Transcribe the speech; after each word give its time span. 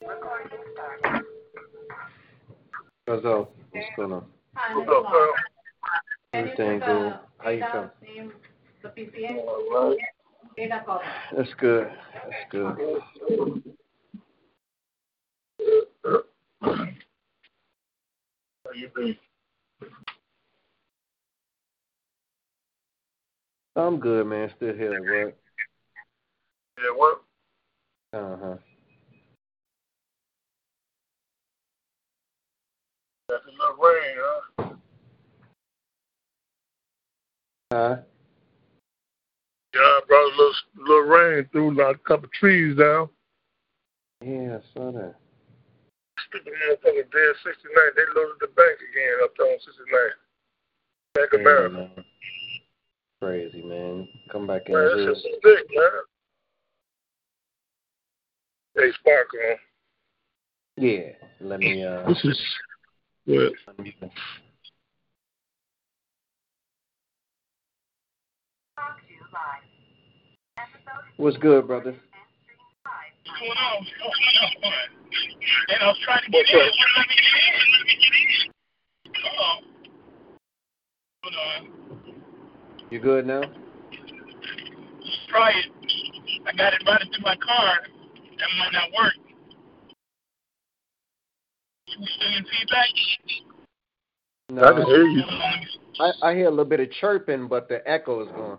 What's 0.00 0.22
up? 3.24 3.50
What's 3.72 3.86
going 3.96 4.12
on? 4.12 4.24
What's 4.74 4.90
up, 4.90 5.04
sir? 5.12 5.32
Everything 6.34 6.78
good. 6.80 7.14
How 7.38 7.50
you 7.50 7.64
feeling? 7.72 7.90
That's 11.36 11.54
good. 11.58 11.90
That's 12.14 12.34
good. 12.50 12.76
How 18.64 18.72
you 18.74 18.88
been? 18.94 19.16
I'm 23.76 24.00
good, 24.00 24.26
man. 24.26 24.50
Still 24.56 24.74
here 24.74 24.94
at 24.94 25.02
work. 25.02 25.36
Yeah, 26.78 26.90
what? 26.94 27.22
Uh 28.12 28.36
huh. 28.42 28.56
That's 33.28 33.44
enough 33.44 33.76
rain, 33.78 34.16
huh? 34.18 34.64
Huh? 37.72 37.96
Yeah, 39.74 39.80
I 39.80 40.00
brought 40.08 40.32
a 40.32 40.36
little, 40.36 40.54
little 40.78 41.02
rain 41.02 41.48
through, 41.52 41.74
knocked 41.74 42.00
a 42.00 42.08
couple 42.08 42.28
trees 42.38 42.76
down. 42.78 43.10
Yeah, 44.24 44.56
I 44.58 44.60
saw 44.74 44.90
that. 44.92 45.14
Stupid 46.28 46.52
motherfucker 46.52 47.04
dead 47.12 47.34
69. 47.44 47.74
They 47.96 48.02
loaded 48.16 48.36
the 48.40 48.48
bank 48.48 48.78
again 48.80 49.18
up 49.22 49.30
there 49.38 49.46
on 49.46 49.58
69. 49.60 50.10
Bank 51.14 51.32
of 51.32 51.40
Yeah, 51.40 51.46
America. 51.46 51.74
man. 51.96 52.04
Crazy, 53.20 53.62
man. 53.62 54.08
Come 54.32 54.46
back 54.46 54.62
in 54.68 54.74
Man, 54.74 54.84
the 54.84 54.90
that 54.90 55.04
hood. 55.06 55.16
shit's 55.16 55.36
sick, 55.44 55.66
man. 55.74 55.90
Hey, 58.76 58.92
Sparkle. 59.00 59.56
Yeah. 60.76 61.10
Let 61.40 61.60
me 61.60 61.84
uh 61.84 62.06
This 62.08 62.24
is 62.24 62.40
good. 63.28 63.52
unmute 63.68 64.00
me. 64.00 64.10
What's 71.18 71.36
good, 71.36 71.66
brother? 71.66 71.92
What's 71.92 73.40
going 73.40 73.50
on? 73.50 73.76
What's 73.80 74.18
going 74.18 74.38
on? 74.44 74.72
And 75.68 75.82
I 75.82 75.86
was 75.88 75.98
trying 76.04 76.22
to 76.24 76.30
get 76.30 76.38
What's 76.38 76.52
in. 76.52 76.58
up? 76.58 76.66
It 76.66 76.72
let 76.96 77.08
me 77.08 77.14
get 77.18 77.34
in. 77.44 77.54
Let 77.74 77.84
me 77.84 77.94
get 78.00 78.12
in. 78.18 78.48
Uh-oh. 79.24 79.56
Hold 81.24 81.36
on. 81.36 81.60
You 82.90 82.98
good 83.00 83.26
now? 83.26 83.40
Let's 83.40 85.26
try 85.28 85.50
it. 85.50 85.66
I 86.46 86.56
got 86.56 86.72
it 86.72 86.82
running 86.86 87.12
through 87.12 87.24
my 87.24 87.36
car. 87.36 87.80
That 88.38 88.48
might 88.58 88.72
not 88.72 88.88
work. 88.96 89.27
You 91.98 92.06
still 92.06 92.28
in 92.36 92.44
feedback? 92.44 92.88
No. 94.50 94.62
I 94.62 94.72
can 94.72 94.86
hear 94.86 95.02
you. 95.04 95.22
I, 96.00 96.12
I 96.22 96.34
hear 96.34 96.46
a 96.46 96.50
little 96.50 96.64
bit 96.64 96.80
of 96.80 96.90
chirping, 96.92 97.48
but 97.48 97.68
the 97.68 97.86
echo 97.88 98.22
is 98.22 98.28
gone. 98.28 98.58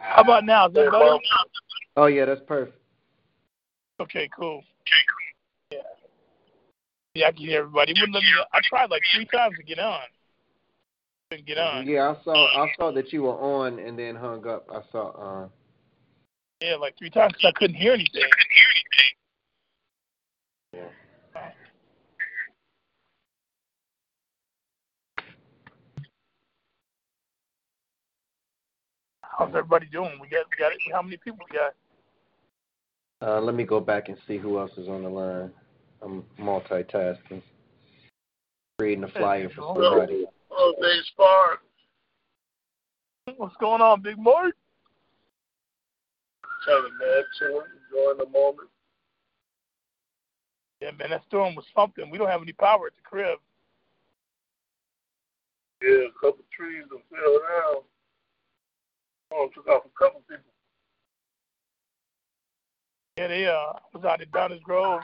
How 0.00 0.22
about 0.22 0.44
now? 0.44 0.68
Is 0.68 0.74
that 0.74 0.92
better? 0.92 1.18
Oh 1.96 2.06
yeah, 2.06 2.24
that's 2.24 2.40
perfect. 2.46 2.78
Okay, 4.00 4.28
cool. 4.36 4.62
Yeah. 5.70 5.78
Yeah, 7.14 7.26
I 7.28 7.32
can 7.32 7.40
hear 7.40 7.60
everybody. 7.60 7.92
It 7.92 7.98
wouldn't 8.00 8.14
let 8.14 8.22
me. 8.22 8.28
I 8.52 8.60
tried 8.64 8.90
like 8.90 9.02
three 9.14 9.26
times 9.26 9.56
to 9.56 9.62
get 9.64 9.78
on. 9.78 10.00
Couldn't 11.30 11.46
get 11.46 11.58
on. 11.58 11.86
Yeah, 11.86 12.14
I 12.18 12.24
saw 12.24 12.62
I 12.62 12.68
saw 12.76 12.92
that 12.92 13.12
you 13.12 13.22
were 13.22 13.38
on 13.38 13.78
and 13.78 13.98
then 13.98 14.14
hung 14.14 14.46
up. 14.46 14.68
I 14.70 14.80
saw 14.92 15.10
uh 15.44 15.48
Yeah, 16.60 16.76
like 16.76 16.96
three 16.98 17.10
times 17.10 17.32
'cause 17.34 17.44
I 17.44 17.58
couldn't 17.58 17.76
hear 17.76 17.92
anything. 17.94 18.22
yeah. 20.72 20.88
How's 29.36 29.48
everybody 29.48 29.86
doing? 29.86 30.18
We 30.20 30.28
got, 30.28 30.46
we 30.50 30.56
got, 30.56 30.72
it 30.72 30.78
how 30.92 31.02
many 31.02 31.16
people 31.16 31.46
we 31.50 31.56
got? 31.56 31.74
Uh 33.20 33.40
let 33.40 33.54
me 33.54 33.64
go 33.64 33.80
back 33.80 34.08
and 34.08 34.18
see 34.26 34.38
who 34.38 34.58
else 34.58 34.72
is 34.76 34.88
on 34.88 35.02
the 35.02 35.08
line. 35.08 35.50
I'm 36.02 36.24
multitasking. 36.38 37.42
Reading 38.78 39.04
a 39.04 39.08
flyer 39.08 39.48
for 39.48 39.74
somebody. 39.74 40.26
Oh, 40.50 40.74
they 40.80 40.98
Spark. 41.12 41.60
What's 43.36 43.56
going 43.56 43.80
on, 43.80 44.02
Big 44.02 44.18
Mart? 44.18 44.54
Chilling, 46.64 46.92
man. 47.00 47.22
Chilling. 47.38 47.66
Enjoying 47.90 48.18
the 48.18 48.26
moment. 48.26 48.68
Yeah, 50.80 50.90
man, 50.98 51.10
that 51.10 51.22
storm 51.26 51.54
was 51.54 51.64
something. 51.74 52.10
We 52.10 52.18
don't 52.18 52.28
have 52.28 52.42
any 52.42 52.52
power 52.52 52.88
at 52.88 52.94
the 52.94 53.02
crib. 53.02 53.38
Yeah, 55.82 56.08
a 56.08 56.12
couple 56.20 56.44
trees 56.54 56.84
that 56.90 57.00
fell 57.10 57.38
down. 57.38 57.82
Oh, 59.32 59.48
took 59.54 59.66
off 59.68 59.82
a 59.84 59.98
couple 59.98 60.22
people. 60.28 60.44
Yeah, 63.16 63.28
they 63.28 63.46
uh 63.46 63.78
was 63.92 64.04
out 64.04 64.20
at 64.20 64.30
Downers 64.32 64.62
Grove 64.62 65.02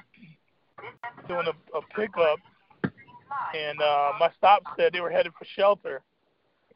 doing 1.29 1.47
a, 1.47 1.79
a 1.79 1.81
pickup, 1.95 2.39
and 3.55 3.81
uh 3.81 4.13
my 4.19 4.31
stop 4.37 4.63
said 4.77 4.93
they 4.93 5.01
were 5.01 5.11
headed 5.11 5.33
for 5.39 5.45
shelter. 5.57 6.03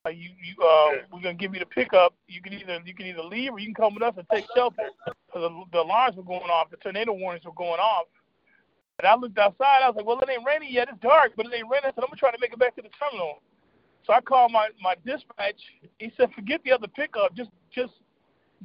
Uh, 0.06 0.11
you 0.11 0.31
you 0.43 0.55
uh 0.62 1.06
we're 1.12 1.23
gonna 1.23 1.35
give 1.35 1.55
you 1.55 1.61
the 1.61 1.67
pickup. 1.67 2.14
You 2.29 2.41
can 2.41 2.52
either 2.52 2.79
you 2.85 2.94
can 2.94 3.06
either 3.06 3.23
leave 3.23 3.52
or 3.52 3.58
you 3.58 3.67
can 3.67 3.75
come 3.75 3.94
with 3.94 4.02
us 4.02 4.14
and 4.17 4.26
take 4.31 4.47
shelter. 4.55 4.90
Cause 5.32 5.43
the, 5.43 5.64
the 5.73 5.81
alarms 5.81 6.17
were 6.17 6.23
going 6.23 6.50
off, 6.50 6.70
the 6.70 6.76
tornado 6.76 7.12
warnings 7.12 7.44
were 7.44 7.52
going 7.56 7.81
off. 7.81 8.06
And 9.00 9.08
I 9.08 9.17
looked 9.17 9.38
outside. 9.38 9.82
I 9.82 9.88
was 9.88 9.97
like, 9.97 10.06
well, 10.06 10.20
it 10.20 10.29
ain't 10.31 10.47
raining 10.47 10.73
yet. 10.73 10.88
It's 10.88 11.00
dark, 11.00 11.32
but 11.37 11.47
it 11.47 11.52
ain't 11.55 11.69
raining. 11.69 11.90
So 11.97 12.02
I'm 12.02 12.08
gonna 12.08 12.17
try 12.17 12.31
to 12.31 12.38
make 12.40 12.52
it 12.52 12.58
back 12.58 12.76
to 12.76 12.82
the 12.82 12.90
terminal. 12.94 13.43
So 14.06 14.12
I 14.12 14.21
called 14.21 14.53
my 14.53 14.69
my 14.81 14.95
dispatch. 15.05 15.61
He 15.99 16.12
said, 16.17 16.33
"Forget 16.35 16.62
the 16.65 16.73
other 16.73 16.89
pickup. 16.89 17.35
Just 17.35 17.51
just 17.75 17.93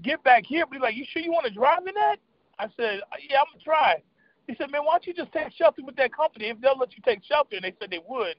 get 0.02 0.22
back 0.24 0.46
here." 0.46 0.66
But 0.66 0.76
he's 0.76 0.82
like, 0.82 0.96
"You 0.96 1.06
sure 1.06 1.22
you 1.22 1.32
want 1.32 1.46
to 1.46 1.54
drive 1.54 1.88
in 1.88 1.96
that?" 1.96 2.18
I 2.58 2.68
said, 2.76 3.02
"Yeah, 3.30 3.40
I'm 3.40 3.46
gonna 3.54 3.64
try." 3.64 4.02
He 4.48 4.56
said, 4.56 4.72
"Man, 4.72 4.84
why 4.84 4.94
don't 4.94 5.08
you 5.08 5.14
just 5.14 5.32
take 5.32 5.54
shelter 5.54 5.84
with 5.84 5.96
that 5.96 6.14
company 6.14 6.48
if 6.48 6.60
they'll 6.60 6.78
let 6.78 6.96
you 6.96 7.02
take 7.06 7.24
shelter?" 7.24 7.56
And 7.56 7.64
they 7.64 7.74
said 7.80 7.90
they 7.90 8.04
would. 8.06 8.36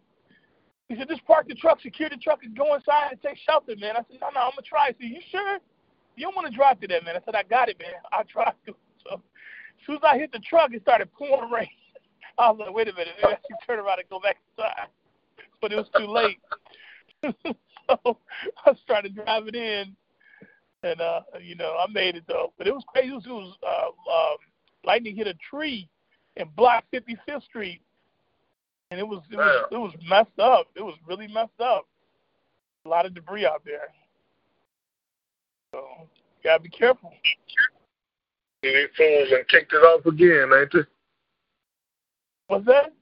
He 0.89 0.97
said, 0.97 1.09
"Just 1.09 1.25
park 1.25 1.49
the 1.49 1.55
truck, 1.55 1.81
secure 1.81 2.11
the 2.11 2.17
truck, 2.17 2.43
and 2.43 2.57
go 2.57 2.75
inside 2.75 3.13
and 3.13 3.23
take 3.23 3.39
shelter, 3.39 3.75
man." 3.77 3.97
I 3.97 4.05
said, 4.11 4.21
"No, 4.21 4.29
no, 4.31 4.41
I'm 4.41 4.51
gonna 4.51 4.63
try." 4.63 4.89
He 4.89 4.95
said, 5.01 5.17
"You 5.17 5.23
sure? 5.31 5.59
You 6.17 6.27
don't 6.27 6.37
want 6.37 6.49
to 6.49 6.55
drive 6.55 6.81
to 6.81 6.89
that, 6.89 7.05
man?" 7.05 7.17
I 7.17 7.21
said, 7.25 7.35
"I 7.35 7.45
got 7.45 7.71
it, 7.71 7.79
man. 7.79 7.95
I'll 8.13 8.25
to." 8.25 8.75
So 9.05 9.15
as 9.15 9.87
soon 9.87 9.97
as 9.97 10.03
I 10.05 10.19
hit 10.19 10.33
the 10.33 10.41
truck, 10.41 10.75
it 10.75 10.83
started 10.83 11.11
pouring 11.15 11.51
rain. 11.51 11.69
I 12.37 12.51
was 12.51 12.59
like, 12.59 12.75
"Wait 12.75 12.89
a 12.89 12.93
minute, 12.93 13.15
maybe 13.23 13.33
I 13.33 13.37
should 13.37 13.67
turn 13.67 13.79
around 13.79 14.01
and 14.01 14.09
go 14.11 14.21
back 14.21 14.37
inside." 14.51 14.89
But 15.63 15.73
it 15.73 15.77
was 15.77 15.89
too 15.97 16.07
late. 16.07 16.41
so 17.45 18.17
I 18.65 18.71
was 18.71 18.79
trying 18.87 19.03
to 19.05 19.09
drive 19.09 19.47
it 19.49 19.55
in, 19.55 19.95
and 20.83 21.01
uh, 21.01 21.21
you 21.43 21.55
know, 21.55 21.77
I 21.79 21.91
made 21.91 22.17
it 22.17 22.25
though. 22.29 22.53
But 22.59 22.67
it 22.67 22.75
was 22.75 22.85
crazy. 22.89 23.09
It 23.09 23.15
was, 23.15 23.27
it 23.27 23.31
was 23.31 23.57
uh, 23.67 24.13
um, 24.13 24.37
lightning 24.85 25.17
hit 25.17 25.27
a 25.27 25.35
tree 25.35 25.89
and 26.37 26.55
blocked 26.57 26.93
55th 26.93 27.45
Street, 27.45 27.81
and 28.91 29.01
it 29.01 29.07
was 29.07 29.23
it 29.31 29.37
was 29.37 29.67
it 29.71 29.77
was 29.77 29.95
messed 30.09 30.39
up. 30.39 30.67
It 30.75 30.83
was 30.83 30.97
really 31.07 31.29
messed 31.29 31.61
up. 31.61 31.87
A 32.87 32.89
lot 32.89 33.07
of 33.07 33.15
debris 33.15 33.47
out 33.47 33.63
there. 33.65 33.89
So 35.73 35.85
you 35.99 36.45
gotta 36.45 36.63
be 36.63 36.71
careful. 36.71 37.13
And 38.63 38.75
these 38.75 38.89
fools 38.97 39.29
and 39.33 39.49
kicked 39.49 39.73
it 39.73 39.77
off 39.77 40.05
again, 40.07 40.51
ain't 40.55 40.73
they? 40.73 40.81
What's 42.49 42.67
that? 42.67 42.93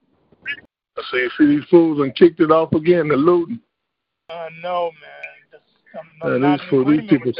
I 0.97 1.03
say, 1.11 1.19
you 1.19 1.31
see 1.38 1.47
these 1.47 1.69
fools 1.70 2.00
and 2.00 2.15
kicked 2.15 2.41
it 2.41 2.50
off 2.50 2.73
again, 2.73 3.09
the 3.09 3.17
looting. 3.17 3.61
Uh, 4.31 4.49
no, 4.63 4.91
man. 5.01 5.51
Just, 5.51 5.65
I'm, 6.23 6.31
Man, 6.31 6.41
not 6.43 6.61
these 6.61 6.69
fool- 6.69 6.85
these 6.85 7.09
people-. 7.09 7.33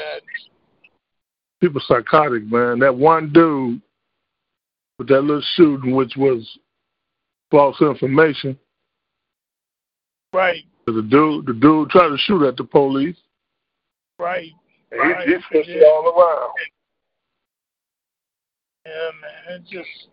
People 1.61 1.81
psychotic, 1.87 2.44
man. 2.44 2.79
That 2.79 2.94
one 2.96 3.32
dude 3.32 3.82
with 4.99 5.08
that 5.08 5.23
little 5.23 5.43
shooting, 5.55 5.94
which 5.94 6.14
was 6.17 6.58
false 7.50 7.81
information. 7.81 8.58
Right, 10.32 10.64
The 10.87 11.02
dude, 11.02 11.46
the 11.46 11.55
dude 11.55 11.88
tried 11.90 12.08
to 12.11 12.17
shoot 12.19 12.46
at 12.46 12.56
the 12.56 12.64
police. 12.64 13.17
right. 14.19 14.52
And 14.90 15.00
Right. 15.00 15.43
pushed 15.52 15.69
it 15.69 15.82
all 15.85 16.08
around. 16.08 16.52
Yeah, 18.87 19.11
man. 19.20 19.61
It 19.61 19.64
just 19.64 20.08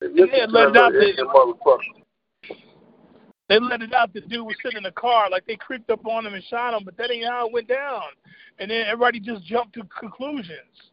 Yeah, 0.00 0.46
let 0.48 0.70
it 0.70 0.76
out 0.76 0.92
there. 0.92 1.12
They 3.48 3.58
let 3.58 3.82
it 3.82 3.92
out. 3.92 4.12
The 4.14 4.22
dude 4.22 4.46
was 4.46 4.56
sitting 4.62 4.78
in 4.78 4.82
the 4.84 4.92
car, 4.92 5.28
like 5.28 5.46
they 5.46 5.56
creeped 5.56 5.90
up 5.90 6.06
on 6.06 6.26
him 6.26 6.34
and 6.34 6.44
shot 6.44 6.74
him, 6.74 6.84
but 6.84 6.96
that 6.96 7.10
ain't 7.10 7.26
how 7.26 7.46
it 7.46 7.52
went 7.52 7.68
down. 7.68 8.02
And 8.58 8.70
then 8.70 8.86
everybody 8.86 9.20
just 9.20 9.44
jumped 9.44 9.74
to 9.74 9.82
conclusions. 9.98 10.92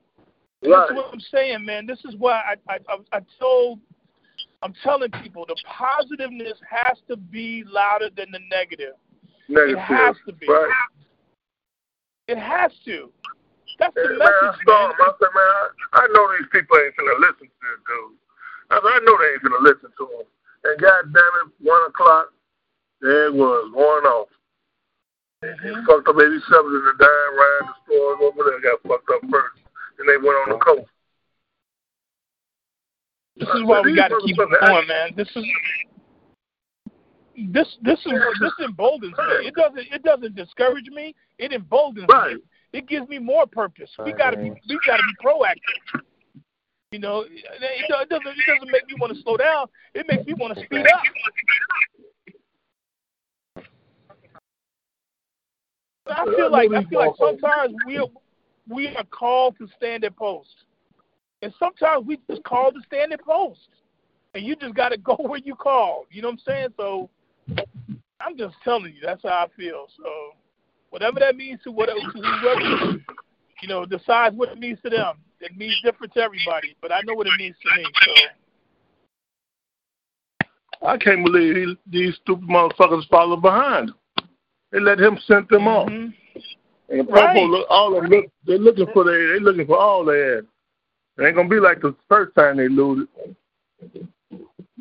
Right. 0.63 0.87
That's 0.87 0.93
what 0.93 1.13
I'm 1.13 1.21
saying, 1.31 1.65
man. 1.65 1.87
This 1.87 1.99
is 2.05 2.15
why 2.17 2.55
I 2.67 2.73
I 2.73 2.97
I, 3.13 3.19
told 3.39 3.79
I'm 4.61 4.73
telling 4.83 5.09
people 5.23 5.45
the 5.47 5.55
positiveness 5.65 6.59
has 6.69 6.97
to 7.07 7.15
be 7.15 7.63
louder 7.65 8.09
than 8.15 8.31
the 8.31 8.39
negative. 8.51 8.93
Negative. 9.47 9.77
It 9.77 9.81
has 9.81 10.15
to 10.27 10.33
be. 10.33 10.47
Right. 10.47 10.69
It 12.27 12.37
has 12.37 12.71
to. 12.85 13.11
That's 13.79 13.95
the 13.95 14.01
Hey, 14.01 14.17
man, 14.17 14.27
I 14.27 14.45
message, 14.45 14.67
man. 14.67 14.91
I 14.93 15.11
said, 15.17 15.33
man, 15.33 15.49
I, 15.49 15.65
I 15.97 16.07
know 16.13 16.23
these 16.37 16.49
people 16.51 16.77
ain't 16.77 16.95
gonna 16.95 17.17
listen 17.25 17.47
to 17.49 17.57
this 17.65 17.81
dude. 17.89 18.17
I 18.69 18.75
said, 18.77 18.93
I 18.93 18.99
know 19.01 19.15
they 19.17 19.29
ain't 19.33 19.41
gonna 19.41 19.65
listen 19.65 19.89
to 19.89 20.03
him. 20.19 20.25
And 20.63 20.75
God 20.77 21.01
damn 21.09 21.35
it, 21.41 21.49
one 21.65 21.81
o'clock, 21.89 22.29
there 23.01 23.27
it 23.27 23.33
was, 23.33 23.71
going 23.73 24.05
off. 24.05 24.29
He 25.41 25.47
Mhm. 25.47 25.85
fucked 25.85 26.07
up 26.07 26.15
87 26.19 26.65
in 26.65 26.85
the 26.85 26.93
dime, 26.99 27.39
ran 27.39 27.65
the 27.65 27.73
stores 27.85 28.19
over 28.21 28.43
there, 28.43 28.59
got 28.61 28.81
fucked 28.83 29.09
up 29.09 29.21
first. 29.29 29.57
Then 29.97 30.07
they 30.07 30.17
went 30.17 30.37
on 30.37 30.49
the 30.49 30.57
coast. 30.57 30.91
This 33.37 33.49
is 33.49 33.63
why 33.63 33.81
we 33.81 33.95
got 33.95 34.09
to 34.09 34.21
keep 34.23 34.37
it 34.37 34.49
going, 34.59 34.87
man. 34.87 35.15
This 35.15 35.29
is 35.35 35.45
this 37.49 37.77
this 37.81 37.99
is 38.05 38.13
this 38.39 38.53
emboldens 38.59 39.17
me. 39.17 39.47
It 39.47 39.55
doesn't 39.55 39.91
it 39.91 40.03
doesn't 40.03 40.35
discourage 40.35 40.89
me. 40.89 41.15
It 41.39 41.53
emboldens 41.53 42.07
Right. 42.09 42.35
me. 42.35 42.41
It 42.73 42.87
gives 42.87 43.07
me 43.09 43.19
more 43.19 43.47
purpose. 43.47 43.89
We 44.05 44.13
got 44.13 44.31
to 44.31 44.37
be 44.37 44.51
we 44.69 44.79
got 44.85 44.97
to 44.97 45.03
be 45.03 45.15
proactive. 45.25 46.03
You 46.91 46.99
know, 46.99 47.21
it, 47.21 47.31
it 47.31 47.85
it 47.89 48.09
doesn't 48.09 48.27
it 48.27 48.45
doesn't 48.45 48.71
make 48.71 48.85
me 48.87 48.95
want 48.99 49.15
to 49.15 49.21
slow 49.21 49.37
down. 49.37 49.67
It 49.93 50.07
makes 50.07 50.25
me 50.25 50.33
want 50.33 50.57
to 50.57 50.65
speed 50.65 50.85
up. 50.93 51.01
I 56.07 56.25
feel 56.41 56.51
like 56.51 56.71
I 56.71 56.83
feel 56.89 56.99
like 56.99 57.15
sometimes 57.17 57.73
we 57.85 57.97
are, 57.97 58.07
we 58.69 58.87
are 58.95 59.03
called 59.05 59.57
to 59.57 59.67
stand 59.77 60.03
at 60.03 60.15
post, 60.15 60.65
and 61.41 61.53
sometimes 61.59 62.05
we 62.05 62.19
just 62.29 62.43
called 62.43 62.75
to 62.75 62.81
stand 62.85 63.13
at 63.13 63.23
post, 63.23 63.67
and 64.33 64.45
you 64.45 64.55
just 64.55 64.75
got 64.75 64.89
to 64.89 64.97
go 65.03 65.15
where 65.15 65.39
you 65.43 65.55
call. 65.55 66.05
You 66.11 66.21
know 66.21 66.29
what 66.29 66.39
I'm 66.47 66.53
saying? 66.53 66.69
So 66.77 67.09
I'm 68.19 68.37
just 68.37 68.55
telling 68.63 68.93
you 68.93 69.01
that's 69.03 69.23
how 69.23 69.29
I 69.29 69.47
feel. 69.57 69.87
So 69.97 70.35
whatever 70.89 71.19
that 71.19 71.35
means 71.35 71.59
to 71.63 71.71
whatever 71.71 71.99
to 71.99 72.21
whoever 72.21 72.97
you 73.61 73.67
know 73.67 73.85
decides 73.85 74.35
what 74.35 74.49
it 74.49 74.59
means 74.59 74.79
to 74.83 74.89
them. 74.89 75.15
It 75.39 75.57
means 75.57 75.75
different 75.83 76.13
to 76.13 76.21
everybody, 76.21 76.75
but 76.81 76.91
I 76.91 77.01
know 77.05 77.15
what 77.15 77.25
it 77.27 77.33
means 77.37 77.55
to 77.63 77.81
me. 77.81 77.85
So 78.05 78.11
I 80.87 80.97
can't 80.97 81.25
believe 81.25 81.55
he, 81.55 81.77
these 81.87 82.15
stupid 82.21 82.47
motherfuckers 82.47 83.07
follow 83.09 83.37
behind. 83.37 83.91
They 84.71 84.79
let 84.79 84.99
him 84.99 85.17
send 85.25 85.47
them 85.49 85.67
off. 85.67 85.89
Mm-hmm. 85.89 86.09
And 86.91 87.07
the 87.07 87.13
Right. 87.13 87.47
look, 87.47 87.67
all 87.69 87.95
of 87.95 88.03
them 88.03 88.11
look, 88.11 88.25
they're 88.45 88.57
looking 88.57 88.87
for 88.93 89.05
their, 89.05 89.27
they're 89.29 89.39
looking 89.39 89.65
for 89.65 89.77
all 89.77 90.03
their 90.03 90.39
ass. 90.39 90.43
It 91.17 91.23
ain't 91.23 91.35
gonna 91.35 91.47
be 91.47 91.59
like 91.59 91.81
the 91.81 91.95
first 92.09 92.35
time 92.35 92.57
they 92.57 92.67
looted. 92.67 93.07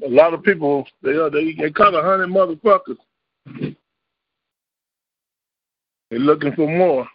A 0.04 0.08
lot 0.08 0.34
of 0.34 0.42
people, 0.42 0.88
they 1.02 1.12
are, 1.12 1.30
they 1.30 1.52
they 1.52 1.70
caught 1.70 1.94
a 1.94 2.02
hundred 2.02 2.28
motherfuckers. 2.28 2.96
They're 6.10 6.18
looking 6.18 6.52
for 6.54 6.68
more. 6.68 7.06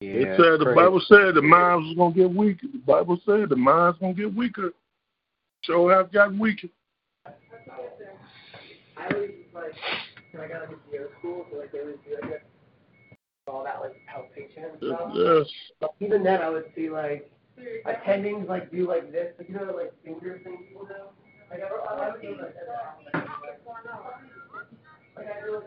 Yeah, 0.00 0.12
It 0.14 0.36
said 0.36 0.60
the 0.60 0.64
crazy. 0.64 0.74
Bible 0.76 1.00
said 1.00 1.34
the 1.34 1.42
minds 1.42 1.86
was 1.88 1.96
gonna 1.96 2.14
get 2.14 2.34
weaker. 2.34 2.66
The 2.72 2.78
Bible 2.78 3.20
said 3.26 3.48
the 3.50 3.56
minds 3.56 3.98
gonna 3.98 4.14
get 4.14 4.34
weaker. 4.34 4.72
Sure 5.68 5.94
have 5.94 6.10
gotten 6.10 6.38
weaker. 6.38 6.68
I 7.26 7.32
always 9.12 9.32
like 9.54 9.74
when 10.32 10.42
I 10.42 10.48
got 10.48 10.62
into 10.62 10.76
year 10.90 11.10
school, 11.18 11.44
so 11.52 11.58
like 11.58 11.72
they 11.72 11.80
always 11.80 11.96
do 12.08 12.16
like 12.22 12.42
all 13.46 13.64
that 13.64 13.78
like 13.82 13.94
palpation 14.06 14.64
and 14.64 14.78
stuff. 14.78 15.10
Yes. 15.12 15.46
But 15.78 15.94
even 16.00 16.22
then, 16.22 16.40
I 16.40 16.48
would 16.48 16.72
see 16.74 16.88
like 16.88 17.30
attendings 17.86 18.48
like 18.48 18.72
do 18.72 18.88
like 18.88 19.12
this, 19.12 19.34
like 19.36 19.50
you 19.50 19.56
know, 19.56 19.74
like 19.76 19.92
finger 20.02 20.40
thing 20.42 20.56
people 20.68 20.86
do. 20.86 20.94
Like 21.50 21.60
I, 21.60 21.66
I, 21.66 22.06
I 22.06 22.12
would 22.12 22.22
do 22.22 22.30
like 22.30 22.54
that. 22.54 23.28
Like 25.16 25.26
I 25.26 25.40
do. 25.44 25.62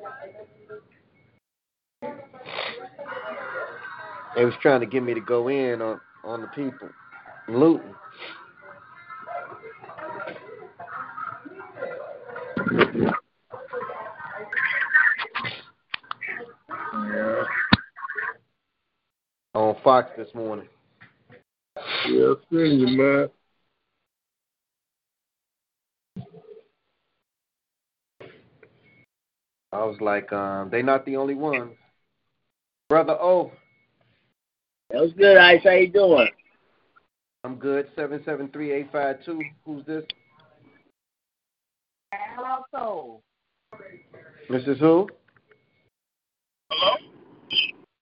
They 4.35 4.45
was 4.45 4.55
trying 4.63 4.79
to 4.79 4.87
get 4.87 5.03
me 5.03 5.13
to 5.13 5.21
go 5.21 5.49
in 5.49 5.79
on 5.83 6.01
on 6.23 6.41
the 6.41 6.47
people 6.47 6.89
looting. 7.47 7.93
On 19.53 19.75
Fox 19.83 20.09
this 20.17 20.33
morning. 20.33 20.67
Yeah, 22.07 22.33
I 22.33 22.35
seen 22.49 22.79
you, 22.79 22.97
man. 22.97 23.29
I 29.73 29.85
was 29.85 29.97
like, 29.99 30.31
um, 30.31 30.69
they 30.69 30.81
not 30.81 31.05
the 31.05 31.17
only 31.17 31.35
ones. 31.35 31.73
Brother 32.89 33.17
O, 33.19 33.51
was 34.91 35.11
good, 35.17 35.37
Ice? 35.37 35.61
How 35.63 35.71
you 35.71 35.89
doing? 35.89 36.29
I'm 37.43 37.55
good. 37.55 37.89
Seven 37.95 38.21
seven 38.23 38.49
three 38.49 38.71
eight 38.71 38.89
five 38.91 39.23
two. 39.25 39.41
Who's 39.65 39.85
this? 39.85 40.03
Hello. 42.13 43.21
This 44.49 44.63
is 44.67 44.79
who? 44.79 45.07
hello. 46.69 46.95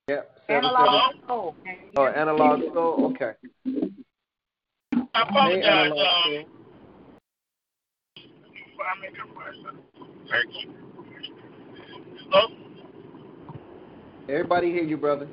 Yeah. 0.07 0.21
Seven 0.47 0.71
seven. 0.75 0.99
Soul. 1.27 1.55
Oh, 1.95 2.05
analog 2.07 2.61
soul. 2.73 3.11
Okay. 3.13 3.33
I 3.65 3.69
Hey, 4.95 5.21
apologize. 5.21 5.63
analog 5.63 5.99
Um, 5.99 6.05
soul. 6.25 6.45
I 8.81 9.01
make 9.01 9.13
a 9.13 9.33
question. 9.33 9.77
Hello. 12.31 12.47
Everybody 14.27 14.71
hear 14.71 14.83
you, 14.83 14.97
brother. 14.97 15.27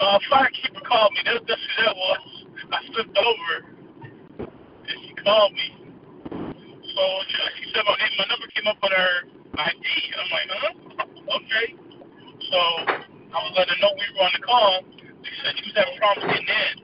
Uh, 0.00 0.18
Firekeeper 0.32 0.82
called 0.88 1.12
me. 1.12 1.20
That's, 1.24 1.40
that's 1.46 1.60
who 1.76 1.84
that 1.84 1.96
was. 1.96 2.44
I 2.72 2.78
slipped 2.92 3.18
over, 3.18 4.48
and 4.88 4.98
she 5.06 5.14
called 5.22 5.52
me. 5.52 5.79
So 7.00 7.06
she 7.56 7.64
said 7.72 7.80
my 7.86 7.96
my 7.96 8.26
number 8.28 8.46
came 8.54 8.66
up 8.66 8.76
on 8.82 8.90
her 8.90 9.24
ID. 9.56 9.84
I'm 10.20 10.28
like, 10.36 10.48
huh? 10.50 10.76
Okay. 11.36 11.72
So 12.52 12.58
I 12.60 13.40
was 13.40 13.52
letting 13.56 13.72
her 13.72 13.80
know 13.80 13.92
we 13.96 14.04
were 14.12 14.24
on 14.26 14.32
the 14.36 14.42
call. 14.44 14.84
She 15.24 15.32
said 15.42 15.56
she 15.56 15.64
was 15.64 15.76
having 15.76 15.96
problems 15.96 16.28
getting 16.28 16.52
in. 16.60 16.76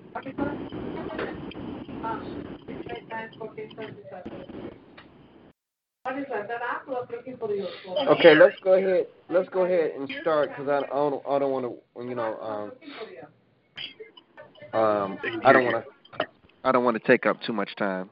Okay, 8.09 8.35
let's 8.35 8.57
go 8.65 8.73
ahead. 8.73 9.07
Let's 9.29 9.51
go 9.51 9.65
ahead 9.67 9.91
and 9.99 10.09
start 10.23 10.49
because 10.49 10.69
I, 10.71 10.79
I 10.79 10.97
don't 10.97 11.23
I 11.29 11.39
don't 11.39 11.53
want 11.53 11.67
to 11.67 11.77
you 12.03 12.15
know 12.15 12.73
um 14.73 14.81
um 14.81 15.19
I 15.45 15.53
don't 15.53 15.65
want 15.65 15.85
to 15.85 16.27
I 16.65 16.73
don't 16.73 16.85
want 16.85 16.97
to 16.97 17.07
take 17.07 17.27
up 17.27 17.43
too 17.43 17.53
much 17.53 17.77
time 17.77 18.09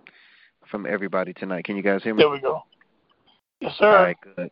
from 0.74 0.86
everybody 0.86 1.32
tonight. 1.32 1.64
Can 1.64 1.76
you 1.76 1.84
guys 1.84 2.02
hear 2.02 2.12
me? 2.12 2.24
There 2.24 2.30
we 2.30 2.40
go. 2.40 2.64
Yes, 3.60 3.76
sir. 3.78 3.96
All 3.96 4.02
right, 4.02 4.16
good. 4.20 4.50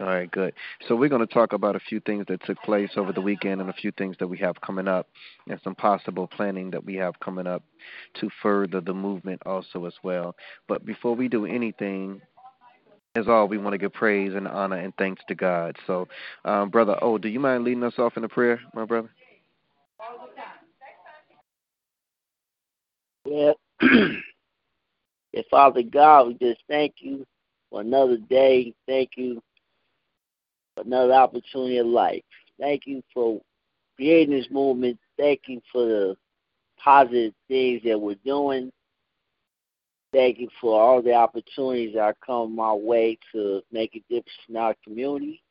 All 0.00 0.06
right, 0.06 0.30
good. 0.30 0.54
So 0.88 0.96
we're 0.96 1.10
going 1.10 1.26
to 1.26 1.34
talk 1.34 1.52
about 1.52 1.76
a 1.76 1.80
few 1.80 2.00
things 2.00 2.24
that 2.28 2.42
took 2.46 2.56
place 2.62 2.88
over 2.96 3.12
the 3.12 3.20
weekend 3.20 3.60
and 3.60 3.68
a 3.68 3.74
few 3.74 3.92
things 3.98 4.16
that 4.18 4.26
we 4.26 4.38
have 4.38 4.58
coming 4.62 4.88
up 4.88 5.08
and 5.46 5.60
some 5.62 5.74
possible 5.74 6.26
planning 6.26 6.70
that 6.70 6.82
we 6.82 6.94
have 6.94 7.20
coming 7.20 7.46
up 7.46 7.62
to 8.18 8.30
further 8.42 8.80
the 8.80 8.94
movement 8.94 9.42
also 9.44 9.84
as 9.84 9.92
well. 10.02 10.34
But 10.68 10.86
before 10.86 11.14
we 11.14 11.28
do 11.28 11.44
anything, 11.44 12.22
as 13.14 13.28
all, 13.28 13.46
we 13.46 13.58
want 13.58 13.74
to 13.74 13.78
give 13.78 13.92
praise 13.92 14.32
and 14.34 14.48
honor 14.48 14.78
and 14.78 14.94
thanks 14.96 15.20
to 15.28 15.34
God. 15.34 15.76
So, 15.86 16.08
um, 16.46 16.70
Brother 16.70 16.96
O, 17.02 17.18
do 17.18 17.28
you 17.28 17.40
mind 17.40 17.64
leading 17.64 17.84
us 17.84 17.98
off 17.98 18.16
in 18.16 18.24
a 18.24 18.28
prayer, 18.28 18.58
my 18.72 18.86
brother? 18.86 19.10
Yeah. 23.26 23.52
yeah, 25.32 25.42
Father 25.50 25.82
God, 25.82 26.28
we 26.28 26.34
just 26.34 26.62
thank 26.68 26.94
you 26.98 27.26
for 27.70 27.80
another 27.80 28.16
day. 28.16 28.74
Thank 28.86 29.10
you 29.16 29.42
for 30.74 30.84
another 30.84 31.12
opportunity 31.12 31.78
of 31.78 31.86
life. 31.86 32.22
Thank 32.58 32.86
you 32.86 33.02
for 33.12 33.40
creating 33.96 34.34
this 34.34 34.50
movement. 34.50 34.98
Thank 35.18 35.42
you 35.46 35.60
for 35.70 35.84
the 35.84 36.16
positive 36.82 37.34
things 37.48 37.82
that 37.84 38.00
we're 38.00 38.16
doing. 38.24 38.72
Thank 40.12 40.38
you 40.38 40.48
for 40.60 40.80
all 40.80 41.02
the 41.02 41.12
opportunities 41.12 41.94
that 41.94 42.16
coming 42.24 42.56
my 42.56 42.72
way 42.72 43.18
to 43.32 43.60
make 43.70 43.94
a 43.94 44.00
difference 44.08 44.30
in 44.48 44.56
our 44.56 44.74
community. 44.82 45.42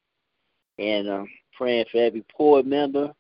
And 0.79 1.07
I'm 1.07 1.27
praying 1.55 1.85
for 1.91 1.99
every 1.99 2.25
poor 2.35 2.63
member, 2.63 3.13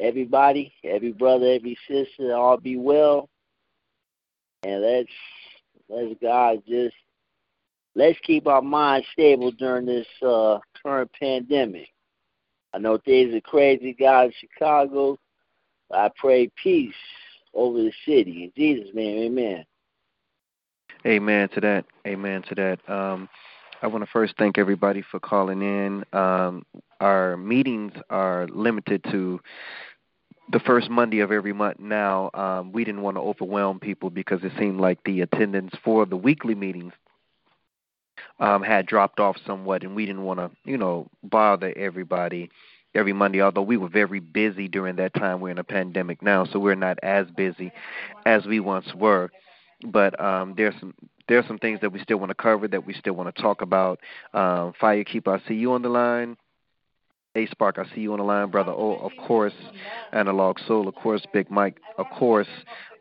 everybody, 0.00 0.72
every 0.82 1.12
brother, 1.12 1.52
every 1.52 1.76
sister, 1.86 2.34
all 2.34 2.56
be 2.56 2.76
well. 2.78 3.28
And 4.64 4.82
let's 4.82 5.08
let's 5.88 6.14
God 6.22 6.62
just 6.66 6.94
let's 7.94 8.18
keep 8.20 8.46
our 8.46 8.62
minds 8.62 9.06
stable 9.12 9.50
during 9.52 9.86
this 9.86 10.06
uh, 10.26 10.58
current 10.82 11.10
pandemic. 11.18 11.88
I 12.72 12.78
know 12.78 12.98
things 12.98 13.34
are 13.34 13.40
crazy, 13.40 13.94
God, 13.98 14.26
in 14.26 14.32
Chicago. 14.40 15.18
I 15.92 16.10
pray 16.16 16.50
peace 16.60 16.94
over 17.52 17.78
the 17.78 17.92
city. 18.06 18.44
In 18.44 18.52
Jesus' 18.56 18.94
name, 18.94 19.32
amen. 19.32 19.64
Amen 21.06 21.48
to 21.50 21.60
that. 21.60 21.84
Amen 22.06 22.42
to 22.48 22.54
that. 22.54 22.88
Um, 22.88 23.28
I 23.82 23.86
want 23.86 24.02
to 24.02 24.10
first 24.10 24.34
thank 24.38 24.56
everybody 24.56 25.02
for 25.02 25.20
calling 25.20 25.60
in. 25.60 26.04
Um, 26.18 26.64
our 27.00 27.36
meetings 27.36 27.92
are 28.08 28.48
limited 28.48 29.04
to 29.10 29.40
the 30.50 30.60
first 30.60 30.90
Monday 30.90 31.20
of 31.20 31.32
every 31.32 31.52
month 31.52 31.78
now. 31.78 32.30
Um, 32.34 32.72
we 32.72 32.84
didn't 32.84 33.02
want 33.02 33.16
to 33.16 33.20
overwhelm 33.20 33.80
people 33.80 34.10
because 34.10 34.42
it 34.42 34.52
seemed 34.58 34.80
like 34.80 34.98
the 35.04 35.22
attendance 35.22 35.74
for 35.82 36.06
the 36.06 36.16
weekly 36.16 36.54
meetings 36.54 36.92
um, 38.38 38.62
had 38.62 38.86
dropped 38.86 39.20
off 39.20 39.36
somewhat, 39.46 39.82
and 39.82 39.94
we 39.94 40.06
didn't 40.06 40.24
want 40.24 40.40
to, 40.40 40.50
you 40.64 40.76
know, 40.76 41.08
bother 41.22 41.72
everybody 41.76 42.50
every 42.94 43.12
Monday. 43.12 43.40
Although 43.40 43.62
we 43.62 43.76
were 43.76 43.88
very 43.88 44.20
busy 44.20 44.68
during 44.68 44.96
that 44.96 45.14
time, 45.14 45.40
we're 45.40 45.50
in 45.50 45.58
a 45.58 45.64
pandemic 45.64 46.22
now, 46.22 46.44
so 46.44 46.58
we're 46.58 46.74
not 46.74 46.98
as 47.02 47.26
busy 47.36 47.72
as 48.26 48.46
we 48.46 48.60
once 48.60 48.94
were. 48.94 49.30
But 49.86 50.18
um, 50.20 50.54
there's 50.56 50.74
some 50.80 50.94
there's 51.28 51.46
some 51.46 51.58
things 51.58 51.80
that 51.80 51.90
we 51.90 52.00
still 52.00 52.18
want 52.18 52.30
to 52.30 52.34
cover 52.34 52.68
that 52.68 52.86
we 52.86 52.94
still 52.94 53.14
want 53.14 53.34
to 53.34 53.42
talk 53.42 53.62
about. 53.62 54.00
Um, 54.34 54.72
Firekeeper, 54.80 55.40
I 55.40 55.48
see 55.48 55.54
you 55.54 55.72
on 55.72 55.82
the 55.82 55.88
line. 55.88 56.36
A 57.36 57.46
Spark, 57.46 57.78
I 57.78 57.94
see 57.94 58.02
you 58.02 58.12
on 58.12 58.18
the 58.18 58.24
line, 58.24 58.50
brother. 58.50 58.72
Oh, 58.72 58.96
of 58.96 59.12
course, 59.26 59.54
Analog 60.12 60.58
Soul, 60.66 60.86
of 60.86 60.94
course, 60.94 61.22
Big 61.32 61.50
Mike, 61.50 61.80
of 61.98 62.06
course. 62.16 62.48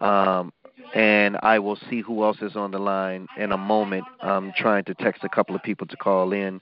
Um, 0.01 0.51
and 0.95 1.37
I 1.43 1.59
will 1.59 1.77
see 1.89 2.01
who 2.01 2.23
else 2.23 2.37
is 2.41 2.55
on 2.55 2.71
the 2.71 2.79
line 2.79 3.27
in 3.37 3.51
a 3.51 3.57
moment. 3.57 4.05
I'm 4.21 4.51
trying 4.55 4.85
to 4.85 4.95
text 4.95 5.23
a 5.23 5.29
couple 5.29 5.55
of 5.55 5.63
people 5.63 5.87
to 5.87 5.97
call 5.97 6.33
in. 6.33 6.61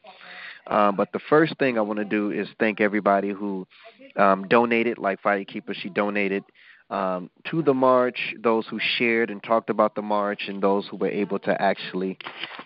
Um, 0.68 0.96
but 0.96 1.12
the 1.12 1.20
first 1.30 1.58
thing 1.58 1.78
I 1.78 1.82
want 1.82 2.00
to 2.00 2.06
do 2.06 2.32
is 2.32 2.48
thank 2.60 2.82
everybody 2.82 3.30
who 3.30 3.68
um, 4.16 4.48
donated, 4.48 4.98
like 4.98 5.22
Firekeeper, 5.22 5.74
she 5.74 5.90
donated 5.90 6.44
um, 6.90 7.30
to 7.50 7.64
the 7.64 7.74
march, 7.74 8.36
those 8.42 8.68
who 8.68 8.80
shared 8.98 9.30
and 9.30 9.42
talked 9.42 9.70
about 9.70 9.96
the 9.96 10.02
march, 10.02 10.44
and 10.48 10.62
those 10.62 10.88
who 10.88 10.98
were 10.98 11.10
able 11.10 11.40
to 11.40 11.62
actually 11.62 12.18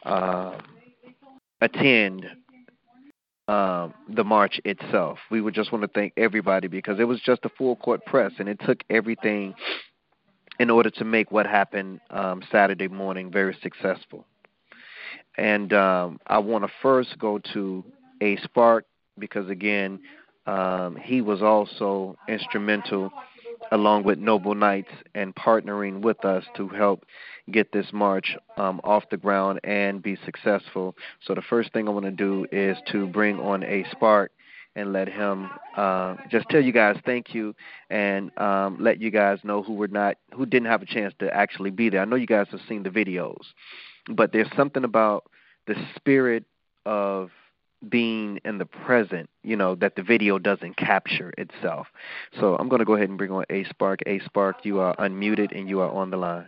uh, 0.04 0.58
attend 1.62 2.26
um, 3.48 3.94
the 4.10 4.24
march 4.24 4.60
itself. 4.66 5.20
We 5.30 5.42
would 5.42 5.54
just 5.54 5.72
want 5.72 5.84
to 5.84 5.88
thank 5.88 6.14
everybody 6.18 6.68
because 6.68 7.00
it 7.00 7.04
was 7.04 7.20
just 7.22 7.46
a 7.46 7.50
full 7.50 7.75
court 7.75 8.06
press, 8.06 8.32
and 8.40 8.50
it 8.50 8.60
took 8.66 8.84
everything 8.90 9.54
in 10.60 10.70
order 10.70 10.90
to 10.90 11.04
make 11.04 11.32
what 11.32 11.46
happened 11.46 12.00
um, 12.10 12.42
Saturday 12.52 12.88
morning 12.88 13.32
very 13.32 13.56
successful. 13.62 14.25
And 15.38 15.74
um, 15.74 16.20
I 16.28 16.40
want 16.40 16.64
to 16.66 16.72
first 16.82 17.18
go 17.20 17.40
to 17.54 17.84
A 18.22 18.38
Spark 18.38 18.86
because, 19.20 19.50
again, 19.50 20.00
um, 20.48 20.96
he 20.96 21.22
was 21.22 21.42
also 21.42 22.18
instrumental 22.28 23.12
along 23.72 24.04
with 24.04 24.20
Noble 24.20 24.56
Knights 24.56 24.92
and 25.14 25.36
partnering 25.36 26.02
with 26.02 26.24
us 26.26 26.44
to 26.56 26.68
help 26.68 27.06
get 27.52 27.72
this 27.72 27.88
march 27.94 28.36
um, 28.58 28.82
off 28.84 29.04
the 29.12 29.18
ground 29.18 29.60
and 29.64 30.02
be 30.02 30.18
successful. 30.26 30.96
So 31.26 31.36
the 31.36 31.42
first 31.42 31.74
thing 31.74 31.88
I 31.88 31.92
want 31.92 32.06
to 32.06 32.12
do 32.12 32.46
is 32.52 32.78
to 32.92 33.08
bring 33.08 33.40
on 33.40 33.64
a 33.64 33.86
spark 33.92 34.32
and 34.76 34.92
let 34.92 35.08
him 35.08 35.50
uh, 35.78 36.16
just 36.30 36.50
tell 36.50 36.62
you 36.62 36.72
guys 36.72 36.98
thank 37.06 37.34
you 37.34 37.56
and 37.90 38.38
um, 38.38 38.78
let 38.80 39.02
you 39.02 39.10
guys 39.10 39.40
know 39.44 39.64
who 39.64 39.74
were 39.74 39.88
not 39.88 40.18
who 40.34 40.46
didn't 40.46 40.68
have 40.68 40.82
a 40.82 40.86
chance 40.86 41.14
to 41.20 41.34
actually 41.34 41.72
be 41.72 41.90
there. 41.90 42.02
I 42.02 42.06
know 42.06 42.18
you 42.18 42.28
guys 42.28 42.48
have 42.52 42.60
seen 42.68 42.84
the 42.84 42.90
videos, 42.90 43.44
but 44.10 44.34
there's 44.34 44.50
something 44.56 44.84
about 44.84 45.30
the 45.68 45.76
spirit 45.96 46.44
of 46.86 47.32
being 47.89 48.39
in 48.46 48.58
the 48.58 48.65
present, 48.65 49.29
you 49.44 49.55
know, 49.55 49.75
that 49.75 49.96
the 49.96 50.03
video 50.03 50.39
doesn't 50.39 50.77
capture 50.77 51.34
itself. 51.38 51.88
So 52.39 52.55
I'm 52.55 52.70
going 52.70 52.79
to 52.79 52.86
go 52.86 52.96
ahead 52.96 53.10
and 53.10 53.17
bring 53.17 53.32
on 53.32 53.46
A 53.50 53.63
Spark. 53.65 54.00
A 54.05 54.20
Spark, 54.20 54.65
you 54.65 54.79
are 54.79 54.96
unmuted 54.96 55.58
and 55.58 55.70
you 55.70 55.79
are 55.82 55.89
on 55.89 56.10
the 56.10 56.17
line. 56.17 56.48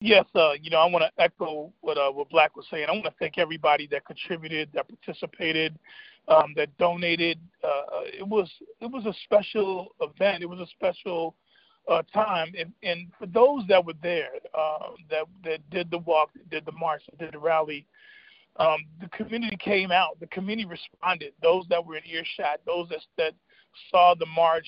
Yes, 0.00 0.26
uh, 0.36 0.52
you 0.60 0.70
know, 0.70 0.78
I 0.78 0.86
want 0.86 1.02
to 1.02 1.22
echo 1.22 1.72
what 1.80 1.98
uh, 1.98 2.10
what 2.12 2.28
Black 2.30 2.54
was 2.54 2.66
saying. 2.70 2.86
I 2.88 2.92
want 2.92 3.06
to 3.06 3.14
thank 3.18 3.36
everybody 3.36 3.88
that 3.88 4.06
contributed, 4.06 4.68
that 4.72 4.86
participated, 4.88 5.76
um, 6.28 6.54
that 6.56 6.76
donated. 6.78 7.40
Uh, 7.64 8.02
it 8.04 8.26
was 8.26 8.48
it 8.80 8.86
was 8.86 9.06
a 9.06 9.14
special 9.24 9.88
event. 10.00 10.44
It 10.44 10.48
was 10.48 10.60
a 10.60 10.68
special 10.68 11.34
uh, 11.88 12.02
time, 12.14 12.52
and, 12.56 12.72
and 12.84 13.08
for 13.18 13.26
those 13.26 13.64
that 13.68 13.84
were 13.84 13.94
there, 14.00 14.30
uh, 14.56 14.90
that 15.10 15.24
that 15.42 15.68
did 15.70 15.90
the 15.90 15.98
walk, 15.98 16.30
did 16.48 16.64
the 16.64 16.72
march, 16.72 17.02
did 17.18 17.32
the 17.32 17.38
rally, 17.38 17.84
um, 18.58 18.84
the 19.00 19.08
community 19.08 19.56
came 19.56 19.90
out. 19.90 20.18
The 20.20 20.26
community 20.28 20.66
responded. 20.66 21.32
Those 21.42 21.64
that 21.70 21.84
were 21.84 21.96
in 21.96 22.02
earshot, 22.06 22.60
those 22.66 22.88
that 22.88 23.00
that 23.16 23.34
saw 23.90 24.14
the 24.14 24.26
march, 24.26 24.66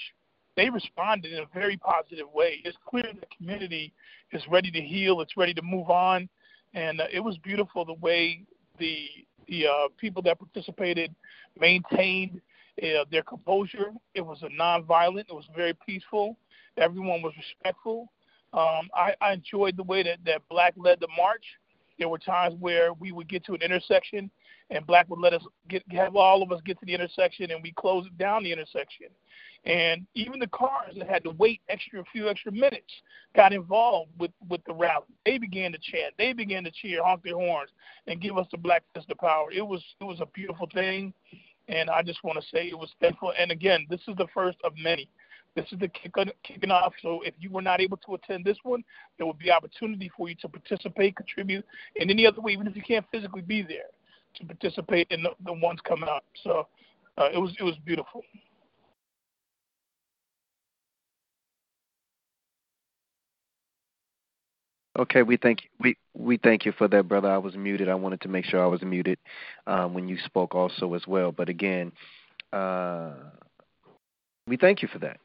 they 0.56 0.70
responded 0.70 1.32
in 1.32 1.40
a 1.40 1.46
very 1.52 1.76
positive 1.76 2.26
way. 2.32 2.60
It's 2.64 2.76
clear 2.88 3.04
the 3.04 3.26
community 3.36 3.92
is 4.32 4.42
ready 4.48 4.70
to 4.70 4.80
heal. 4.80 5.20
It's 5.20 5.36
ready 5.36 5.54
to 5.54 5.62
move 5.62 5.90
on, 5.90 6.28
and 6.74 7.00
uh, 7.00 7.06
it 7.12 7.20
was 7.20 7.36
beautiful 7.38 7.84
the 7.84 7.94
way 7.94 8.44
the 8.78 9.08
the 9.48 9.66
uh, 9.66 9.88
people 9.98 10.22
that 10.22 10.38
participated 10.38 11.14
maintained 11.58 12.40
uh, 12.82 13.04
their 13.10 13.22
composure. 13.22 13.92
It 14.14 14.20
was 14.20 14.42
a 14.42 14.48
nonviolent. 14.48 15.28
It 15.28 15.34
was 15.34 15.48
very 15.54 15.74
peaceful. 15.86 16.36
Everyone 16.76 17.20
was 17.22 17.32
respectful. 17.36 18.12
Um, 18.52 18.88
I, 18.94 19.14
I 19.20 19.32
enjoyed 19.32 19.76
the 19.76 19.82
way 19.82 20.02
that, 20.02 20.18
that 20.24 20.42
Black 20.48 20.74
led 20.76 21.00
the 21.00 21.08
march. 21.16 21.44
There 22.00 22.08
were 22.08 22.18
times 22.18 22.56
where 22.58 22.94
we 22.94 23.12
would 23.12 23.28
get 23.28 23.44
to 23.44 23.52
an 23.52 23.60
intersection 23.60 24.30
and 24.70 24.86
Black 24.86 25.10
would 25.10 25.20
let 25.20 25.34
us 25.34 25.42
get 25.68 25.82
have 25.90 26.16
all 26.16 26.42
of 26.42 26.50
us 26.50 26.60
get 26.64 26.80
to 26.80 26.86
the 26.86 26.94
intersection 26.94 27.50
and 27.50 27.62
we 27.62 27.72
close 27.72 28.06
down 28.18 28.42
the 28.42 28.50
intersection. 28.50 29.08
And 29.66 30.06
even 30.14 30.40
the 30.40 30.46
cars 30.46 30.94
that 30.96 31.06
had 31.06 31.22
to 31.24 31.32
wait 31.32 31.60
extra 31.68 32.00
a 32.00 32.04
few 32.10 32.30
extra 32.30 32.52
minutes 32.52 32.90
got 33.36 33.52
involved 33.52 34.12
with, 34.18 34.30
with 34.48 34.62
the 34.64 34.72
rally. 34.72 35.04
They 35.26 35.36
began 35.36 35.72
to 35.72 35.78
chant, 35.78 36.14
they 36.16 36.32
began 36.32 36.64
to 36.64 36.70
cheer, 36.70 37.04
honk 37.04 37.22
their 37.22 37.34
horns, 37.34 37.68
and 38.06 38.18
give 38.18 38.38
us 38.38 38.46
the 38.50 38.56
black 38.56 38.82
fist 38.94 39.10
of 39.10 39.18
power. 39.18 39.52
It 39.52 39.60
was 39.60 39.84
it 40.00 40.04
was 40.04 40.20
a 40.20 40.26
beautiful 40.26 40.70
thing, 40.72 41.12
and 41.68 41.90
I 41.90 42.00
just 42.00 42.24
want 42.24 42.40
to 42.40 42.48
say 42.48 42.68
it 42.68 42.78
was 42.78 42.94
thankful. 42.98 43.34
And 43.38 43.50
again, 43.50 43.86
this 43.90 44.00
is 44.08 44.16
the 44.16 44.28
first 44.32 44.56
of 44.64 44.72
many. 44.82 45.10
This 45.56 45.66
is 45.72 45.78
the 45.80 45.88
kick 45.88 46.14
kicking 46.44 46.70
off. 46.70 46.92
So 47.02 47.22
if 47.22 47.34
you 47.40 47.50
were 47.50 47.62
not 47.62 47.80
able 47.80 47.96
to 47.98 48.14
attend 48.14 48.44
this 48.44 48.58
one, 48.62 48.84
there 49.16 49.26
will 49.26 49.34
be 49.34 49.50
opportunity 49.50 50.10
for 50.16 50.28
you 50.28 50.36
to 50.36 50.48
participate, 50.48 51.16
contribute 51.16 51.64
in 51.96 52.08
any 52.10 52.26
other 52.26 52.40
way, 52.40 52.52
even 52.52 52.66
if 52.66 52.76
you 52.76 52.82
can't 52.82 53.04
physically 53.10 53.42
be 53.42 53.62
there, 53.62 53.90
to 54.36 54.44
participate 54.44 55.08
in 55.10 55.22
the, 55.22 55.30
the 55.44 55.52
ones 55.52 55.80
coming 55.86 56.08
up. 56.08 56.24
So 56.44 56.68
uh, 57.18 57.28
it 57.34 57.38
was 57.38 57.54
it 57.58 57.64
was 57.64 57.76
beautiful. 57.84 58.22
Okay, 64.98 65.22
we 65.22 65.36
thank 65.36 65.62
you. 65.62 65.68
we 65.80 65.96
we 66.14 66.36
thank 66.36 66.64
you 66.64 66.72
for 66.72 66.86
that, 66.88 67.08
brother. 67.08 67.30
I 67.30 67.38
was 67.38 67.56
muted. 67.56 67.88
I 67.88 67.94
wanted 67.94 68.20
to 68.22 68.28
make 68.28 68.44
sure 68.44 68.62
I 68.62 68.66
was 68.66 68.82
muted 68.82 69.18
um, 69.66 69.94
when 69.94 70.08
you 70.08 70.18
spoke 70.26 70.54
also 70.54 70.94
as 70.94 71.06
well. 71.06 71.32
But 71.32 71.48
again, 71.48 71.92
uh, 72.52 73.14
we 74.46 74.56
thank 74.56 74.82
you 74.82 74.88
for 74.88 74.98
that. 75.00 75.18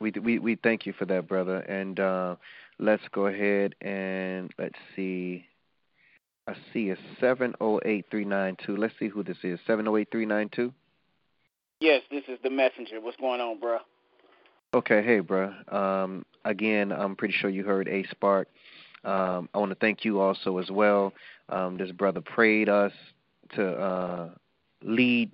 We 0.00 0.12
we 0.12 0.38
we 0.38 0.56
thank 0.56 0.86
you 0.86 0.92
for 0.92 1.04
that, 1.06 1.28
brother. 1.28 1.58
And 1.58 1.98
uh, 1.98 2.36
let's 2.78 3.02
go 3.12 3.26
ahead 3.26 3.74
and 3.80 4.50
let's 4.58 4.78
see. 4.96 5.46
I 6.46 6.54
see 6.72 6.90
a 6.90 6.96
seven 7.20 7.54
oh 7.60 7.80
eight 7.84 8.06
three 8.10 8.24
nine 8.24 8.56
two. 8.64 8.76
Let's 8.76 8.94
see 8.98 9.08
who 9.08 9.22
this 9.22 9.38
is. 9.42 9.58
Seven 9.66 9.88
oh 9.88 9.96
eight 9.96 10.08
three 10.10 10.26
nine 10.26 10.50
two. 10.50 10.72
Yes, 11.80 12.02
this 12.10 12.24
is 12.28 12.38
the 12.42 12.50
messenger. 12.50 13.00
What's 13.00 13.16
going 13.16 13.40
on, 13.40 13.58
bro? 13.58 13.78
Okay, 14.74 15.02
hey, 15.02 15.20
bro. 15.20 15.52
Um, 15.68 16.24
again, 16.44 16.92
I'm 16.92 17.14
pretty 17.14 17.34
sure 17.34 17.48
you 17.48 17.64
heard 17.64 17.88
A 17.88 18.04
Spark. 18.10 18.48
Um, 19.04 19.48
I 19.54 19.58
want 19.58 19.70
to 19.70 19.76
thank 19.76 20.04
you 20.04 20.20
also 20.20 20.58
as 20.58 20.70
well. 20.70 21.12
Um, 21.48 21.76
this 21.76 21.90
brother 21.92 22.20
prayed 22.20 22.68
us 22.68 22.92
to 23.54 23.66
uh, 23.66 24.30
lead 24.82 25.30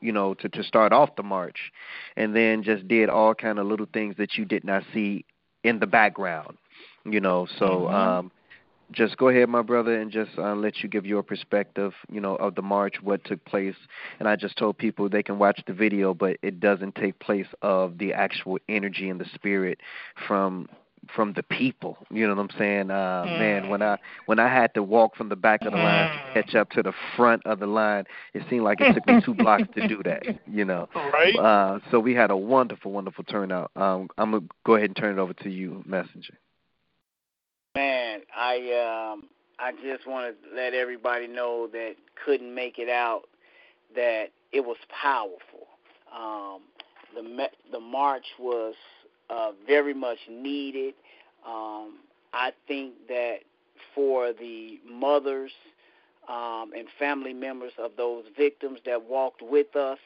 you 0.00 0.12
know, 0.12 0.34
to, 0.34 0.48
to 0.48 0.62
start 0.62 0.92
off 0.92 1.16
the 1.16 1.22
march 1.22 1.72
and 2.16 2.34
then 2.34 2.62
just 2.62 2.86
did 2.88 3.08
all 3.08 3.34
kind 3.34 3.58
of 3.58 3.66
little 3.66 3.88
things 3.92 4.16
that 4.18 4.36
you 4.36 4.44
did 4.44 4.64
not 4.64 4.82
see 4.92 5.24
in 5.64 5.78
the 5.78 5.86
background. 5.86 6.56
You 7.04 7.20
know, 7.20 7.46
so 7.58 7.66
mm-hmm. 7.66 7.94
um 7.94 8.30
just 8.92 9.16
go 9.16 9.28
ahead, 9.28 9.48
my 9.48 9.62
brother, 9.62 10.00
and 10.00 10.10
just 10.10 10.30
uh, 10.38 10.54
let 10.54 10.82
you 10.82 10.88
give 10.88 11.06
your 11.06 11.22
perspective, 11.22 11.92
you 12.10 12.20
know, 12.20 12.36
of 12.36 12.54
the 12.54 12.62
march, 12.62 12.96
what 13.02 13.24
took 13.24 13.44
place. 13.44 13.76
And 14.18 14.28
I 14.28 14.36
just 14.36 14.56
told 14.56 14.78
people 14.78 15.08
they 15.08 15.22
can 15.22 15.38
watch 15.38 15.60
the 15.66 15.72
video, 15.72 16.12
but 16.14 16.38
it 16.42 16.60
doesn't 16.60 16.94
take 16.96 17.18
place 17.18 17.46
of 17.62 17.98
the 17.98 18.12
actual 18.12 18.58
energy 18.68 19.08
and 19.08 19.20
the 19.20 19.26
spirit 19.34 19.80
from 20.26 20.68
from 21.14 21.32
the 21.32 21.42
people. 21.42 21.98
You 22.10 22.26
know 22.26 22.34
what 22.34 22.42
I'm 22.42 22.58
saying? 22.58 22.90
Uh 22.90 23.24
mm. 23.26 23.38
man, 23.38 23.68
when 23.68 23.82
I 23.82 23.98
when 24.26 24.38
I 24.38 24.48
had 24.48 24.74
to 24.74 24.82
walk 24.82 25.16
from 25.16 25.28
the 25.28 25.36
back 25.36 25.62
of 25.62 25.72
the 25.72 25.78
line 25.78 26.10
to 26.10 26.16
mm. 26.16 26.34
catch 26.34 26.54
up 26.54 26.70
to 26.70 26.82
the 26.82 26.92
front 27.16 27.44
of 27.46 27.60
the 27.60 27.66
line, 27.66 28.04
it 28.34 28.42
seemed 28.50 28.64
like 28.64 28.80
it 28.80 28.94
took 28.94 29.06
me 29.06 29.20
two 29.24 29.34
blocks 29.34 29.64
to 29.74 29.88
do 29.88 30.02
that, 30.04 30.22
you 30.46 30.64
know. 30.64 30.88
Right. 30.94 31.36
Uh 31.36 31.80
so 31.90 32.00
we 32.00 32.14
had 32.14 32.30
a 32.30 32.36
wonderful, 32.36 32.92
wonderful 32.92 33.24
turnout. 33.24 33.70
Um 33.76 34.08
I'm 34.18 34.32
gonna 34.32 34.44
go 34.64 34.76
ahead 34.76 34.90
and 34.90 34.96
turn 34.96 35.18
it 35.18 35.20
over 35.20 35.32
to 35.34 35.50
you, 35.50 35.82
Messenger. 35.86 36.34
Man, 37.74 38.20
I 38.36 39.12
um 39.12 39.28
I 39.58 39.72
just 39.72 40.06
want 40.06 40.34
to 40.34 40.56
let 40.56 40.74
everybody 40.74 41.26
know 41.26 41.68
that 41.72 41.94
couldn't 42.24 42.54
make 42.54 42.78
it 42.78 42.88
out 42.88 43.22
that 43.94 44.26
it 44.52 44.64
was 44.64 44.76
powerful. 45.02 45.68
Um 46.14 46.62
the 47.14 47.48
the 47.72 47.80
march 47.80 48.26
was 48.38 48.74
uh, 49.30 49.52
very 49.66 49.94
much 49.94 50.18
needed. 50.28 50.94
Um, 51.46 51.98
I 52.32 52.52
think 52.66 52.94
that 53.08 53.38
for 53.94 54.32
the 54.32 54.78
mothers 54.88 55.52
um, 56.28 56.72
and 56.76 56.86
family 56.98 57.32
members 57.32 57.72
of 57.78 57.92
those 57.96 58.24
victims 58.36 58.78
that 58.86 59.02
walked 59.02 59.42
with 59.42 59.74
us, 59.76 59.98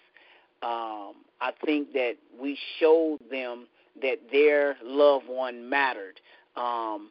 um, 0.63 1.15
I 1.41 1.53
think 1.65 1.93
that 1.93 2.15
we 2.41 2.59
showed 2.79 3.19
them 3.31 3.67
that 4.01 4.17
their 4.33 4.77
loved 4.83 5.27
one 5.29 5.69
mattered, 5.69 6.21
um, 6.57 7.11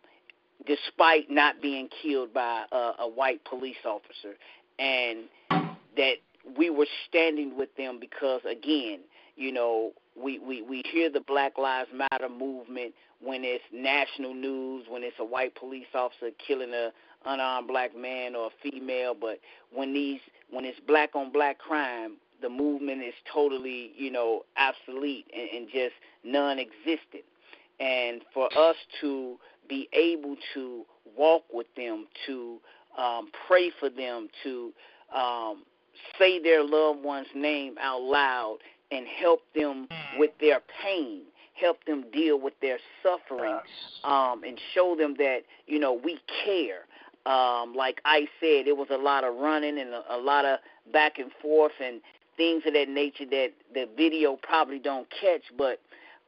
despite 0.66 1.30
not 1.30 1.62
being 1.62 1.90
killed 2.02 2.34
by 2.34 2.64
a, 2.72 2.92
a 3.00 3.08
white 3.08 3.44
police 3.46 3.76
officer, 3.86 4.36
and 4.80 5.26
that 5.96 6.16
we 6.58 6.70
were 6.70 6.88
standing 7.08 7.56
with 7.58 7.76
them 7.78 8.00
because, 8.00 8.42
again, 8.50 9.00
you 9.36 9.52
know, 9.52 9.92
we, 10.22 10.40
we, 10.40 10.62
we 10.62 10.84
hear 10.92 11.10
the 11.10 11.22
Black 11.22 11.58
Lives 11.58 11.90
Matter 11.94 12.30
movement 12.30 12.94
when 13.22 13.44
it's 13.44 13.64
national 13.74 14.34
news, 14.34 14.86
when 14.90 15.04
it's 15.04 15.16
a 15.20 15.26
white 15.26 15.56
police 15.56 15.88
officer 15.94 16.30
killing 16.46 16.74
a 16.74 16.92
unarmed 17.26 17.68
black 17.68 17.96
man 17.96 18.36
or 18.36 18.48
a 18.48 18.70
female, 18.70 19.16
but 19.20 19.40
when 19.74 19.94
these 19.94 20.20
when 20.50 20.66
it's 20.66 20.80
black 20.82 21.16
on 21.16 21.32
black 21.32 21.58
crime, 21.58 22.18
the 22.42 22.50
movement 22.50 23.02
is 23.02 23.14
totally, 23.32 23.92
you 23.96 24.12
know, 24.12 24.44
obsolete 24.58 25.26
and, 25.36 25.50
and 25.50 25.68
just 25.72 25.94
non 26.24 26.60
existent. 26.60 27.24
And 27.80 28.22
for 28.34 28.48
us 28.58 28.76
to 29.02 29.38
be 29.68 29.90
able 29.94 30.36
to 30.54 30.86
walk 31.18 31.44
with 31.52 31.68
them, 31.76 32.08
to 32.28 32.60
um, 32.98 33.30
pray 33.48 33.72
for 33.80 33.90
them, 33.90 34.28
to 34.44 34.72
um, 35.16 35.64
say 36.20 36.42
their 36.42 36.64
loved 36.64 37.04
one's 37.04 37.28
name 37.34 37.76
out 37.82 38.02
loud 38.02 38.58
and 38.94 39.08
help 39.08 39.42
them 39.56 39.88
mm. 39.92 40.20
with 40.20 40.32
their 40.40 40.62
pain, 40.84 41.22
help 41.60 41.84
them 41.86 42.06
deal 42.14 42.40
with 42.40 42.54
their 42.62 42.78
suffering, 43.02 43.60
um, 44.04 44.44
and 44.44 44.60
show 44.74 44.96
them 44.96 45.16
that 45.18 45.40
you 45.68 45.80
know 45.80 45.94
we 45.94 46.20
care. 46.46 46.86
Um, 47.26 47.74
like 47.74 48.02
I 48.04 48.28
said, 48.42 48.68
it 48.68 48.76
was 48.76 48.90
a 48.92 48.98
lot 48.98 49.24
of 49.24 49.36
running 49.36 49.80
and 49.80 49.92
a, 49.92 50.16
a 50.16 50.18
lot 50.18 50.44
of 50.44 50.60
back 50.92 51.20
and 51.20 51.32
forth 51.42 51.72
and 51.82 52.02
things 52.36 52.64
of 52.68 52.74
that 52.74 52.90
nature 52.90 53.26
that 53.26 53.52
the 53.74 53.88
video 53.96 54.38
probably 54.42 54.80
don't 54.80 55.08
catch, 55.10 55.44
but 55.58 55.80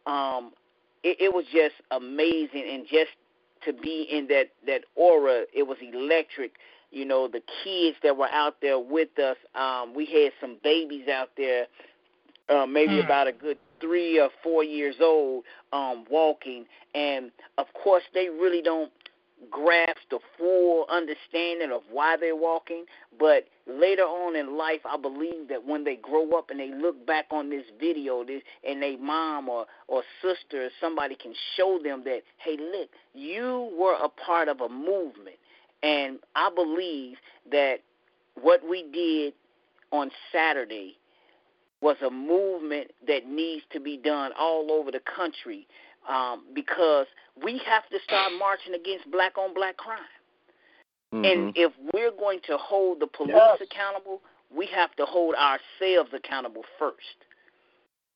um, 0.09 0.53
it, 1.03 1.17
it 1.19 1.33
was 1.33 1.45
just 1.51 1.75
amazing 1.91 2.63
and 2.71 2.85
just 2.87 3.11
to 3.65 3.73
be 3.73 4.07
in 4.11 4.27
that 4.27 4.51
that 4.65 4.81
aura, 4.95 5.43
it 5.53 5.63
was 5.63 5.77
electric. 5.81 6.53
You 6.91 7.03
know, 7.03 7.27
the 7.27 7.41
kids 7.63 7.97
that 8.03 8.15
were 8.15 8.29
out 8.31 8.57
there 8.61 8.79
with 8.79 9.17
us, 9.19 9.35
um, 9.53 9.93
we 9.93 10.05
had 10.05 10.31
some 10.39 10.57
babies 10.63 11.07
out 11.09 11.29
there 11.35 11.65
uh, 12.49 12.65
maybe 12.65 12.93
mm. 12.93 13.05
about 13.05 13.27
a 13.27 13.31
good 13.31 13.57
three 13.81 14.19
or 14.19 14.29
four 14.41 14.63
years 14.63 14.95
old, 15.01 15.43
um, 15.73 16.05
walking, 16.09 16.65
and 16.93 17.31
of 17.57 17.67
course 17.73 18.03
they 18.13 18.29
really 18.29 18.61
don't 18.61 18.91
grasp 19.51 19.99
the 20.09 20.19
full 20.37 20.85
understanding 20.89 21.71
of 21.71 21.81
why 21.91 22.15
they're 22.17 22.35
walking. 22.35 22.85
But 23.19 23.47
later 23.67 24.03
on 24.03 24.35
in 24.35 24.57
life, 24.57 24.79
I 24.85 24.97
believe 24.97 25.49
that 25.49 25.65
when 25.65 25.83
they 25.83 25.97
grow 25.97 26.31
up 26.37 26.49
and 26.49 26.59
they 26.59 26.71
look 26.71 27.05
back 27.05 27.25
on 27.31 27.49
this 27.49 27.65
video, 27.79 28.23
this, 28.23 28.41
and 28.67 28.81
their 28.81 28.97
mom 28.97 29.49
or 29.49 29.65
or 29.87 30.03
sister 30.21 30.65
or 30.65 30.69
somebody 30.79 31.15
can 31.15 31.33
show 31.55 31.79
them 31.83 32.03
that, 32.05 32.21
hey, 32.37 32.57
look, 32.57 32.89
you 33.13 33.71
were 33.77 33.95
a 33.95 34.09
part 34.09 34.47
of 34.47 34.61
a 34.61 34.69
movement, 34.69 35.37
and 35.83 36.19
I 36.35 36.49
believe 36.53 37.17
that 37.51 37.77
what 38.41 38.67
we 38.67 38.83
did 38.91 39.33
on 39.91 40.11
Saturday 40.31 40.97
was 41.85 41.97
a 42.03 42.09
movement 42.09 42.89
that 43.07 43.27
needs 43.27 43.63
to 43.71 43.79
be 43.79 43.95
done 43.95 44.31
all 44.39 44.71
over 44.71 44.89
the 44.89 45.01
country 45.15 45.67
um, 46.09 46.43
because 46.55 47.05
we 47.43 47.61
have 47.63 47.87
to 47.91 47.99
start 48.03 48.31
marching 48.39 48.73
against 48.73 49.09
black 49.11 49.37
on 49.37 49.53
black 49.53 49.77
crime. 49.77 49.99
Mm-hmm. 51.13 51.25
And 51.25 51.53
if 51.55 51.71
we're 51.93 52.09
going 52.09 52.39
to 52.47 52.57
hold 52.57 53.01
the 53.01 53.05
police 53.05 53.35
yes. 53.35 53.61
accountable, 53.61 54.21
we 54.49 54.67
have 54.73 54.95
to 54.95 55.05
hold 55.05 55.35
ourselves 55.35 56.09
accountable 56.11 56.63
first. 56.79 57.19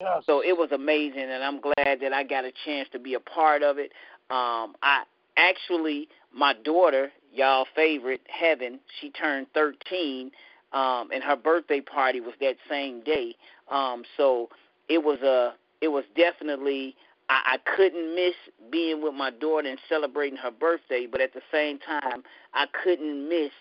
Yes. 0.02 0.24
So 0.26 0.42
it 0.42 0.58
was 0.58 0.72
amazing, 0.72 1.30
and 1.30 1.44
I'm 1.44 1.62
glad 1.62 2.00
that 2.02 2.12
I 2.12 2.24
got 2.24 2.46
a 2.46 2.52
chance 2.66 2.90
to 2.94 3.00
be 3.00 3.14
a 3.14 3.20
part 3.20 3.62
of 3.62 3.78
it. 3.78 3.92
Um, 4.32 4.74
I 4.82 5.04
actually, 5.38 6.08
my 6.34 6.56
daughter, 6.64 7.12
y'all 7.32 7.68
favorite, 7.76 8.22
Heaven, 8.28 8.80
she 9.00 9.12
turned 9.12 9.46
13, 9.54 10.32
um, 10.74 11.10
and 11.14 11.24
her 11.24 11.36
birthday 11.36 11.82
party 11.82 12.22
was 12.22 12.34
that 12.42 12.56
same 12.70 13.02
day. 13.02 13.36
Um, 13.70 14.04
so 14.18 14.50
it 14.88 15.04
was 15.04 15.20
a 15.22 15.54
it 15.82 15.90
was 15.90 16.04
definitely 16.16 16.96
I, 17.30 17.58
I 17.58 17.76
couldn't 17.76 18.16
miss 18.16 18.36
being 18.72 19.02
with 19.02 19.14
my 19.14 19.32
daughter 19.32 19.70
and 19.70 19.80
celebrating 19.88 20.38
her 20.38 20.52
birthday, 20.52 21.08
but 21.10 21.22
at 21.22 21.34
the 21.34 21.42
same 21.52 21.80
time 21.80 22.24
I 22.54 22.66
couldn't 22.84 23.30
miss 23.30 23.52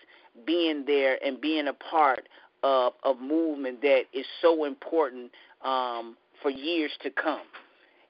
being 0.45 0.85
there 0.85 1.17
and 1.23 1.39
being 1.39 1.67
a 1.67 1.73
part 1.73 2.27
of 2.63 2.93
a 3.03 3.13
movement 3.13 3.81
that 3.81 4.03
is 4.13 4.25
so 4.41 4.65
important 4.65 5.31
um, 5.63 6.17
for 6.41 6.49
years 6.49 6.91
to 7.03 7.09
come. 7.09 7.41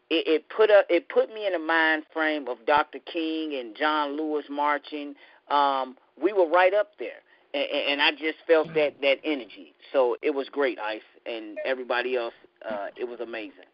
It, 0.09 0.27
it 0.27 0.45
put 0.49 0.71
a, 0.71 0.83
it 0.89 1.07
put 1.09 1.31
me 1.33 1.45
in 1.45 1.53
a 1.53 1.59
mind 1.59 2.03
frame 2.11 2.47
of 2.47 2.57
Dr. 2.65 2.99
King 2.99 3.55
and 3.59 3.75
John 3.75 4.17
Lewis 4.17 4.45
marching. 4.49 5.13
Um, 5.51 5.97
we 6.21 6.33
were 6.33 6.47
right 6.47 6.73
up 6.73 6.93
there 6.97 7.21
and, 7.53 8.01
I 8.01 8.11
just 8.11 8.37
felt 8.47 8.73
that 8.75 9.01
that 9.01 9.17
energy. 9.23 9.73
So 9.91 10.17
it 10.21 10.31
was 10.31 10.49
great, 10.49 10.79
Ice, 10.79 11.01
and 11.25 11.57
everybody 11.65 12.15
else. 12.15 12.33
Uh, 12.67 12.87
it 12.97 13.07
was 13.07 13.19
amazing. 13.19 13.65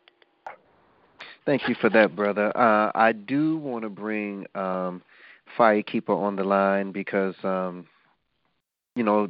Thank 1.45 1.67
you 1.67 1.75
for 1.79 1.89
that, 1.91 2.15
brother. 2.15 2.55
Uh, 2.57 2.91
I 2.95 3.11
do 3.11 3.57
want 3.57 3.83
to 3.83 3.89
bring 3.89 4.47
um, 4.55 5.01
Firekeeper 5.57 6.09
on 6.09 6.35
the 6.35 6.43
line 6.43 6.91
because, 6.91 7.35
um, 7.43 7.85
you 8.95 9.03
know, 9.03 9.27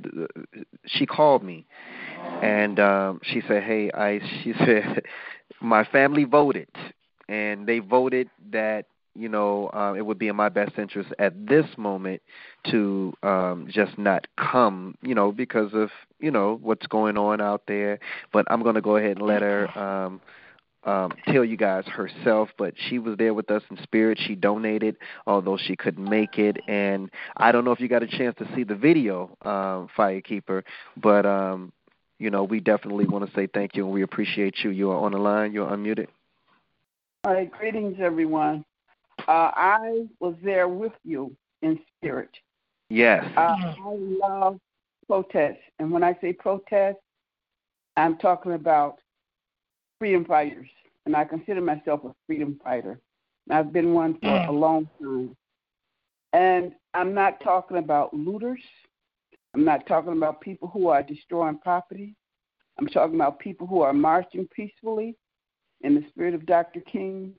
she 0.86 1.06
called 1.06 1.44
me 1.44 1.66
and 2.42 2.80
um, 2.80 3.20
she 3.24 3.42
said, 3.48 3.64
"Hey, 3.64 3.92
Ice," 3.92 4.24
she 4.44 4.54
said, 4.54 5.02
"My 5.62 5.84
family 5.84 6.24
voted." 6.24 6.70
and 7.28 7.68
they 7.68 7.80
voted 7.80 8.30
that 8.52 8.86
you 9.16 9.30
know 9.30 9.70
uh, 9.74 9.94
it 9.98 10.06
would 10.06 10.20
be 10.20 10.28
in 10.28 10.36
my 10.36 10.50
best 10.50 10.78
interest 10.78 11.12
at 11.20 11.48
this 11.48 11.66
moment 11.78 12.22
to 12.72 13.14
um, 13.24 13.68
just 13.70 13.98
not 13.98 14.28
come, 14.38 14.96
you 15.02 15.16
know, 15.16 15.32
because 15.32 15.74
of 15.74 15.90
you 16.20 16.32
know 16.32 16.60
what's 16.62 16.88
going 16.88 17.18
on 17.18 17.42
out 17.42 17.64
there. 17.68 18.00
But 18.32 18.46
I'm 18.50 18.62
going 18.62 18.76
to 18.76 18.82
go 18.82 18.98
ahead 18.98 19.18
and 19.18 19.22
let 19.22 19.42
her. 19.42 19.78
Um, 19.78 20.22
um, 20.86 21.14
tell 21.28 21.44
you 21.44 21.58
guys 21.58 21.84
herself, 21.88 22.50
but 22.60 22.76
she 22.78 23.00
was 23.00 23.18
there 23.18 23.34
with 23.34 23.50
us 23.50 23.64
in 23.72 23.78
spirit. 23.82 24.20
She 24.22 24.36
donated, 24.36 24.98
although 25.26 25.58
she 25.58 25.76
couldn't 25.76 26.08
make 26.08 26.38
it. 26.38 26.58
And 26.68 27.10
I 27.36 27.52
don't 27.52 27.66
know 27.66 27.72
if 27.72 27.80
you 27.80 27.88
got 27.88 28.04
a 28.04 28.08
chance 28.08 28.36
to 28.38 28.48
see 28.56 28.64
the 28.64 28.76
video, 28.76 29.36
um, 29.42 29.90
Firekeeper, 29.98 30.62
but 30.96 31.26
um, 31.26 31.74
you 32.20 32.30
know 32.30 32.44
we 32.44 32.60
definitely 32.60 33.08
want 33.08 33.28
to 33.28 33.36
say 33.36 33.48
thank 33.48 33.76
you 33.76 33.86
and 33.86 33.94
we 33.94 34.04
appreciate 34.04 34.64
you. 34.64 34.70
You 34.70 34.92
are 34.92 34.98
on 34.98 35.12
the 35.14 35.18
line. 35.18 35.54
You're 35.54 35.70
unmuted. 35.70 36.08
All 37.26 37.34
right, 37.34 37.52
greetings, 37.52 37.98
everyone. 38.00 38.64
Uh, 39.28 39.52
I 39.56 40.06
was 40.20 40.36
there 40.44 40.68
with 40.68 40.94
you 41.04 41.36
in 41.62 41.80
spirit. 41.98 42.30
Yes. 42.90 43.26
Uh, 43.36 43.56
I 43.60 43.96
love 43.96 44.60
protest, 45.08 45.60
and 45.80 45.92
when 45.92 46.04
I 46.04 46.18
say 46.22 46.34
protest, 46.34 46.98
I'm 47.98 48.18
talking 48.18 48.54
about 48.54 49.00
freedom 50.00 50.26
fighters, 50.26 50.68
and 51.06 51.16
I 51.16 51.26
consider 51.26 51.62
myself 51.62 52.02
a 52.06 52.14
freedom 52.28 52.60
fighter. 52.64 53.00
I've 53.50 53.72
been 53.72 53.94
one 53.94 54.20
for 54.22 54.46
a 54.48 54.52
long 54.52 54.90
time. 55.02 55.36
And 56.34 56.74
I'm 56.94 57.14
not 57.14 57.40
talking 57.42 57.78
about 57.78 58.14
looters. 58.14 58.60
I'm 59.54 59.64
not 59.64 59.88
talking 59.88 60.14
about 60.14 60.42
people 60.42 60.68
who 60.68 60.88
are 60.88 61.02
destroying 61.02 61.60
property. 61.60 62.16
I'm 62.78 62.88
talking 62.88 63.16
about 63.16 63.40
people 63.40 63.68
who 63.68 63.82
are 63.82 63.94
marching 63.94 64.48
peacefully 64.54 65.16
in 65.82 65.96
the 65.96 66.04
spirit 66.10 66.34
of 66.34 66.46
Dr. 66.46 66.82
King 66.82 67.34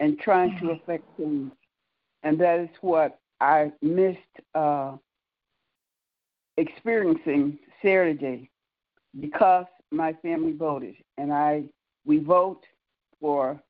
and 0.00 0.18
trying 0.18 0.58
to 0.58 0.70
affect 0.70 1.04
change. 1.18 1.52
And 2.22 2.38
that 2.40 2.58
is 2.58 2.68
what 2.80 3.18
I 3.40 3.72
missed 3.82 4.18
uh, 4.54 4.96
experiencing 6.56 7.58
Saturday 7.82 8.50
because 9.20 9.66
my 9.90 10.12
family 10.22 10.52
voted. 10.52 10.96
And 11.18 11.32
I 11.32 11.64
we 12.04 12.18
vote 12.18 12.62
for 13.20 13.60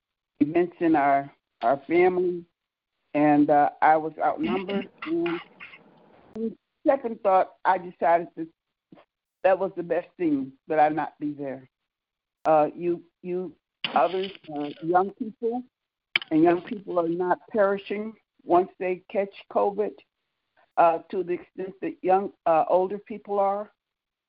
events 0.41 0.77
in 0.81 0.97
our 0.97 1.33
our 1.63 1.81
family, 1.87 2.43
and 3.15 3.51
uh, 3.51 3.71
I 3.83 3.97
was 3.97 4.13
outnumbered. 4.23 4.89
and 5.07 6.57
second 6.87 7.21
thought, 7.23 7.53
I 7.65 7.79
decided 7.79 8.29
that 8.37 8.47
that 9.45 9.59
was 9.59 9.73
the 9.77 9.83
best 9.83 10.09
thing 10.17 10.53
that 10.69 10.79
I 10.79 10.89
not 10.89 11.15
be 11.21 11.33
there. 11.33 11.69
Uh, 12.45 12.69
you 12.75 13.03
you 13.23 13.53
others, 13.95 14.31
uh, 14.57 14.71
young 14.83 15.11
people, 15.11 15.63
and 16.31 16.43
young 16.43 16.63
people 16.63 16.99
are 16.99 17.09
not 17.09 17.39
perishing 17.51 18.13
once 18.45 18.69
they 18.79 19.03
catch 19.11 19.33
COVID. 19.53 19.93
Uh, 20.77 20.99
to 21.11 21.23
the 21.23 21.35
extent 21.35 21.75
that 21.83 21.95
young 22.01 22.31
uh, 22.47 22.65
older 22.71 22.97
people 22.97 23.39
are, 23.39 23.71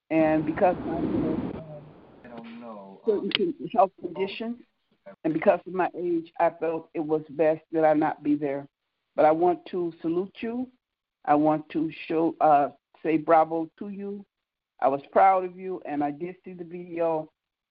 and 0.09 0.45
because 0.45 0.75
my 0.85 0.99
certain 3.05 3.53
health 3.73 3.91
conditions, 4.01 4.57
and 5.23 5.33
because 5.33 5.59
of 5.65 5.73
my 5.73 5.89
age, 5.97 6.31
I 6.39 6.49
felt 6.59 6.89
it 6.93 6.99
was 6.99 7.21
best 7.31 7.61
that 7.71 7.85
I 7.85 7.93
not 7.93 8.23
be 8.23 8.35
there. 8.35 8.67
But 9.15 9.25
I 9.25 9.31
want 9.31 9.59
to 9.67 9.93
salute 10.01 10.35
you. 10.39 10.67
I 11.25 11.35
want 11.35 11.67
to 11.69 11.91
show, 12.07 12.35
uh, 12.41 12.69
say 13.03 13.17
bravo 13.17 13.69
to 13.79 13.89
you. 13.89 14.25
I 14.81 14.87
was 14.87 15.01
proud 15.11 15.45
of 15.45 15.57
you, 15.57 15.81
and 15.85 16.03
I 16.03 16.11
did 16.11 16.35
see 16.43 16.53
the 16.53 16.63
video, 16.63 17.29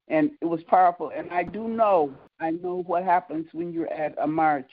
and 0.09 0.31
it 0.41 0.47
was 0.47 0.63
powerful. 0.65 1.11
And 1.15 1.31
I 1.31 1.43
do 1.43 1.67
know, 1.67 2.13
I 2.41 2.51
know 2.51 2.83
what 2.87 3.05
happens 3.05 3.47
when 3.53 3.73
you're 3.73 3.93
at 3.93 4.15
a 4.23 4.27
march. 4.27 4.69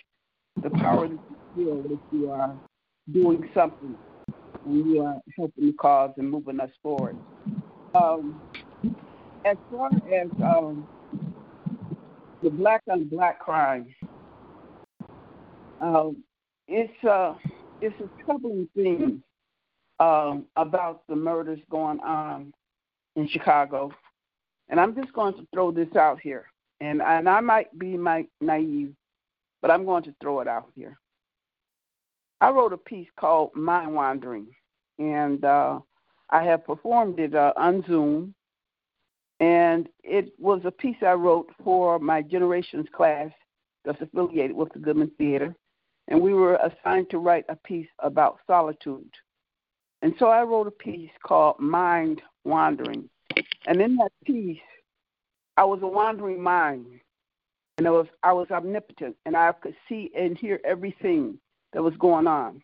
The 0.63 0.69
power 0.69 1.07
that 1.07 1.19
you 1.29 1.37
feel 1.55 1.83
that 1.83 1.99
you 2.11 2.31
are 2.31 2.55
doing 3.11 3.49
something, 3.53 3.95
when 4.63 4.89
you 4.89 5.01
are 5.03 5.19
helping 5.35 5.67
the 5.67 5.73
cause 5.73 6.11
and 6.17 6.29
moving 6.29 6.59
us 6.59 6.71
forward. 6.81 7.17
Um, 7.93 8.41
as 9.45 9.57
far 9.69 9.87
as 9.87 10.29
um, 10.43 10.87
the 12.41 12.49
black 12.49 12.81
on 12.89 13.03
black 13.05 13.39
crime, 13.39 13.93
um, 15.81 16.23
it's 16.67 17.03
uh, 17.03 17.35
it's 17.81 17.95
a 18.01 18.23
troubling 18.23 18.67
thing 18.75 19.21
um, 19.99 20.45
about 20.55 21.03
the 21.07 21.15
murders 21.15 21.59
going 21.69 21.99
on 21.99 22.53
in 23.15 23.27
Chicago, 23.29 23.91
and 24.69 24.79
I'm 24.79 24.95
just 24.95 25.13
going 25.13 25.33
to 25.35 25.47
throw 25.53 25.71
this 25.71 25.95
out 25.95 26.19
here, 26.19 26.45
and 26.81 27.01
and 27.01 27.27
I 27.27 27.39
might 27.41 27.77
be 27.77 27.97
my 27.97 28.25
naive, 28.41 28.93
but 29.61 29.71
I'm 29.71 29.85
going 29.85 30.03
to 30.03 30.15
throw 30.21 30.41
it 30.41 30.47
out 30.47 30.69
here. 30.75 30.97
I 32.39 32.49
wrote 32.49 32.73
a 32.73 32.77
piece 32.77 33.07
called 33.19 33.55
Mind 33.55 33.93
Wandering, 33.93 34.47
and 34.99 35.43
uh, 35.43 35.79
I 36.29 36.43
have 36.43 36.65
performed 36.65 37.19
it 37.19 37.33
uh, 37.33 37.53
on 37.57 37.83
Zoom 37.87 38.35
and 39.39 39.87
it 40.03 40.33
was 40.39 40.61
a 40.65 40.71
piece 40.71 40.97
I 41.05 41.11
wrote 41.11 41.49
for 41.63 41.99
my 41.99 42.21
generations 42.21 42.87
class 42.95 43.29
that's 43.85 44.01
affiliated 44.01 44.55
with 44.55 44.73
the 44.73 44.79
Goodman 44.79 45.11
Theater. 45.17 45.55
And 46.07 46.21
we 46.21 46.33
were 46.33 46.55
assigned 46.55 47.09
to 47.11 47.19
write 47.19 47.45
a 47.49 47.55
piece 47.55 47.89
about 47.99 48.39
solitude. 48.47 49.11
And 50.01 50.13
so 50.19 50.27
I 50.27 50.43
wrote 50.43 50.67
a 50.67 50.71
piece 50.71 51.11
called 51.25 51.59
Mind 51.59 52.21
Wandering. 52.45 53.09
And 53.67 53.81
in 53.81 53.97
that 53.97 54.11
piece, 54.25 54.57
I 55.57 55.65
was 55.65 55.79
a 55.81 55.87
wandering 55.87 56.41
mind. 56.41 56.85
And 57.77 57.85
I 57.85 57.91
was 57.91 58.07
I 58.23 58.33
was 58.33 58.49
omnipotent 58.49 59.15
and 59.25 59.37
I 59.37 59.51
could 59.51 59.75
see 59.87 60.09
and 60.17 60.35
hear 60.35 60.59
everything 60.65 61.37
that 61.73 61.83
was 61.83 61.93
going 61.97 62.25
on. 62.25 62.61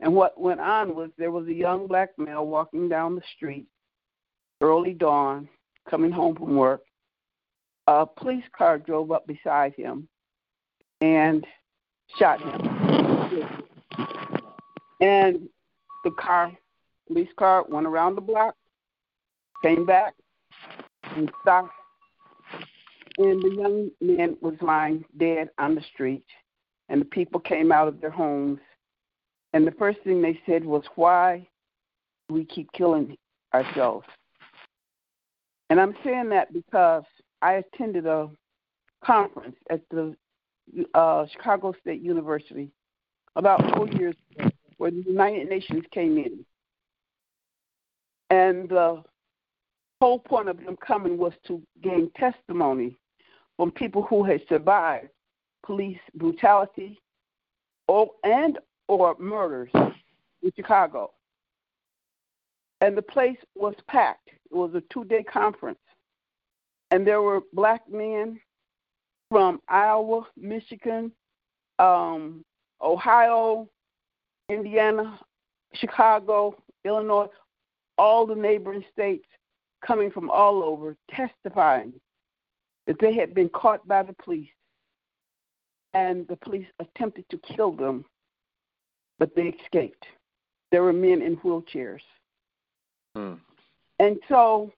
And 0.00 0.14
what 0.14 0.40
went 0.40 0.60
on 0.60 0.94
was 0.94 1.10
there 1.18 1.30
was 1.30 1.46
a 1.48 1.52
young 1.52 1.86
black 1.86 2.10
male 2.16 2.46
walking 2.46 2.88
down 2.88 3.14
the 3.14 3.22
street, 3.36 3.66
early 4.62 4.94
dawn, 4.94 5.48
coming 5.90 6.10
home 6.10 6.34
from 6.34 6.56
work, 6.56 6.82
a 7.88 8.06
police 8.06 8.44
car 8.56 8.78
drove 8.78 9.10
up 9.10 9.26
beside 9.26 9.74
him 9.74 10.08
and 11.00 11.46
shot 12.18 12.40
him. 12.40 13.64
And 15.00 15.48
the 16.04 16.10
car, 16.12 16.52
police 17.06 17.28
car, 17.38 17.64
went 17.68 17.86
around 17.86 18.14
the 18.14 18.20
block, 18.20 18.54
came 19.62 19.84
back, 19.84 20.14
and 21.16 21.30
stopped. 21.42 21.72
And 23.18 23.42
the 23.42 23.50
young 23.50 23.90
man 24.00 24.36
was 24.40 24.54
lying 24.60 25.04
dead 25.16 25.50
on 25.58 25.74
the 25.74 25.82
street. 25.92 26.24
And 26.88 27.00
the 27.00 27.06
people 27.06 27.40
came 27.40 27.72
out 27.72 27.88
of 27.88 28.00
their 28.00 28.10
homes. 28.10 28.60
And 29.52 29.66
the 29.66 29.72
first 29.72 29.98
thing 30.04 30.22
they 30.22 30.40
said 30.46 30.64
was, 30.64 30.84
Why 30.94 31.46
do 32.28 32.34
we 32.36 32.44
keep 32.44 32.70
killing 32.72 33.16
ourselves? 33.52 34.06
And 35.68 35.80
I'm 35.80 35.94
saying 36.04 36.28
that 36.30 36.52
because 36.52 37.04
I 37.42 37.54
attended 37.54 38.06
a 38.06 38.30
conference 39.04 39.56
at 39.68 39.82
the 39.90 40.16
uh, 40.94 41.26
Chicago 41.32 41.74
State 41.80 42.00
University 42.00 42.70
about 43.36 43.76
four 43.76 43.88
years 43.88 44.14
ago 44.36 44.50
where 44.78 44.90
the 44.90 45.02
United 45.06 45.48
Nations 45.48 45.84
came 45.92 46.18
in. 46.18 46.44
And 48.30 48.68
the 48.68 49.02
whole 50.00 50.18
point 50.20 50.48
of 50.48 50.58
them 50.58 50.76
coming 50.76 51.18
was 51.18 51.32
to 51.48 51.60
gain 51.82 52.10
testimony 52.16 52.96
from 53.58 53.72
people 53.72 54.02
who 54.02 54.24
had 54.24 54.40
survived 54.48 55.08
police 55.66 55.98
brutality 56.14 56.98
or, 57.88 58.10
and 58.24 58.58
or 58.86 59.14
murders 59.18 59.68
in 59.74 60.52
Chicago. 60.56 61.10
And 62.80 62.96
the 62.96 63.02
place 63.02 63.36
was 63.56 63.74
packed. 63.88 64.28
It 64.28 64.54
was 64.54 64.74
a 64.74 64.82
two 64.92 65.04
day 65.04 65.24
conference. 65.24 65.80
And 66.90 67.06
there 67.06 67.20
were 67.20 67.40
black 67.52 67.82
men 67.90 68.40
from 69.30 69.60
Iowa, 69.68 70.26
Michigan, 70.36 71.12
um, 71.78 72.44
Ohio, 72.80 73.68
Indiana, 74.48 75.18
Chicago, 75.74 76.54
Illinois, 76.84 77.26
all 77.98 78.26
the 78.26 78.34
neighboring 78.34 78.84
states 78.92 79.26
coming 79.84 80.10
from 80.10 80.30
all 80.30 80.62
over 80.62 80.96
testifying 81.10 81.92
that 82.88 82.98
they 83.00 83.14
had 83.14 83.34
been 83.34 83.50
caught 83.50 83.86
by 83.86 84.02
the 84.02 84.14
police 84.14 84.48
and 85.92 86.26
the 86.26 86.36
police 86.36 86.66
attempted 86.80 87.28
to 87.28 87.38
kill 87.54 87.70
them, 87.70 88.04
but 89.18 89.30
they 89.36 89.54
escaped. 89.62 90.06
There 90.72 90.82
were 90.82 90.92
men 90.94 91.20
in 91.20 91.36
wheelchairs. 91.36 92.00
Hmm. 93.14 93.34
And 93.98 94.18
so 94.28 94.72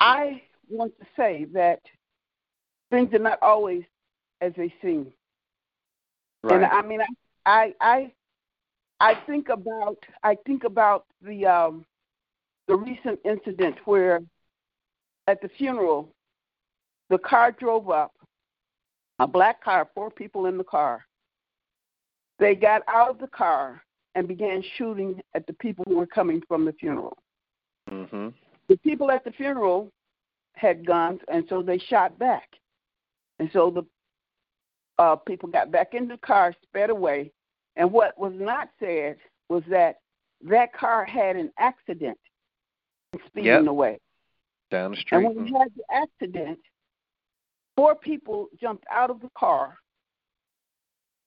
I 0.00 0.42
want 0.68 0.92
to 1.00 1.06
say 1.16 1.46
that 1.54 1.80
things 2.90 3.12
are 3.14 3.18
not 3.18 3.38
always 3.40 3.82
as 4.42 4.52
they 4.54 4.72
seem. 4.82 5.12
Right. 6.42 6.56
And 6.56 6.66
I 6.66 6.82
mean, 6.82 7.00
I, 7.46 7.72
I, 7.80 8.12
I 9.00 9.14
think 9.26 9.48
about, 9.48 9.96
I 10.22 10.36
think 10.46 10.64
about 10.64 11.06
the, 11.22 11.46
um, 11.46 11.86
the 12.68 12.76
recent 12.76 13.18
incident 13.24 13.76
where, 13.86 14.20
at 15.26 15.40
the 15.40 15.48
funeral, 15.56 16.08
the 17.10 17.18
car 17.18 17.52
drove 17.52 17.90
up, 17.90 18.12
a 19.18 19.26
black 19.26 19.62
car, 19.62 19.88
four 19.94 20.10
people 20.10 20.46
in 20.46 20.58
the 20.58 20.64
car. 20.64 21.04
They 22.38 22.54
got 22.54 22.82
out 22.88 23.10
of 23.10 23.18
the 23.18 23.28
car 23.28 23.82
and 24.14 24.26
began 24.26 24.62
shooting 24.76 25.20
at 25.34 25.46
the 25.46 25.52
people 25.54 25.84
who 25.86 25.96
were 25.96 26.06
coming 26.06 26.42
from 26.48 26.64
the 26.64 26.72
funeral. 26.72 27.16
Mm-hmm. 27.90 28.28
The 28.68 28.76
people 28.78 29.10
at 29.10 29.24
the 29.24 29.32
funeral 29.32 29.90
had 30.54 30.86
guns, 30.86 31.20
and 31.28 31.44
so 31.48 31.62
they 31.62 31.78
shot 31.78 32.18
back. 32.18 32.48
And 33.38 33.50
so 33.52 33.70
the 33.70 33.82
uh, 35.02 35.16
people 35.16 35.48
got 35.48 35.70
back 35.70 35.94
in 35.94 36.08
the 36.08 36.18
car, 36.18 36.54
sped 36.62 36.90
away. 36.90 37.32
And 37.76 37.90
what 37.90 38.18
was 38.18 38.34
not 38.36 38.68
said 38.78 39.16
was 39.48 39.62
that 39.68 39.96
that 40.42 40.72
car 40.72 41.04
had 41.04 41.36
an 41.36 41.50
accident 41.58 42.18
speeding 43.26 43.46
Yep. 43.52 43.66
away. 43.66 43.98
Down 44.72 44.92
the 44.92 44.96
street. 44.96 45.18
And 45.18 45.36
when 45.36 45.44
we 45.44 45.52
had 45.52 45.68
the 45.76 45.84
accident, 45.92 46.58
four 47.76 47.94
people 47.94 48.48
jumped 48.58 48.86
out 48.90 49.10
of 49.10 49.20
the 49.20 49.28
car, 49.38 49.76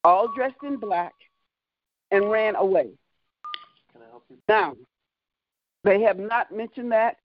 all 0.03 0.33
dressed 0.35 0.55
in 0.63 0.77
black, 0.77 1.13
and 2.09 2.31
ran 2.31 2.55
away. 2.55 2.89
Can 3.91 4.01
I 4.01 4.09
help 4.09 4.23
you? 4.31 4.37
Now, 4.49 4.73
they 5.83 6.01
have 6.01 6.17
not 6.17 6.51
mentioned 6.51 6.91
that. 6.91 7.17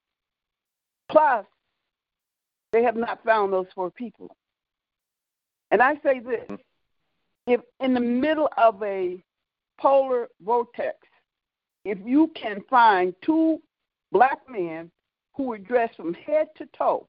Plus, 1.11 1.47
they 2.73 2.83
have 2.83 2.97
not 2.97 3.25
found 3.25 3.55
those 3.55 3.67
four 3.75 3.91
people. 3.91 4.31
And 5.71 5.81
I 5.81 5.95
say 6.05 6.21
this 6.21 6.45
mm-hmm. 6.51 6.55
if 7.47 7.63
in 7.81 7.95
the 7.95 8.01
middle 8.01 8.51
of 8.59 8.83
a 8.83 9.25
polar 9.81 10.29
vortex, 10.45 10.99
if 11.87 11.97
you 12.05 12.31
can 12.35 12.61
find 12.69 13.15
two 13.25 13.63
black 14.13 14.41
men 14.47 14.91
who 15.35 15.45
were 15.45 15.59
dressed 15.59 15.97
from 15.97 16.15
head 16.15 16.49
to 16.57 16.67
toe, 16.77 17.07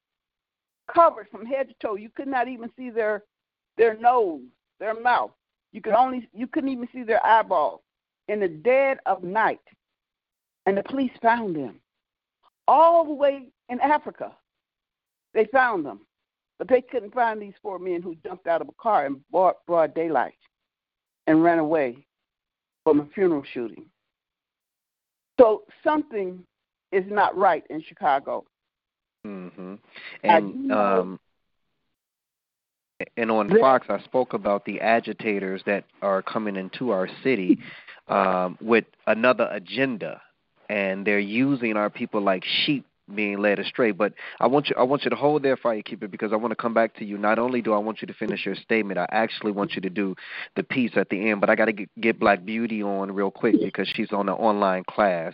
covered 0.94 1.28
from 1.30 1.46
head 1.46 1.70
to 1.70 1.76
toe, 1.82 1.96
you 1.96 2.10
could 2.10 2.28
not 2.28 2.48
even 2.48 2.70
see 2.78 2.90
their 2.90 3.24
their 3.78 3.98
nose, 3.98 4.42
their 4.80 5.00
mouth. 5.00 5.32
You 5.72 5.82
could 5.82 5.94
only 5.94 6.30
you 6.34 6.48
couldn't 6.48 6.70
even 6.70 6.88
see 6.94 7.04
their 7.04 7.26
eyeballs 7.26 7.82
in 8.28 8.40
the 8.40 8.48
dead 8.48 9.00
of 9.06 9.24
night. 9.24 9.60
And 10.66 10.78
the 10.78 10.84
police 10.84 11.12
found 11.22 11.56
them. 11.56 11.80
All 12.68 13.04
the 13.04 13.14
way 13.14 13.48
in 13.70 13.80
Africa. 13.82 14.32
They 15.34 15.46
found 15.46 15.86
them. 15.86 16.02
But 16.60 16.68
they 16.68 16.82
couldn't 16.82 17.14
find 17.14 17.42
these 17.42 17.56
four 17.62 17.80
men 17.80 18.02
who 18.02 18.16
jumped 18.24 18.46
out 18.46 18.62
of 18.62 18.70
a 18.70 18.74
car 18.80 19.08
in 19.08 19.22
broad, 19.32 19.56
broad 19.66 19.96
daylight 19.96 20.36
and 21.26 21.44
ran 21.44 21.58
away 21.58 22.06
from 22.84 23.00
a 23.00 23.08
funeral 23.16 23.44
shooting. 23.52 23.86
So 25.40 25.64
something 25.84 26.44
is 26.92 27.06
not 27.10 27.38
right 27.38 27.64
in 27.70 27.82
Chicago. 27.82 28.46
Mm-hmm. 29.26 29.76
And 30.24 30.72
um, 30.72 31.20
and 33.18 33.32
on 33.32 33.50
Fox, 33.60 33.88
I 33.90 34.00
spoke 34.04 34.34
about 34.34 34.66
the 34.66 34.82
agitators 34.82 35.62
that 35.66 35.86
are 36.02 36.22
coming 36.22 36.56
into 36.56 36.92
our 36.92 37.08
city 37.24 37.60
um, 38.08 38.58
with 38.62 38.86
another 39.08 39.48
agenda, 39.52 40.22
and 40.70 41.06
they're 41.06 41.20
using 41.20 41.78
our 41.78 41.90
people 41.90 42.22
like 42.22 42.44
sheep 42.66 42.86
being 43.14 43.40
led 43.40 43.60
astray. 43.60 43.92
But 43.92 44.14
I 44.40 44.48
want 44.48 44.70
you, 44.70 44.76
I 44.78 44.84
want 44.84 45.04
you 45.04 45.10
to 45.10 45.16
hold 45.16 45.44
there, 45.44 45.58
Firekeeper, 45.58 46.10
because 46.10 46.32
I 46.32 46.36
want 46.36 46.52
to 46.52 46.56
come 46.56 46.74
back 46.74 46.96
to 46.96 47.06
you. 47.06 47.18
Not 47.18 47.40
only 47.40 47.62
do 47.62 47.74
I 47.74 47.78
want 47.78 48.02
you 48.02 48.08
to 48.08 48.14
finish 48.14 48.46
your 48.46 48.56
statement, 48.56 49.00
I 49.00 49.06
actually 49.12 49.52
want 49.52 49.74
you 49.74 49.82
to 49.82 49.90
do 49.90 50.16
the 50.56 50.64
piece 50.64 50.92
at 50.96 51.10
the 51.10 51.30
end. 51.30 51.42
But 51.42 51.50
I 51.50 51.56
got 51.56 51.66
to 51.66 51.74
get, 51.74 51.90
get 52.00 52.20
Black 52.20 52.46
Beauty 52.46 52.82
on 52.82 53.12
real 53.12 53.32
quick 53.32 53.56
because 53.62 53.92
she's 53.94 54.12
on 54.12 54.30
an 54.30 54.36
online 54.36 54.84
class. 54.86 55.34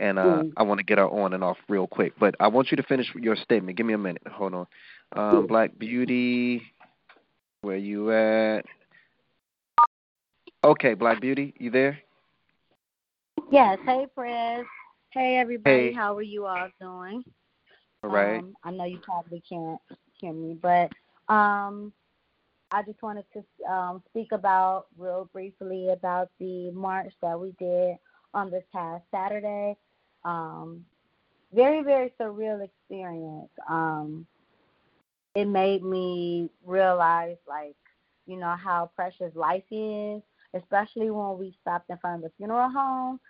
And 0.00 0.18
uh, 0.18 0.42
Mm. 0.42 0.52
I 0.56 0.62
want 0.62 0.78
to 0.78 0.84
get 0.84 0.96
her 0.96 1.06
on 1.06 1.34
and 1.34 1.44
off 1.44 1.58
real 1.68 1.86
quick, 1.86 2.14
but 2.18 2.34
I 2.40 2.48
want 2.48 2.70
you 2.70 2.76
to 2.78 2.82
finish 2.82 3.06
your 3.14 3.36
statement. 3.36 3.76
Give 3.76 3.84
me 3.84 3.92
a 3.92 3.98
minute. 3.98 4.22
Hold 4.32 4.54
on. 4.54 4.66
Um, 5.12 5.46
Black 5.46 5.78
Beauty, 5.78 6.62
where 7.60 7.76
you 7.76 8.10
at? 8.10 8.64
Okay, 10.64 10.94
Black 10.94 11.20
Beauty, 11.20 11.52
you 11.58 11.70
there? 11.70 11.98
Yes. 13.50 13.78
Hey, 13.84 14.06
Prez. 14.14 14.64
Hey, 15.10 15.36
everybody. 15.36 15.88
Hey. 15.88 15.92
How 15.92 16.16
are 16.16 16.22
you 16.22 16.46
all 16.46 16.68
doing? 16.80 17.22
All 18.02 18.08
right. 18.08 18.38
Um, 18.38 18.54
I 18.64 18.70
know 18.70 18.84
you 18.84 19.00
probably 19.02 19.42
can't 19.46 19.80
hear 20.14 20.32
me, 20.32 20.54
but 20.54 20.90
um, 21.32 21.92
I 22.70 22.82
just 22.86 23.02
wanted 23.02 23.26
to 23.34 23.70
um, 23.70 24.02
speak 24.08 24.32
about 24.32 24.86
real 24.96 25.28
briefly 25.30 25.90
about 25.90 26.30
the 26.38 26.70
march 26.70 27.12
that 27.20 27.38
we 27.38 27.52
did 27.58 27.96
on 28.32 28.50
this 28.50 28.64
past 28.72 29.04
Saturday. 29.10 29.76
Um, 30.24 30.84
very, 31.52 31.82
very 31.82 32.12
surreal 32.20 32.64
experience. 32.64 33.50
Um, 33.68 34.26
it 35.34 35.46
made 35.46 35.82
me 35.82 36.50
realize, 36.64 37.36
like, 37.48 37.76
you 38.26 38.36
know, 38.36 38.54
how 38.56 38.90
precious 38.94 39.34
life 39.34 39.64
is, 39.70 40.22
especially 40.54 41.10
when 41.10 41.38
we 41.38 41.56
stopped 41.60 41.90
in 41.90 41.98
front 41.98 42.16
of 42.16 42.30
the 42.30 42.36
funeral 42.36 42.70
home 42.70 43.20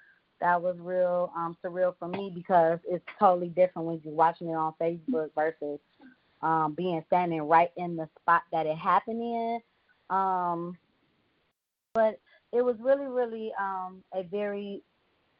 that 0.40 0.60
was 0.60 0.76
real 0.78 1.30
um 1.36 1.56
surreal 1.64 1.94
for 1.98 2.08
me 2.08 2.32
because 2.34 2.78
it's 2.88 3.04
totally 3.18 3.48
different 3.48 3.86
when 3.86 4.00
you're 4.02 4.14
watching 4.14 4.48
it 4.48 4.54
on 4.54 4.72
Facebook 4.80 5.28
versus 5.34 5.78
um 6.42 6.74
being 6.76 7.02
standing 7.06 7.42
right 7.42 7.70
in 7.76 7.96
the 7.96 8.08
spot 8.20 8.42
that 8.52 8.66
it 8.66 8.76
happened 8.76 9.20
in. 9.20 9.60
Um 10.08 10.76
but 11.94 12.18
it 12.52 12.62
was 12.64 12.76
really, 12.80 13.06
really 13.06 13.52
um 13.60 14.02
a 14.14 14.22
very 14.22 14.82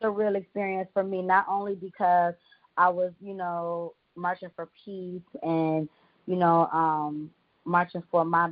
surreal 0.03 0.37
experience 0.37 0.89
for 0.93 1.03
me, 1.05 1.23
not 1.23 1.47
only 1.49 1.75
because 1.75 2.35
I 2.77 2.89
was, 2.89 3.13
you 3.21 3.35
know, 3.35 3.95
marching 4.17 4.51
for 4.55 4.69
peace 4.85 5.23
and, 5.43 5.89
you 6.27 6.37
know, 6.37 6.67
um 6.73 7.31
marching 7.65 8.03
for 8.11 8.25
my 8.25 8.51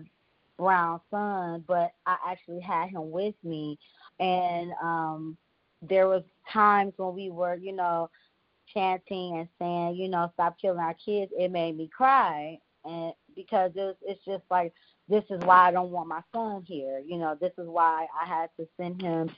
brown 0.58 1.00
son, 1.10 1.64
but 1.66 1.92
I 2.06 2.16
actually 2.28 2.60
had 2.60 2.90
him 2.90 3.10
with 3.10 3.34
me 3.44 3.78
and 4.20 4.72
um 4.82 5.36
there 5.82 6.08
was 6.08 6.22
times 6.52 6.92
when 6.96 7.14
we 7.14 7.30
were, 7.30 7.54
you 7.54 7.72
know, 7.72 8.10
chanting 8.72 9.36
and 9.38 9.48
saying, 9.58 9.96
you 9.96 10.08
know, 10.08 10.30
stop 10.34 10.56
killing 10.60 10.78
our 10.80 10.94
kids, 10.94 11.32
it 11.36 11.50
made 11.50 11.76
me 11.76 11.88
cry 11.94 12.58
and 12.84 13.12
because 13.34 13.72
it's 13.74 13.98
it's 14.02 14.24
just 14.24 14.44
like 14.50 14.72
this 15.08 15.24
is 15.30 15.40
why 15.44 15.68
I 15.68 15.72
don't 15.72 15.90
want 15.90 16.08
my 16.08 16.22
son 16.34 16.62
here. 16.66 17.00
You 17.04 17.18
know, 17.18 17.36
this 17.40 17.52
is 17.58 17.66
why 17.66 18.06
I 18.20 18.26
had 18.26 18.50
to 18.58 18.66
send 18.76 19.00
him 19.02 19.28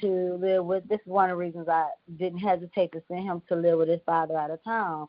to 0.00 0.38
live 0.40 0.64
with 0.64 0.88
this 0.88 1.00
is 1.00 1.06
one 1.06 1.30
of 1.30 1.34
the 1.34 1.40
reasons 1.44 1.68
I 1.68 1.88
didn't 2.18 2.38
hesitate 2.38 2.92
to 2.92 3.02
send 3.08 3.24
him 3.24 3.42
to 3.48 3.56
live 3.56 3.78
with 3.78 3.88
his 3.88 4.00
father 4.06 4.36
out 4.36 4.50
of 4.50 4.62
town. 4.64 5.08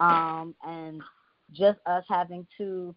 Um 0.00 0.54
and 0.66 1.02
just 1.52 1.78
us 1.86 2.04
having 2.08 2.46
to 2.58 2.94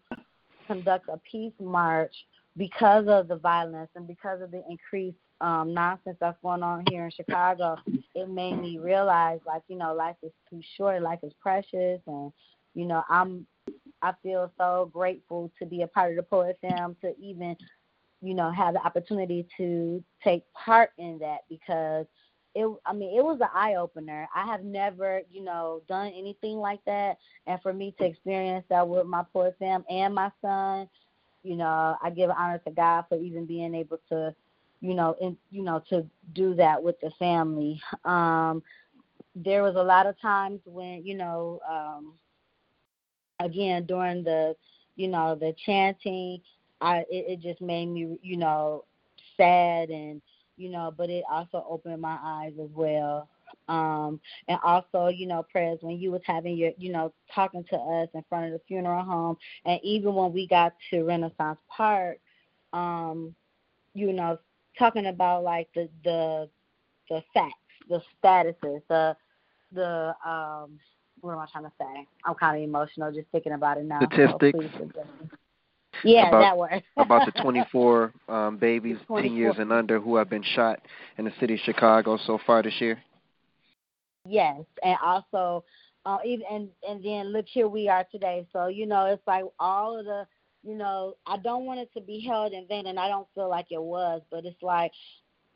conduct 0.66 1.08
a 1.08 1.20
peace 1.30 1.52
march 1.60 2.14
because 2.56 3.06
of 3.08 3.28
the 3.28 3.36
violence 3.36 3.90
and 3.94 4.06
because 4.06 4.40
of 4.40 4.50
the 4.50 4.62
increased 4.68 5.18
um 5.40 5.74
nonsense 5.74 6.16
that's 6.20 6.38
going 6.42 6.62
on 6.62 6.84
here 6.90 7.04
in 7.04 7.10
Chicago, 7.10 7.76
it 8.14 8.28
made 8.28 8.56
me 8.60 8.78
realize 8.78 9.40
like, 9.46 9.62
you 9.68 9.76
know, 9.76 9.94
life 9.94 10.16
is 10.22 10.32
too 10.48 10.60
short, 10.76 11.02
life 11.02 11.20
is 11.22 11.32
precious 11.40 12.00
and 12.06 12.32
you 12.74 12.84
know, 12.84 13.02
I'm 13.08 13.46
I 14.02 14.12
feel 14.22 14.52
so 14.58 14.90
grateful 14.92 15.50
to 15.58 15.66
be 15.66 15.82
a 15.82 15.86
part 15.86 16.10
of 16.10 16.16
the 16.16 16.22
Poet 16.22 16.58
Fam 16.60 16.96
to 17.00 17.14
even, 17.20 17.56
you 18.26 18.34
know, 18.34 18.50
have 18.50 18.74
the 18.74 18.84
opportunity 18.84 19.46
to 19.58 20.02
take 20.22 20.44
part 20.52 20.90
in 20.98 21.18
that 21.20 21.40
because 21.48 22.06
it 22.54 22.66
I 22.86 22.92
mean, 22.92 23.16
it 23.18 23.24
was 23.24 23.38
an 23.40 23.48
eye 23.54 23.74
opener. 23.76 24.28
I 24.34 24.46
have 24.46 24.64
never, 24.64 25.22
you 25.32 25.42
know, 25.44 25.82
done 25.88 26.08
anything 26.08 26.56
like 26.58 26.84
that 26.86 27.18
and 27.46 27.60
for 27.62 27.72
me 27.72 27.94
to 27.98 28.04
experience 28.04 28.64
that 28.70 28.88
with 28.88 29.06
my 29.06 29.24
Poet 29.32 29.56
Fam 29.58 29.84
and 29.90 30.14
my 30.14 30.30
son, 30.42 30.88
you 31.42 31.56
know, 31.56 31.96
I 32.02 32.10
give 32.10 32.30
honor 32.30 32.58
to 32.64 32.70
God 32.70 33.04
for 33.08 33.16
even 33.18 33.46
being 33.46 33.74
able 33.74 33.98
to 34.10 34.34
you 34.80 34.94
know, 34.94 35.16
in 35.20 35.36
you 35.50 35.62
know, 35.62 35.82
to 35.90 36.06
do 36.34 36.54
that 36.54 36.82
with 36.82 37.00
the 37.00 37.10
family. 37.18 37.80
Um 38.04 38.62
there 39.34 39.62
was 39.62 39.76
a 39.76 39.82
lot 39.82 40.06
of 40.06 40.20
times 40.20 40.60
when, 40.64 41.04
you 41.04 41.14
know, 41.16 41.60
um 41.68 42.14
again 43.40 43.84
during 43.86 44.22
the 44.24 44.54
you 44.96 45.08
know, 45.08 45.34
the 45.34 45.54
chanting, 45.64 46.40
I 46.80 46.98
it, 47.10 47.26
it 47.28 47.40
just 47.40 47.60
made 47.60 47.86
me, 47.86 48.18
you 48.22 48.36
know, 48.36 48.84
sad 49.36 49.90
and 49.90 50.20
you 50.56 50.70
know, 50.70 50.92
but 50.96 51.10
it 51.10 51.24
also 51.30 51.64
opened 51.68 52.00
my 52.00 52.18
eyes 52.22 52.52
as 52.62 52.70
well. 52.74 53.28
Um 53.68 54.20
and 54.48 54.58
also, 54.62 55.08
you 55.08 55.26
know, 55.26 55.44
prayers 55.50 55.78
when 55.82 55.98
you 55.98 56.10
was 56.10 56.22
having 56.24 56.56
your 56.56 56.72
you 56.78 56.92
know, 56.92 57.12
talking 57.34 57.64
to 57.70 57.76
us 57.76 58.08
in 58.14 58.24
front 58.28 58.46
of 58.46 58.52
the 58.52 58.60
funeral 58.66 59.04
home 59.04 59.36
and 59.64 59.80
even 59.82 60.14
when 60.14 60.32
we 60.32 60.46
got 60.46 60.74
to 60.90 61.04
Renaissance 61.04 61.58
Park, 61.68 62.18
um, 62.72 63.34
you 63.94 64.12
know, 64.12 64.38
talking 64.78 65.06
about 65.06 65.42
like 65.42 65.68
the 65.74 65.88
the 66.04 66.48
the 67.08 67.22
facts, 67.32 67.54
the 67.88 68.02
statuses, 68.22 68.82
the 68.88 69.16
the 69.72 70.14
um 70.24 70.78
what 71.20 71.32
am 71.32 71.38
I 71.38 71.46
trying 71.50 71.64
to 71.64 71.72
say? 71.78 72.06
I'm 72.24 72.34
kind 72.34 72.56
of 72.56 72.62
emotional 72.62 73.10
just 73.12 73.28
thinking 73.32 73.52
about 73.52 73.78
it 73.78 73.84
now. 73.84 74.00
Statistics. 74.02 74.58
please 74.58 74.70
forgive 74.76 75.06
me. 75.20 75.28
Yeah, 76.04 76.28
about, 76.28 76.40
that 76.40 76.56
word. 76.56 76.82
about 76.96 77.26
the 77.32 77.42
24 77.42 78.12
um, 78.28 78.56
babies 78.56 78.96
10 79.08 79.34
years 79.34 79.56
and 79.58 79.72
under 79.72 80.00
who 80.00 80.16
have 80.16 80.30
been 80.30 80.44
shot 80.54 80.80
in 81.18 81.24
the 81.24 81.32
city 81.40 81.54
of 81.54 81.60
Chicago 81.60 82.18
so 82.26 82.38
far 82.46 82.62
this 82.62 82.80
year. 82.80 82.98
Yes, 84.28 84.62
and 84.82 84.96
also, 85.04 85.64
uh, 86.04 86.18
even 86.24 86.46
and 86.50 86.68
and 86.88 87.04
then 87.04 87.32
look 87.32 87.46
here 87.46 87.68
we 87.68 87.88
are 87.88 88.04
today. 88.10 88.46
So 88.52 88.66
you 88.66 88.86
know, 88.86 89.06
it's 89.06 89.22
like 89.26 89.44
all 89.60 89.98
of 89.98 90.04
the 90.04 90.26
you 90.64 90.74
know, 90.74 91.14
I 91.26 91.36
don't 91.36 91.64
want 91.64 91.78
it 91.78 91.92
to 91.94 92.00
be 92.00 92.20
held 92.20 92.52
in 92.52 92.66
vain, 92.66 92.86
and 92.86 92.98
I 92.98 93.08
don't 93.08 93.28
feel 93.34 93.48
like 93.48 93.66
it 93.70 93.80
was, 93.80 94.22
but 94.30 94.44
it's 94.44 94.62
like 94.62 94.90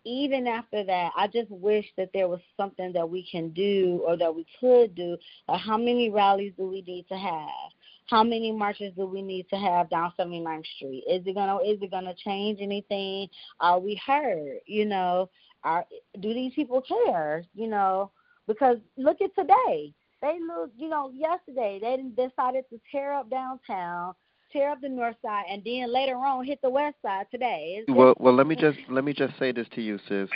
even 0.04 0.46
after 0.46 0.84
that, 0.84 1.12
I 1.16 1.26
just 1.26 1.50
wish 1.50 1.84
that 1.96 2.10
there 2.14 2.28
was 2.28 2.40
something 2.56 2.92
that 2.92 3.08
we 3.08 3.26
can 3.30 3.50
do 3.50 4.02
or 4.06 4.16
that 4.16 4.34
we 4.34 4.46
could 4.60 4.94
do. 4.94 5.16
Like 5.48 5.60
how 5.60 5.76
many 5.76 6.10
rallies 6.10 6.52
do 6.56 6.66
we 6.66 6.82
need 6.82 7.06
to 7.08 7.16
have? 7.16 7.72
How 8.10 8.24
many 8.24 8.50
marches 8.50 8.92
do 8.96 9.06
we 9.06 9.22
need 9.22 9.48
to 9.50 9.56
have 9.56 9.88
down 9.88 10.12
79th 10.18 10.66
Street? 10.76 11.04
Is 11.08 11.22
it 11.26 11.34
gonna 11.34 11.58
is 11.58 11.80
it 11.80 11.90
gonna 11.90 12.14
change 12.14 12.58
anything? 12.60 13.28
Are 13.60 13.78
we 13.78 14.00
heard? 14.04 14.58
You 14.66 14.84
know, 14.84 15.30
are 15.62 15.84
do 16.20 16.34
these 16.34 16.52
people 16.54 16.82
care? 16.82 17.44
You 17.54 17.68
know, 17.68 18.10
because 18.48 18.78
look 18.96 19.20
at 19.20 19.34
today. 19.36 19.94
They 20.22 20.38
look, 20.46 20.70
you 20.76 20.88
know, 20.88 21.10
yesterday 21.14 21.78
they 21.80 21.96
decided 22.28 22.64
to 22.70 22.80
tear 22.90 23.14
up 23.14 23.30
downtown 23.30 24.14
tear 24.52 24.70
up 24.70 24.80
the 24.80 24.88
north 24.88 25.16
side, 25.22 25.44
and 25.48 25.62
then 25.64 25.92
later 25.92 26.16
on 26.16 26.44
hit 26.44 26.60
the 26.62 26.70
west 26.70 26.96
side 27.02 27.26
today. 27.30 27.76
It's, 27.78 27.96
well, 27.96 28.14
well, 28.18 28.34
let 28.34 28.46
me 28.46 28.56
just 28.56 28.78
let 28.88 29.04
me 29.04 29.12
just 29.12 29.38
say 29.38 29.52
this 29.52 29.68
to 29.74 29.80
you, 29.80 29.98
sis. 30.08 30.28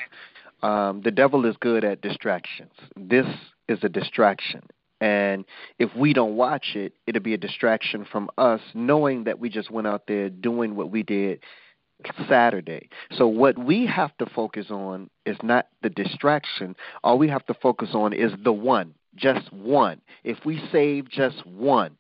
Um, 0.63 1.03
the 1.03 1.11
devil 1.11 1.45
is 1.45 1.57
good 1.61 1.85
at 1.85 2.01
distractions. 2.01 2.73
This 2.97 3.27
is 3.69 3.79
a 3.83 3.89
distraction. 3.89 4.63
And 5.05 5.45
if 5.79 5.95
we 5.95 6.15
don't 6.15 6.35
watch 6.35 6.75
it, 6.75 6.95
it'll 7.07 7.21
be 7.21 7.35
a 7.35 7.39
distraction 7.39 8.07
from 8.11 8.31
us 8.39 8.63
knowing 8.73 9.25
that 9.25 9.39
we 9.39 9.51
just 9.51 9.71
went 9.71 9.87
out 9.87 10.07
there 10.09 10.31
doing 10.31 10.77
what 10.77 10.91
we 10.91 11.03
did 11.03 11.41
Saturday. 12.27 12.89
So 13.13 13.27
what 13.27 13.59
we 13.59 13.85
have 13.85 14.17
to 14.17 14.25
focus 14.25 14.71
on 14.71 15.11
is 15.27 15.37
not 15.43 15.69
the 15.83 15.91
distraction. 15.91 16.75
All 17.03 17.19
we 17.19 17.29
have 17.29 17.45
to 17.49 17.55
focus 17.55 17.91
on 17.93 18.15
is 18.15 18.33
the 18.43 18.53
one, 18.55 18.95
just 19.15 19.53
one. 19.53 20.01
If 20.25 20.39
we 20.47 20.59
save 20.73 21.11
just 21.11 21.45
one, 21.45 21.99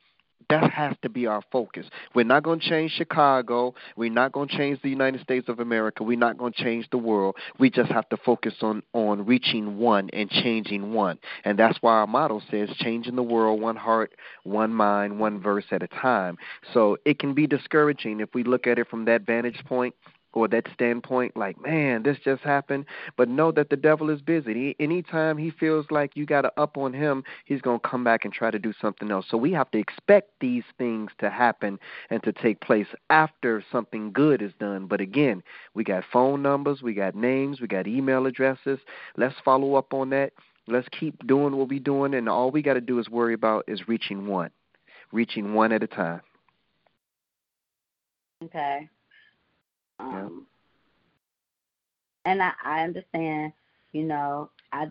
that 0.48 0.70
has 0.70 0.94
to 1.02 1.08
be 1.08 1.26
our 1.26 1.42
focus. 1.50 1.86
We're 2.14 2.24
not 2.24 2.42
going 2.42 2.60
to 2.60 2.68
change 2.68 2.92
Chicago. 2.92 3.74
We're 3.96 4.10
not 4.10 4.32
going 4.32 4.48
to 4.48 4.56
change 4.56 4.80
the 4.82 4.90
United 4.90 5.20
States 5.22 5.48
of 5.48 5.60
America. 5.60 6.02
We're 6.02 6.18
not 6.18 6.38
going 6.38 6.52
to 6.52 6.62
change 6.62 6.88
the 6.90 6.98
world. 6.98 7.36
We 7.58 7.70
just 7.70 7.90
have 7.90 8.08
to 8.10 8.16
focus 8.16 8.54
on 8.62 8.82
on 8.92 9.26
reaching 9.26 9.78
one 9.78 10.10
and 10.12 10.30
changing 10.30 10.92
one. 10.92 11.18
And 11.44 11.58
that's 11.58 11.78
why 11.80 11.94
our 11.94 12.06
motto 12.06 12.40
says 12.50 12.70
changing 12.76 13.16
the 13.16 13.22
world 13.22 13.60
one 13.60 13.76
heart, 13.76 14.12
one 14.42 14.72
mind, 14.72 15.18
one 15.18 15.40
verse 15.40 15.64
at 15.70 15.82
a 15.82 15.88
time. 15.88 16.38
So 16.72 16.96
it 17.04 17.18
can 17.18 17.34
be 17.34 17.46
discouraging 17.46 18.20
if 18.20 18.34
we 18.34 18.44
look 18.44 18.66
at 18.66 18.78
it 18.78 18.88
from 18.88 19.04
that 19.06 19.22
vantage 19.22 19.64
point 19.64 19.94
or 20.34 20.48
that 20.48 20.66
standpoint, 20.74 21.36
like, 21.36 21.60
man, 21.60 22.02
this 22.02 22.18
just 22.24 22.42
happened. 22.42 22.84
But 23.16 23.28
know 23.28 23.52
that 23.52 23.70
the 23.70 23.76
devil 23.76 24.10
is 24.10 24.20
busy. 24.20 24.52
He, 24.52 24.76
anytime 24.78 25.38
he 25.38 25.50
feels 25.50 25.86
like 25.90 26.16
you 26.16 26.26
got 26.26 26.42
to 26.42 26.52
up 26.60 26.76
on 26.76 26.92
him, 26.92 27.24
he's 27.44 27.60
going 27.60 27.80
to 27.80 27.88
come 27.88 28.04
back 28.04 28.24
and 28.24 28.34
try 28.34 28.50
to 28.50 28.58
do 28.58 28.72
something 28.80 29.10
else. 29.10 29.26
So 29.30 29.36
we 29.36 29.52
have 29.52 29.70
to 29.70 29.78
expect 29.78 30.30
these 30.40 30.64
things 30.76 31.10
to 31.18 31.30
happen 31.30 31.78
and 32.10 32.22
to 32.24 32.32
take 32.32 32.60
place 32.60 32.88
after 33.10 33.64
something 33.70 34.12
good 34.12 34.42
is 34.42 34.52
done. 34.58 34.86
But 34.86 35.00
again, 35.00 35.42
we 35.74 35.84
got 35.84 36.04
phone 36.12 36.42
numbers, 36.42 36.82
we 36.82 36.94
got 36.94 37.14
names, 37.14 37.60
we 37.60 37.66
got 37.66 37.86
email 37.86 38.26
addresses. 38.26 38.80
Let's 39.16 39.36
follow 39.44 39.76
up 39.76 39.94
on 39.94 40.10
that. 40.10 40.32
Let's 40.66 40.88
keep 40.98 41.26
doing 41.26 41.56
what 41.56 41.68
we're 41.68 41.78
doing, 41.78 42.14
and 42.14 42.26
all 42.26 42.50
we 42.50 42.62
got 42.62 42.74
to 42.74 42.80
do 42.80 42.98
is 42.98 43.10
worry 43.10 43.34
about 43.34 43.64
is 43.68 43.86
reaching 43.86 44.26
one, 44.26 44.50
reaching 45.12 45.52
one 45.52 45.72
at 45.72 45.82
a 45.82 45.86
time. 45.86 46.22
Okay. 48.42 48.88
Um, 49.98 50.46
And 52.24 52.42
I, 52.42 52.52
I 52.64 52.82
understand, 52.82 53.52
you 53.92 54.04
know, 54.04 54.50
I 54.72 54.90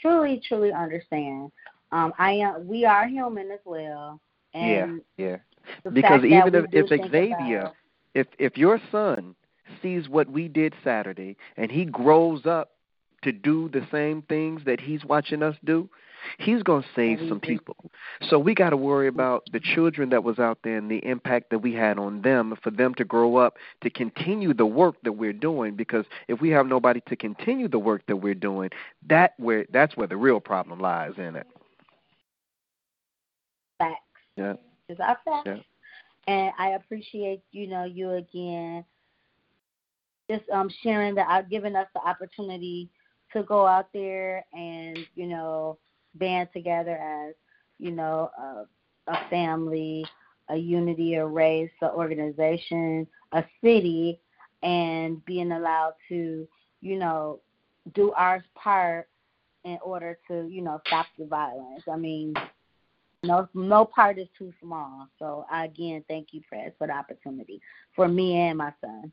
truly, 0.00 0.42
truly 0.46 0.72
understand. 0.72 1.50
Um, 1.92 2.12
I 2.18 2.32
am. 2.32 2.68
We 2.68 2.84
are 2.84 3.06
human 3.08 3.50
as 3.50 3.60
well. 3.64 4.20
And 4.54 5.02
yeah, 5.16 5.36
yeah. 5.84 5.90
Because 5.92 6.24
even 6.24 6.54
if, 6.54 6.66
if 6.72 7.10
Xavier, 7.10 7.60
about, 7.60 7.74
if 8.14 8.26
if 8.38 8.56
your 8.56 8.80
son 8.90 9.34
sees 9.82 10.08
what 10.08 10.28
we 10.30 10.48
did 10.48 10.74
Saturday 10.82 11.36
and 11.56 11.70
he 11.70 11.84
grows 11.84 12.46
up 12.46 12.72
to 13.22 13.32
do 13.32 13.68
the 13.68 13.86
same 13.92 14.22
things 14.22 14.62
that 14.64 14.80
he's 14.80 15.04
watching 15.04 15.42
us 15.42 15.56
do, 15.64 15.88
He's 16.38 16.62
going 16.62 16.82
to 16.82 16.88
save 16.94 17.18
some 17.28 17.40
people. 17.40 17.76
So 18.28 18.38
we 18.38 18.54
got 18.54 18.70
to 18.70 18.76
worry 18.76 19.08
about 19.08 19.44
the 19.52 19.60
children 19.60 20.10
that 20.10 20.24
was 20.24 20.38
out 20.38 20.58
there 20.62 20.76
and 20.76 20.90
the 20.90 21.04
impact 21.04 21.50
that 21.50 21.58
we 21.58 21.72
had 21.72 21.98
on 21.98 22.22
them 22.22 22.56
for 22.62 22.70
them 22.70 22.94
to 22.94 23.04
grow 23.04 23.36
up 23.36 23.56
to 23.82 23.90
continue 23.90 24.54
the 24.54 24.66
work 24.66 24.96
that 25.04 25.12
we're 25.12 25.32
doing 25.32 25.76
because 25.76 26.04
if 26.28 26.40
we 26.40 26.50
have 26.50 26.66
nobody 26.66 27.00
to 27.08 27.16
continue 27.16 27.68
the 27.68 27.78
work 27.78 28.02
that 28.06 28.16
we're 28.16 28.34
doing, 28.34 28.70
that 29.08 29.34
where 29.38 29.66
that's 29.72 29.96
where 29.96 30.06
the 30.06 30.16
real 30.16 30.40
problem 30.40 30.80
lies 30.80 31.12
in 31.16 31.36
it. 31.36 31.46
Facts. 33.78 34.00
Yeah. 34.36 34.54
Is 34.88 34.98
that 34.98 35.18
facts? 35.24 35.46
Yeah. 35.46 35.56
And 36.26 36.52
I 36.58 36.70
appreciate, 36.70 37.42
you 37.52 37.66
know, 37.66 37.84
you 37.84 38.10
again 38.12 38.84
just 40.30 40.48
um 40.50 40.70
sharing 40.82 41.14
that 41.16 41.26
I've 41.28 41.46
uh, 41.46 41.48
given 41.48 41.74
us 41.74 41.88
the 41.94 42.00
opportunity 42.00 42.88
to 43.32 43.42
go 43.42 43.66
out 43.66 43.88
there 43.92 44.44
and, 44.52 44.98
you 45.14 45.26
know, 45.26 45.78
band 46.14 46.48
together 46.52 46.96
as 46.96 47.34
you 47.78 47.90
know 47.90 48.30
a, 48.38 48.64
a 49.10 49.28
family, 49.30 50.04
a 50.48 50.56
unity, 50.56 51.14
a 51.14 51.26
race, 51.26 51.70
an 51.80 51.90
organization, 51.90 53.06
a 53.32 53.44
city, 53.62 54.20
and 54.62 55.24
being 55.24 55.52
allowed 55.52 55.94
to 56.08 56.46
you 56.80 56.98
know 56.98 57.40
do 57.94 58.12
our 58.12 58.44
part 58.54 59.08
in 59.64 59.78
order 59.82 60.18
to 60.28 60.48
you 60.48 60.62
know 60.62 60.80
stop 60.86 61.06
the 61.18 61.26
violence. 61.26 61.82
I 61.90 61.96
mean, 61.96 62.34
no 63.22 63.48
no 63.54 63.84
part 63.84 64.18
is 64.18 64.28
too 64.36 64.52
small. 64.60 65.08
So 65.18 65.44
I 65.50 65.66
again 65.66 66.04
thank 66.08 66.28
you, 66.32 66.40
Prez, 66.48 66.72
for 66.78 66.86
the 66.86 66.92
opportunity 66.94 67.60
for 67.94 68.08
me 68.08 68.36
and 68.36 68.58
my 68.58 68.72
son. 68.80 69.12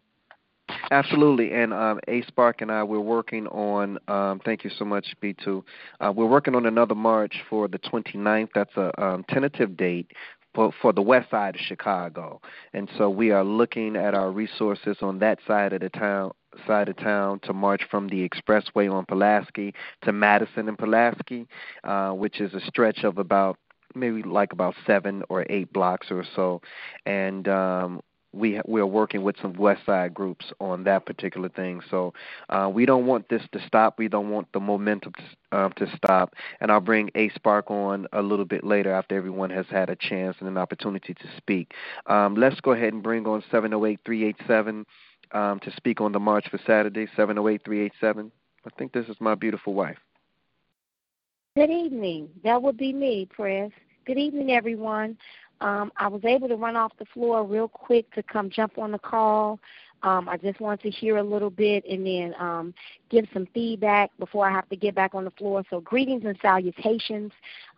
Absolutely, 0.89 1.53
and 1.53 1.73
um, 1.73 1.99
A 2.07 2.21
Spark 2.23 2.61
and 2.61 2.71
I 2.71 2.83
we're 2.83 2.99
working 3.01 3.47
on. 3.47 3.97
Um, 4.07 4.39
thank 4.45 4.63
you 4.63 4.69
so 4.69 4.85
much, 4.85 5.05
B2. 5.21 5.63
Uh, 5.99 6.13
we're 6.15 6.25
working 6.27 6.55
on 6.55 6.65
another 6.65 6.95
march 6.95 7.35
for 7.49 7.67
the 7.67 7.79
29th. 7.79 8.49
That's 8.55 8.75
a 8.77 9.03
um, 9.03 9.25
tentative 9.29 9.75
date 9.75 10.11
for, 10.55 10.71
for 10.81 10.93
the 10.93 11.01
west 11.01 11.29
side 11.29 11.55
of 11.55 11.61
Chicago, 11.61 12.39
and 12.73 12.89
so 12.97 13.09
we 13.09 13.31
are 13.31 13.43
looking 13.43 13.97
at 13.97 14.13
our 14.13 14.31
resources 14.31 14.97
on 15.01 15.19
that 15.19 15.39
side 15.45 15.73
of 15.73 15.81
the 15.81 15.89
town 15.89 16.31
side 16.65 16.87
of 16.89 16.95
town 16.97 17.39
to 17.41 17.53
march 17.53 17.83
from 17.91 18.07
the 18.07 18.27
expressway 18.27 18.91
on 18.91 19.05
Pulaski 19.05 19.73
to 20.03 20.11
Madison 20.13 20.69
and 20.69 20.77
Pulaski, 20.77 21.47
uh, 21.83 22.11
which 22.11 22.39
is 22.39 22.53
a 22.53 22.61
stretch 22.61 23.03
of 23.03 23.17
about 23.17 23.57
maybe 23.93 24.23
like 24.23 24.53
about 24.53 24.73
seven 24.85 25.23
or 25.29 25.45
eight 25.49 25.71
blocks 25.73 26.07
or 26.11 26.23
so, 26.35 26.61
and 27.05 27.47
um, 27.47 28.01
we 28.33 28.59
we 28.65 28.81
are 28.81 28.85
working 28.87 29.23
with 29.23 29.35
some 29.41 29.53
West 29.53 29.85
Side 29.85 30.13
groups 30.13 30.51
on 30.59 30.83
that 30.83 31.05
particular 31.05 31.49
thing. 31.49 31.81
So 31.89 32.13
uh, 32.49 32.69
we 32.73 32.85
don't 32.85 33.05
want 33.05 33.29
this 33.29 33.41
to 33.53 33.65
stop. 33.65 33.97
We 33.97 34.07
don't 34.07 34.29
want 34.29 34.47
the 34.53 34.59
momentum 34.59 35.13
to, 35.13 35.57
uh, 35.57 35.69
to 35.69 35.87
stop. 35.95 36.35
And 36.59 36.71
I'll 36.71 36.79
bring 36.79 37.09
A 37.15 37.29
Spark 37.29 37.71
on 37.71 38.07
a 38.13 38.21
little 38.21 38.45
bit 38.45 38.63
later 38.63 38.91
after 38.91 39.15
everyone 39.15 39.49
has 39.51 39.65
had 39.69 39.89
a 39.89 39.95
chance 39.95 40.37
and 40.39 40.47
an 40.47 40.57
opportunity 40.57 41.13
to 41.13 41.27
speak. 41.37 41.73
Um, 42.07 42.35
let's 42.35 42.59
go 42.61 42.71
ahead 42.71 42.93
and 42.93 43.03
bring 43.03 43.25
on 43.25 43.43
708-387 43.51 44.85
um, 45.31 45.59
to 45.59 45.71
speak 45.75 46.01
on 46.01 46.11
the 46.11 46.19
march 46.19 46.49
for 46.49 46.59
Saturday. 46.65 47.07
708-387. 47.17 48.31
I 48.65 48.69
think 48.77 48.91
this 48.91 49.07
is 49.07 49.15
my 49.19 49.35
beautiful 49.35 49.73
wife. 49.73 49.97
Good 51.55 51.71
evening. 51.71 52.29
That 52.43 52.61
would 52.61 52.77
be 52.77 52.93
me, 52.93 53.27
Prez. 53.31 53.71
Good 54.05 54.19
evening, 54.19 54.51
everyone. 54.51 55.17
Um, 55.61 55.91
I 55.97 56.07
was 56.07 56.23
able 56.23 56.47
to 56.47 56.55
run 56.55 56.75
off 56.75 56.91
the 56.99 57.05
floor 57.05 57.43
real 57.43 57.67
quick 57.67 58.11
to 58.13 58.23
come 58.23 58.49
jump 58.49 58.77
on 58.77 58.91
the 58.91 58.99
call. 58.99 59.59
Um, 60.03 60.29
I 60.29 60.37
just 60.37 60.59
wanted 60.59 60.81
to 60.83 60.89
hear 60.91 61.17
a 61.17 61.23
little 61.23 61.49
bit 61.49 61.83
and 61.89 62.05
then 62.05 62.35
um, 62.39 62.73
give 63.09 63.25
some 63.33 63.47
feedback 63.53 64.11
before 64.19 64.47
I 64.47 64.51
have 64.51 64.69
to 64.69 64.75
get 64.75 64.93
back 64.93 65.15
on 65.15 65.25
the 65.25 65.31
floor. 65.31 65.63
So, 65.69 65.79
greetings 65.81 66.23
and 66.25 66.37
salutations. 66.39 67.31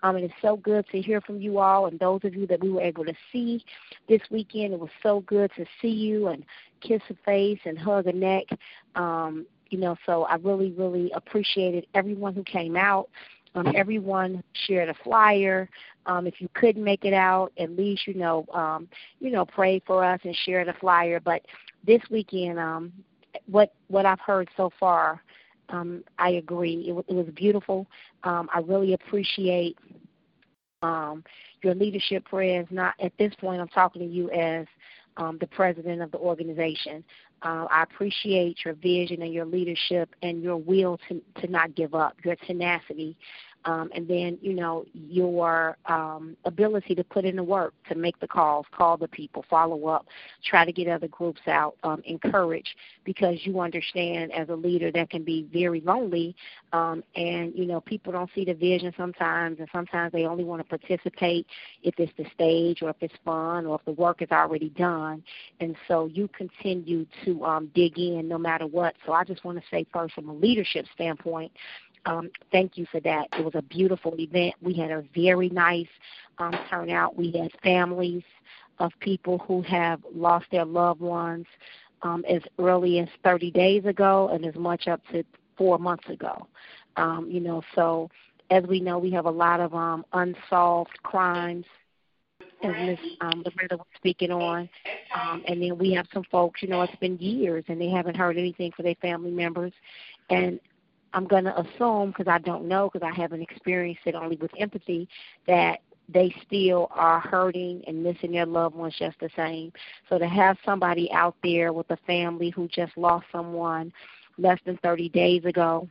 Um, 0.04 0.18
it 0.18 0.26
is 0.26 0.32
so 0.42 0.58
good 0.58 0.86
to 0.92 1.02
hear 1.02 1.22
from 1.22 1.40
you 1.40 1.60
all 1.60 1.86
and 1.86 1.98
those 1.98 2.22
of 2.26 2.36
you 2.36 2.46
that 2.48 2.62
we 2.62 2.70
were 2.72 2.82
able 2.82 3.06
to 3.06 3.14
see 3.32 3.64
this 4.10 4.22
weekend. 4.30 4.74
It 4.74 4.80
was 4.80 4.90
so 5.02 5.22
good 5.22 5.52
to 5.56 5.66
see 5.82 5.88
you 5.88 6.28
and 6.28 6.44
kiss 6.82 7.02
a 7.10 7.16
face 7.26 7.60
and 7.64 7.80
hug 7.80 8.08
a 8.08 8.14
neck. 8.14 8.46
Um, 8.96 9.46
you 9.70 9.78
know, 9.78 9.96
so 10.06 10.24
I 10.24 10.36
really, 10.36 10.72
really 10.72 11.12
appreciated 11.12 11.86
everyone 11.94 12.34
who 12.34 12.44
came 12.44 12.76
out. 12.76 13.10
Um, 13.56 13.72
everyone 13.76 14.44
shared 14.68 14.90
a 14.90 14.94
flyer. 15.04 15.70
Um, 16.06 16.28
if 16.28 16.40
you 16.40 16.50
couldn't 16.54 16.84
make 16.84 17.04
it 17.06 17.14
out, 17.14 17.52
at 17.58 17.72
least 17.72 18.08
you 18.08 18.14
know, 18.14 18.46
um, 18.54 18.88
you 19.20 19.32
know, 19.32 19.46
pray 19.46 19.82
for 19.86 20.04
us 20.04 20.20
and 20.24 20.36
share 20.46 20.66
the 20.66 20.74
flyer. 20.74 21.20
But 21.20 21.42
this 21.86 22.02
weekend, 22.10 22.60
um, 22.60 22.94
what 23.48 23.74
what 23.88 24.06
I've 24.06 24.20
heard 24.20 24.50
so 24.56 24.72
far, 24.80 25.22
um, 25.70 26.04
I 26.18 26.32
agree. 26.32 26.86
It, 26.88 27.06
it 27.08 27.14
was 27.14 27.28
beautiful. 27.36 27.88
Um, 28.24 28.50
I 28.54 28.60
really 28.60 28.94
appreciate 28.94 29.78
um, 30.82 31.24
your 31.64 31.76
leadership 31.76 32.26
Prez. 32.26 32.66
Not 32.70 32.96
at 33.00 33.14
this 33.18 33.34
point, 33.36 33.62
I'm 33.62 33.68
talking 33.68 34.02
to 34.02 34.08
you 34.08 34.30
as 34.32 34.66
um, 35.18 35.38
the 35.40 35.48
president 35.48 36.02
of 36.02 36.12
the 36.12 36.18
organization. 36.18 37.04
Uh, 37.42 37.66
I 37.72 37.84
appreciate 37.84 38.60
your 38.66 38.74
vision 38.74 39.22
and 39.22 39.34
your 39.34 39.46
leadership 39.46 40.14
and 40.22 40.44
your 40.44 40.58
will 40.58 41.00
to 41.08 41.22
to 41.42 41.48
not 41.48 41.76
give 41.76 41.96
up, 41.96 42.18
your 42.24 42.36
tenacity. 42.36 43.16
Um, 43.66 43.90
and 43.94 44.08
then 44.08 44.38
you 44.42 44.54
know 44.54 44.86
your 44.94 45.78
um, 45.86 46.38
ability 46.46 46.96
to 46.96 47.04
put 47.04 47.26
in 47.26 47.36
the 47.36 47.44
work 47.44 47.74
to 47.90 47.96
make 47.96 48.20
the 48.20 48.28
calls, 48.28 48.66
call 48.72 48.98
the 48.98 49.08
people, 49.08 49.46
follow 49.50 49.88
up, 49.88 50.06
try 50.44 50.66
to 50.66 50.72
get 50.72 50.88
other 50.88 51.08
groups 51.08 51.42
out, 51.48 51.76
um, 51.84 52.02
encourage, 52.06 52.76
because 53.04 53.36
you 53.44 53.60
understand 53.60 54.32
as 54.32 54.50
a 54.50 54.56
leader 54.56 54.92
that 54.92 55.10
can 55.10 55.24
be 55.24 55.48
very 55.52 55.82
lonely, 55.82 56.36
um, 56.74 57.04
and 57.16 57.54
you 57.56 57.66
know 57.66 57.82
people 57.82 58.14
don't 58.14 58.30
see 58.34 58.46
the 58.46 58.54
vision 58.54 58.94
sometimes, 58.98 59.60
and 59.60 59.68
sometimes 59.74 60.12
they 60.12 60.26
only 60.26 60.44
want 60.44 60.62
to 60.62 60.78
participate 60.78 61.46
if 61.84 61.96
it's 61.98 62.14
the 62.18 62.26
stage 62.34 62.82
or 62.82 62.90
if 62.90 62.98
it's 63.02 63.14
fun 63.26 63.66
or 63.66 63.76
if 63.76 63.86
the 63.86 63.92
work 63.92 64.22
is 64.22 64.30
already 64.32 64.70
done, 64.70 65.22
and 65.60 65.76
so 65.88 66.06
you 66.06 66.30
continue 66.30 67.06
to 67.26 67.44
um, 67.44 67.70
dig 67.76 67.98
in 67.98 68.28
no 68.28 68.38
matter 68.38 68.68
what. 68.68 68.96
So 69.06 69.14
I 69.14 69.24
just 69.24 69.44
want 69.44 69.58
to 69.58 69.64
say 69.70 69.86
first, 69.92 70.14
from 70.14 70.30
a 70.30 70.34
leadership 70.34 70.86
standpoint, 70.94 71.52
um, 72.06 72.30
thank 72.52 72.78
you 72.78 72.86
for 72.92 73.00
that. 73.02 73.28
It 73.38 73.44
was 73.44 73.56
a 73.56 73.62
beautiful 73.62 74.16
event. 74.20 74.56
We 74.62 74.74
had 74.74 74.92
a 74.92 75.04
very 75.14 75.50
nice 75.50 75.88
um, 76.38 76.54
turnout. 76.70 77.18
We 77.18 77.32
had 77.32 77.52
families 77.62 78.24
of 78.80 78.92
people 79.00 79.40
who 79.40 79.62
have 79.64 80.00
lost 80.14 80.46
their 80.52 80.66
loved 80.66 81.02
ones 81.02 81.46
um, 82.02 82.24
as 82.30 82.42
early 82.58 83.00
as 83.00 83.10
30 83.24 83.52
days 83.52 83.86
ago 83.86 84.30
and 84.32 84.46
as 84.46 84.56
much 84.56 84.88
up 84.88 85.02
to 85.12 85.24
four 85.58 85.78
months 85.78 86.08
ago. 86.10 86.48
Um, 86.96 87.30
you 87.30 87.42
know, 87.42 87.62
so 87.76 88.10
as 88.50 88.64
we 88.64 88.80
know, 88.80 88.98
we 88.98 89.12
have 89.12 89.26
a 89.26 89.32
lot 89.32 89.60
of 89.60 89.74
um, 89.76 90.06
unsolved 90.14 90.98
crimes 91.04 91.66
as 92.64 92.74
Miss 92.86 93.00
um, 93.22 93.44
Loretta 93.46 93.78
was 93.78 93.88
speaking 93.96 94.32
on. 94.32 94.70
Um, 95.16 95.44
and 95.48 95.62
then 95.62 95.78
we 95.78 95.94
have 95.94 96.08
some 96.14 96.24
folks, 96.32 96.62
you 96.62 96.68
know, 96.68 96.82
it's 96.82 96.96
been 96.98 97.18
years 97.18 97.64
and 97.68 97.80
they 97.80 97.90
haven't 97.90 98.18
heard 98.18 98.38
anything 98.38 98.72
for 98.76 98.84
their 98.84 98.96
family 98.96 99.32
members. 99.32 99.74
And 100.30 100.60
I'm 101.14 101.26
going 101.26 101.46
to 101.46 101.60
assume, 101.60 102.10
because 102.10 102.28
I 102.28 102.38
don't 102.40 102.68
know, 102.68 102.90
because 102.92 103.08
I 103.08 103.16
haven't 103.16 103.42
experienced 103.42 104.02
it 104.06 104.16
only 104.16 104.38
with 104.38 104.52
empathy, 104.58 105.08
that 105.48 105.80
they 106.12 106.34
still 106.46 106.88
are 106.92 107.20
hurting 107.20 107.84
and 107.88 108.04
missing 108.04 108.32
their 108.32 108.46
loved 108.46 108.76
ones 108.76 108.96
just 108.98 109.20
the 109.20 109.30
same. 109.36 109.72
So 110.10 110.18
to 110.18 110.28
have 110.28 110.58
somebody 110.66 111.12
out 111.12 111.36
there 111.44 111.72
with 111.72 111.90
a 111.92 111.98
family 112.08 112.50
who 112.50 112.68
just 112.68 112.98
lost 112.98 113.26
someone 113.32 113.94
less 114.38 114.60
than 114.66 114.78
30 114.78 115.10
days 115.10 115.46
ago, 115.46 115.88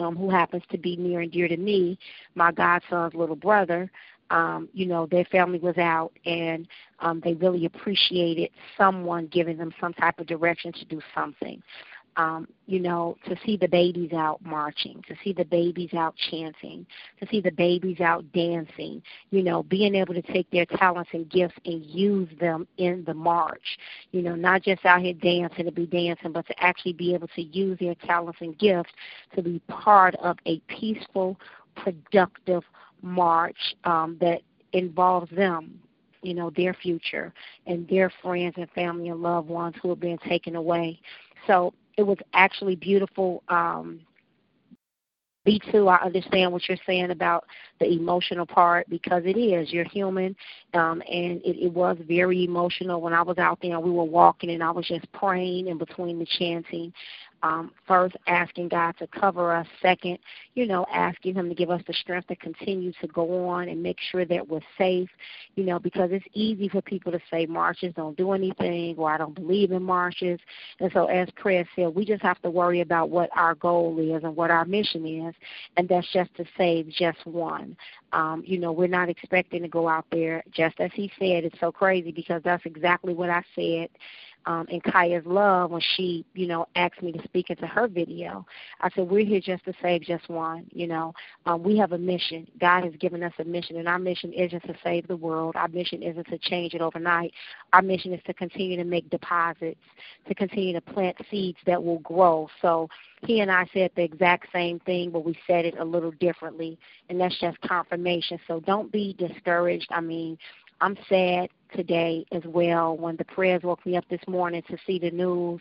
um, 0.00 0.16
who 0.16 0.30
happens 0.30 0.62
to 0.70 0.78
be 0.78 0.96
near 0.96 1.20
and 1.20 1.32
dear 1.32 1.48
to 1.48 1.56
me, 1.56 1.98
my 2.34 2.52
godson's 2.52 3.14
little 3.14 3.36
brother, 3.36 3.90
um, 4.30 4.68
you 4.72 4.86
know, 4.86 5.06
their 5.06 5.24
family 5.24 5.58
was 5.58 5.76
out 5.78 6.12
and 6.26 6.68
um, 7.00 7.20
they 7.24 7.34
really 7.34 7.64
appreciated 7.64 8.50
someone 8.76 9.26
giving 9.28 9.56
them 9.56 9.72
some 9.80 9.94
type 9.94 10.18
of 10.20 10.26
direction 10.26 10.72
to 10.72 10.84
do 10.84 11.00
something 11.14 11.62
um, 12.18 12.48
you 12.66 12.80
know, 12.80 13.16
to 13.26 13.36
see 13.46 13.56
the 13.56 13.68
babies 13.68 14.12
out 14.12 14.44
marching, 14.44 15.02
to 15.06 15.14
see 15.22 15.32
the 15.32 15.44
babies 15.44 15.94
out 15.94 16.16
chanting, 16.30 16.84
to 17.20 17.28
see 17.30 17.40
the 17.40 17.52
babies 17.52 18.00
out 18.00 18.30
dancing, 18.32 19.00
you 19.30 19.42
know, 19.42 19.62
being 19.62 19.94
able 19.94 20.12
to 20.14 20.22
take 20.22 20.50
their 20.50 20.66
talents 20.66 21.10
and 21.12 21.30
gifts 21.30 21.54
and 21.64 21.86
use 21.86 22.28
them 22.40 22.66
in 22.76 23.04
the 23.06 23.14
march. 23.14 23.78
You 24.10 24.22
know, 24.22 24.34
not 24.34 24.62
just 24.62 24.84
out 24.84 25.00
here 25.00 25.14
dancing 25.14 25.64
to 25.64 25.70
be 25.72 25.86
dancing, 25.86 26.32
but 26.32 26.46
to 26.48 26.62
actually 26.62 26.94
be 26.94 27.14
able 27.14 27.28
to 27.28 27.42
use 27.42 27.78
their 27.78 27.94
talents 27.94 28.40
and 28.42 28.58
gifts 28.58 28.90
to 29.36 29.42
be 29.42 29.60
part 29.68 30.16
of 30.16 30.36
a 30.46 30.58
peaceful, 30.66 31.38
productive 31.76 32.64
march 33.00 33.76
um, 33.84 34.18
that 34.20 34.40
involves 34.72 35.30
them 35.30 35.78
you 36.22 36.34
know 36.34 36.50
their 36.56 36.74
future 36.74 37.32
and 37.66 37.86
their 37.88 38.10
friends 38.22 38.54
and 38.56 38.68
family 38.70 39.08
and 39.08 39.22
loved 39.22 39.48
ones 39.48 39.74
who 39.80 39.88
have 39.88 40.00
been 40.00 40.18
taken 40.18 40.56
away 40.56 41.00
so 41.46 41.72
it 41.96 42.02
was 42.02 42.18
actually 42.32 42.76
beautiful. 42.76 43.42
Um, 43.48 44.00
B2, 45.46 45.88
I 45.90 46.04
understand 46.04 46.52
what 46.52 46.68
you're 46.68 46.76
saying 46.84 47.10
about 47.10 47.46
the 47.80 47.90
emotional 47.90 48.44
part 48.44 48.88
because 48.90 49.22
it 49.24 49.38
is. 49.38 49.72
You're 49.72 49.88
human, 49.88 50.36
um, 50.74 51.02
and 51.10 51.40
it, 51.42 51.56
it 51.64 51.72
was 51.72 51.96
very 52.06 52.44
emotional 52.44 53.00
when 53.00 53.14
I 53.14 53.22
was 53.22 53.38
out 53.38 53.58
there 53.62 53.80
we 53.80 53.90
were 53.90 54.04
walking 54.04 54.50
and 54.50 54.62
I 54.62 54.70
was 54.70 54.86
just 54.86 55.10
praying 55.12 55.68
in 55.68 55.78
between 55.78 56.18
the 56.18 56.26
chanting 56.38 56.92
um, 57.42 57.72
first 57.86 58.16
asking 58.26 58.68
God 58.68 58.92
to 58.98 59.06
cover 59.06 59.54
us, 59.54 59.66
second, 59.80 60.18
you 60.54 60.66
know, 60.66 60.86
asking 60.92 61.34
Him 61.34 61.48
to 61.48 61.54
give 61.54 61.70
us 61.70 61.82
the 61.86 61.92
strength 61.92 62.28
to 62.28 62.36
continue 62.36 62.92
to 63.00 63.06
go 63.08 63.46
on 63.48 63.68
and 63.68 63.82
make 63.82 63.98
sure 64.10 64.24
that 64.24 64.48
we're 64.48 64.60
safe, 64.76 65.08
you 65.54 65.64
know, 65.64 65.78
because 65.78 66.10
it's 66.12 66.24
easy 66.34 66.68
for 66.68 66.82
people 66.82 67.12
to 67.12 67.20
say 67.30 67.46
marches 67.46 67.94
don't 67.94 68.16
do 68.16 68.32
anything 68.32 68.96
or 68.96 69.10
I 69.10 69.18
don't 69.18 69.34
believe 69.34 69.70
in 69.70 69.82
marches. 69.82 70.40
And 70.80 70.90
so, 70.92 71.06
as 71.06 71.28
Chris 71.36 71.66
said, 71.76 71.94
we 71.94 72.04
just 72.04 72.22
have 72.22 72.40
to 72.42 72.50
worry 72.50 72.80
about 72.80 73.10
what 73.10 73.30
our 73.36 73.54
goal 73.54 73.98
is 74.00 74.24
and 74.24 74.34
what 74.34 74.50
our 74.50 74.64
mission 74.64 75.06
is, 75.06 75.34
and 75.76 75.88
that's 75.88 76.10
just 76.12 76.34
to 76.36 76.44
save 76.56 76.88
just 76.88 77.24
one. 77.26 77.76
Um, 78.12 78.42
you 78.46 78.58
know, 78.58 78.72
we're 78.72 78.88
not 78.88 79.08
expecting 79.08 79.62
to 79.62 79.68
go 79.68 79.88
out 79.88 80.06
there, 80.10 80.42
just 80.50 80.80
as 80.80 80.90
he 80.94 81.10
said. 81.18 81.44
It's 81.44 81.60
so 81.60 81.70
crazy 81.70 82.10
because 82.10 82.42
that's 82.42 82.64
exactly 82.66 83.14
what 83.14 83.30
I 83.30 83.42
said 83.54 83.90
um, 84.48 84.66
in 84.70 84.80
Kaya's 84.80 85.26
love 85.26 85.72
when 85.72 85.82
she, 85.96 86.24
you 86.32 86.46
know, 86.46 86.66
asked 86.74 87.02
me 87.02 87.12
to 87.12 87.22
speak 87.24 87.50
into 87.50 87.66
her 87.66 87.86
video. 87.86 88.46
I 88.80 88.88
said, 88.88 89.10
we're 89.10 89.26
here 89.26 89.42
just 89.42 89.62
to 89.66 89.74
save 89.82 90.00
just 90.00 90.26
one. 90.30 90.66
You 90.72 90.86
know, 90.86 91.12
um, 91.44 91.62
we 91.62 91.76
have 91.76 91.92
a 91.92 91.98
mission. 91.98 92.48
God 92.58 92.82
has 92.84 92.94
given 92.98 93.22
us 93.22 93.34
a 93.38 93.44
mission, 93.44 93.76
and 93.76 93.86
our 93.86 93.98
mission 93.98 94.32
isn't 94.32 94.62
to 94.62 94.74
save 94.82 95.06
the 95.06 95.16
world. 95.16 95.54
Our 95.54 95.68
mission 95.68 96.02
isn't 96.02 96.28
to 96.28 96.38
change 96.38 96.72
it 96.72 96.80
overnight. 96.80 97.34
Our 97.74 97.82
mission 97.82 98.14
is 98.14 98.22
to 98.24 98.32
continue 98.32 98.78
to 98.78 98.84
make 98.84 99.10
deposits, 99.10 99.80
to 100.26 100.34
continue 100.34 100.72
to 100.72 100.80
plant 100.80 101.18
seeds 101.30 101.58
that 101.66 101.84
will 101.84 101.98
grow. 101.98 102.48
So 102.62 102.88
he 103.26 103.40
and 103.40 103.50
I 103.50 103.66
said 103.74 103.90
the 103.96 104.02
exact 104.02 104.46
same 104.50 104.78
thing, 104.80 105.10
but 105.10 105.26
we 105.26 105.36
said 105.46 105.66
it 105.66 105.74
a 105.78 105.84
little 105.84 106.12
differently, 106.12 106.78
and 107.10 107.20
that's 107.20 107.38
just 107.38 107.60
confirmation. 107.60 108.40
So 108.48 108.60
don't 108.60 108.90
be 108.90 109.14
discouraged. 109.18 109.88
I 109.90 110.00
mean, 110.00 110.38
I'm 110.80 110.96
sad 111.08 111.50
today 111.74 112.24
as 112.32 112.42
well 112.46 112.96
when 112.96 113.16
the 113.16 113.24
Prez 113.24 113.62
woke 113.62 113.84
me 113.84 113.96
up 113.96 114.04
this 114.08 114.20
morning 114.26 114.62
to 114.70 114.76
see 114.86 114.98
the 114.98 115.10
news. 115.10 115.60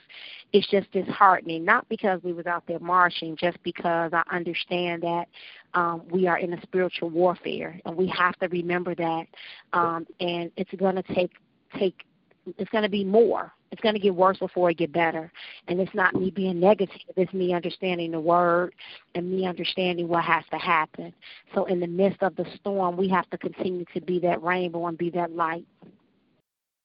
It's 0.53 0.67
just 0.69 0.91
disheartening, 0.91 1.65
not 1.65 1.87
because 1.89 2.21
we 2.23 2.33
was 2.33 2.45
out 2.45 2.63
there 2.67 2.79
marching, 2.79 3.35
just 3.35 3.61
because 3.63 4.11
I 4.13 4.23
understand 4.31 5.03
that 5.03 5.27
um, 5.73 6.03
we 6.09 6.27
are 6.27 6.37
in 6.37 6.53
a 6.53 6.61
spiritual 6.61 7.09
warfare, 7.09 7.79
and 7.85 7.95
we 7.95 8.07
have 8.07 8.37
to 8.39 8.47
remember 8.47 8.95
that. 8.95 9.27
Um, 9.73 10.07
and 10.19 10.51
it's 10.55 10.73
going 10.73 10.95
to 10.95 11.03
take 11.13 11.31
take 11.77 12.03
it's 12.57 12.69
going 12.71 12.83
to 12.83 12.89
be 12.89 13.03
more. 13.03 13.51
It's 13.71 13.81
going 13.81 13.95
to 13.95 14.01
get 14.01 14.15
worse 14.15 14.37
before 14.37 14.69
it 14.69 14.77
get 14.77 14.93
better. 14.93 15.31
And 15.67 15.79
it's 15.79 15.93
not 15.93 16.15
me 16.15 16.31
being 16.31 16.59
negative. 16.59 16.95
It's 17.15 17.33
me 17.33 17.53
understanding 17.53 18.11
the 18.11 18.19
word 18.19 18.73
and 19.15 19.29
me 19.29 19.45
understanding 19.45 20.07
what 20.07 20.23
has 20.23 20.43
to 20.51 20.57
happen. 20.57 21.13
So 21.53 21.65
in 21.65 21.79
the 21.79 21.87
midst 21.87 22.23
of 22.23 22.35
the 22.35 22.45
storm, 22.55 22.95
we 22.95 23.09
have 23.09 23.29
to 23.31 23.37
continue 23.37 23.85
to 23.93 24.01
be 24.01 24.19
that 24.19 24.41
rainbow 24.41 24.87
and 24.87 24.97
be 24.97 25.09
that 25.11 25.31
light. 25.31 25.65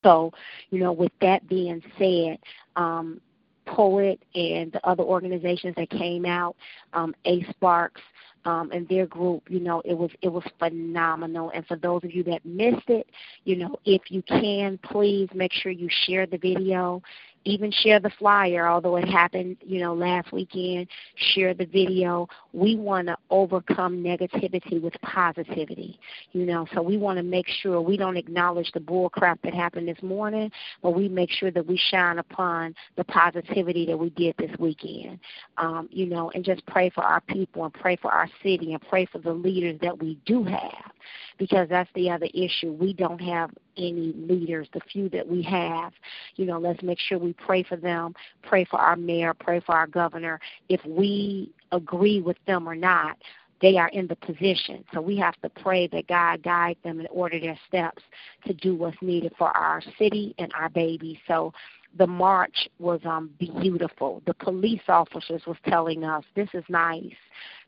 So, 0.03 0.33
you 0.71 0.81
know, 0.81 0.93
with 0.93 1.13
that 1.21 1.49
being 1.49 1.83
said, 1.99 2.39
um, 2.77 3.21
Poet 3.65 4.21
and 4.35 4.73
the 4.73 4.85
other 4.85 5.05
organizations 5.05 5.77
that 5.77 5.89
came 5.91 6.27
out, 6.27 6.57
um, 6.95 7.15
A 7.27 7.45
Sparks, 7.51 8.01
um, 8.45 8.71
and 8.73 8.89
their 8.89 9.07
group, 9.07 9.43
you 9.49 9.61
know, 9.61 9.83
it 9.85 9.97
was 9.97 10.11
it 10.21 10.29
was 10.29 10.45
phenomenal. 10.59 11.51
And 11.55 11.67
for 11.67 11.77
those 11.77 12.03
of 12.05 12.15
you 12.15 12.23
that 12.25 12.45
missed 12.45 12.89
it, 12.89 13.07
you 13.45 13.57
know, 13.57 13.77
if 13.85 14.03
you 14.11 14.23
can, 14.23 14.79
please 14.83 15.29
make 15.35 15.53
sure 15.53 15.73
you 15.73 15.89
share 16.07 16.27
the 16.27 16.39
video 16.39 17.03
even 17.45 17.71
share 17.71 18.01
the 18.01 18.11
flyer, 18.19 18.69
although 18.69 18.97
it 18.97 19.09
happened, 19.09 19.57
you 19.65 19.81
know, 19.81 19.95
last 19.95 20.33
weekend, 20.33 20.87
share 21.17 21.55
the 21.55 21.67
video. 21.67 22.29
We 22.53 22.77
want 22.77 23.09
to 23.09 23.17
overcome 23.31 24.03
negativity 24.03 24.81
with 24.81 24.95
positivity, 25.03 25.99
you 26.33 26.47
know, 26.47 26.67
so 26.75 26.83
we 26.83 26.97
want 26.97 27.19
to 27.19 27.23
make 27.23 27.47
sure 27.49 27.81
we 27.81 27.97
don't 27.97 28.17
acknowledge 28.17 28.71
the 28.73 28.81
bull 28.81 29.11
crap 29.11 29.41
that 29.43 29.55
happened 29.55 29.89
this 29.89 30.03
morning, 30.03 30.51
but 30.83 30.91
we 30.93 31.09
make 31.09 31.31
sure 31.31 31.51
that 31.51 31.67
we 31.67 31.77
shine 31.91 32.19
upon 32.19 32.75
the 32.97 33.05
positivity 33.05 33.87
that 33.87 33.97
we 33.97 34.11
did 34.11 34.35
this 34.39 34.51
weekend, 34.59 35.19
um, 35.59 35.89
you 35.91 36.07
know, 36.07 36.31
and 36.35 36.45
just 36.45 36.65
pray 36.67 36.91
for 36.91 37.03
our 37.05 37.21
people 37.23 37.65
and 37.65 37.75
pray 37.75 37.97
for 37.97 38.11
our 38.13 38.29
city 38.43 38.73
and 38.73 38.83
pray 38.89 39.07
for 39.07 39.19
the 39.19 39.33
leaders 39.33 39.79
that 39.81 39.99
we 39.99 40.19
do 40.27 40.45
have 40.45 40.93
because 41.39 41.69
that's 41.69 41.91
the 41.95 42.11
other 42.11 42.29
issue. 42.35 42.73
We 42.73 42.93
don't 42.93 43.21
have 43.21 43.51
any 43.77 44.13
leaders, 44.17 44.69
the 44.73 44.81
few 44.93 45.09
that 45.11 45.27
we 45.27 45.43
have. 45.43 45.93
You 46.37 46.47
know, 46.47 46.59
let's 46.59 46.83
make 46.83 46.99
sure 46.99 47.19
we 47.19 47.33
pray 47.33 47.63
for 47.63 47.77
them, 47.77 48.15
pray 48.43 48.65
for 48.65 48.79
our 48.79 48.97
mayor, 48.97 49.35
pray 49.35 49.61
for 49.61 49.75
our 49.75 49.87
governor. 49.87 50.41
If 50.69 50.85
we 50.85 51.51
agree 51.71 52.21
with 52.21 52.37
them 52.47 52.69
or 52.69 52.75
not, 52.75 53.17
they 53.63 53.77
are 53.79 53.89
in 53.89 54.09
the 54.09 54.17
position. 54.17 54.85
So 54.93 55.01
we 55.01 55.17
have 55.19 55.41
to 55.43 55.49
pray 55.49 55.87
that 55.89 56.09
God 56.09 56.43
guide 56.43 56.77
them 56.83 56.99
and 56.99 57.09
order 57.11 57.39
their 57.39 57.59
steps 57.69 58.03
to 58.45 58.53
do 58.53 58.75
what's 58.75 59.01
needed 59.01 59.33
for 59.39 59.57
our 59.57 59.81
city 59.99 60.35
and 60.39 60.53
our 60.59 60.69
babies. 60.69 61.19
So 61.29 61.53
the 61.97 62.07
march 62.07 62.69
was 62.79 63.01
um 63.05 63.31
beautiful. 63.39 64.23
The 64.27 64.35
police 64.35 64.83
officers 64.89 65.43
was 65.47 65.57
telling 65.69 66.05
us 66.05 66.25
this 66.35 66.49
is 66.55 66.65
nice. 66.69 67.15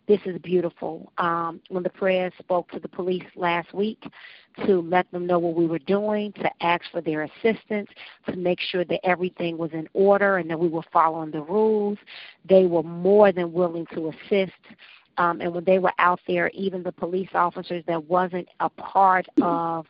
This 0.07 0.21
is 0.27 0.39
beautiful. 0.43 1.13
Um, 1.19 1.61
when 1.71 1.83
the 1.83 1.89
Prez 1.89 2.33
spoke 2.39 2.71
to 2.73 2.79
the 2.79 2.89
police 2.89 3.25
last 3.37 3.73
week 3.73 4.05
to 4.67 4.83
let 4.83 5.11
them 5.13 5.27
know 5.27 5.39
what 5.39 5.55
we 5.55 5.67
were 5.67 5.79
doing, 5.81 6.33
to 6.35 6.51
ask 6.61 6.85
for 6.93 7.01
their 7.01 7.23
assistance, 7.23 7.89
to 8.29 8.37
make 8.37 8.61
sure 8.61 8.85
that 8.85 9.01
everything 9.05 9.57
was 9.57 9.71
in 9.73 9.89
order 9.95 10.37
and 10.39 10.51
that 10.51 10.61
we 10.61 10.69
were 10.69 10.83
following 10.93 11.31
the 11.31 11.41
rules, 11.43 11.99
they 12.49 12.67
were 12.67 12.83
more 12.83 13.33
than 13.33 13.53
willing 13.53 13.87
to 13.95 14.11
assist 14.11 14.53
Um, 15.17 15.41
and 15.41 15.55
when 15.55 15.65
they 15.65 15.79
were 15.79 15.93
out 15.99 16.21
there, 16.27 16.51
even 16.51 16.83
the 16.83 16.93
police 16.93 17.29
officers 17.35 17.85
that 17.87 18.05
wasn't 18.05 18.49
a 18.61 18.69
part 18.69 19.27
of 19.43 19.87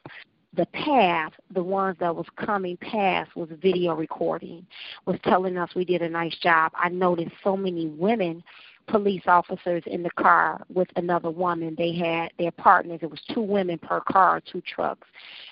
the 0.56 0.66
path, 0.66 1.32
the 1.52 1.62
ones 1.62 1.96
that 1.98 2.14
was 2.14 2.26
coming 2.36 2.76
past 2.76 3.34
was 3.34 3.48
video 3.60 3.94
recording, 3.94 4.66
was 5.06 5.18
telling 5.24 5.56
us 5.56 5.74
we 5.74 5.84
did 5.84 6.02
a 6.02 6.08
nice 6.08 6.36
job. 6.38 6.72
I 6.76 6.90
noticed 6.90 7.32
so 7.42 7.56
many 7.56 7.88
women 7.88 8.42
police 8.86 9.22
officers 9.26 9.82
in 9.86 10.02
the 10.02 10.10
car 10.10 10.64
with 10.72 10.88
another 10.96 11.30
woman. 11.30 11.74
They 11.76 11.92
had 11.94 12.32
their 12.38 12.50
partners. 12.50 13.00
It 13.02 13.10
was 13.10 13.20
two 13.32 13.40
women 13.42 13.78
per 13.78 14.00
car, 14.00 14.40
two 14.40 14.60
trucks, 14.60 15.08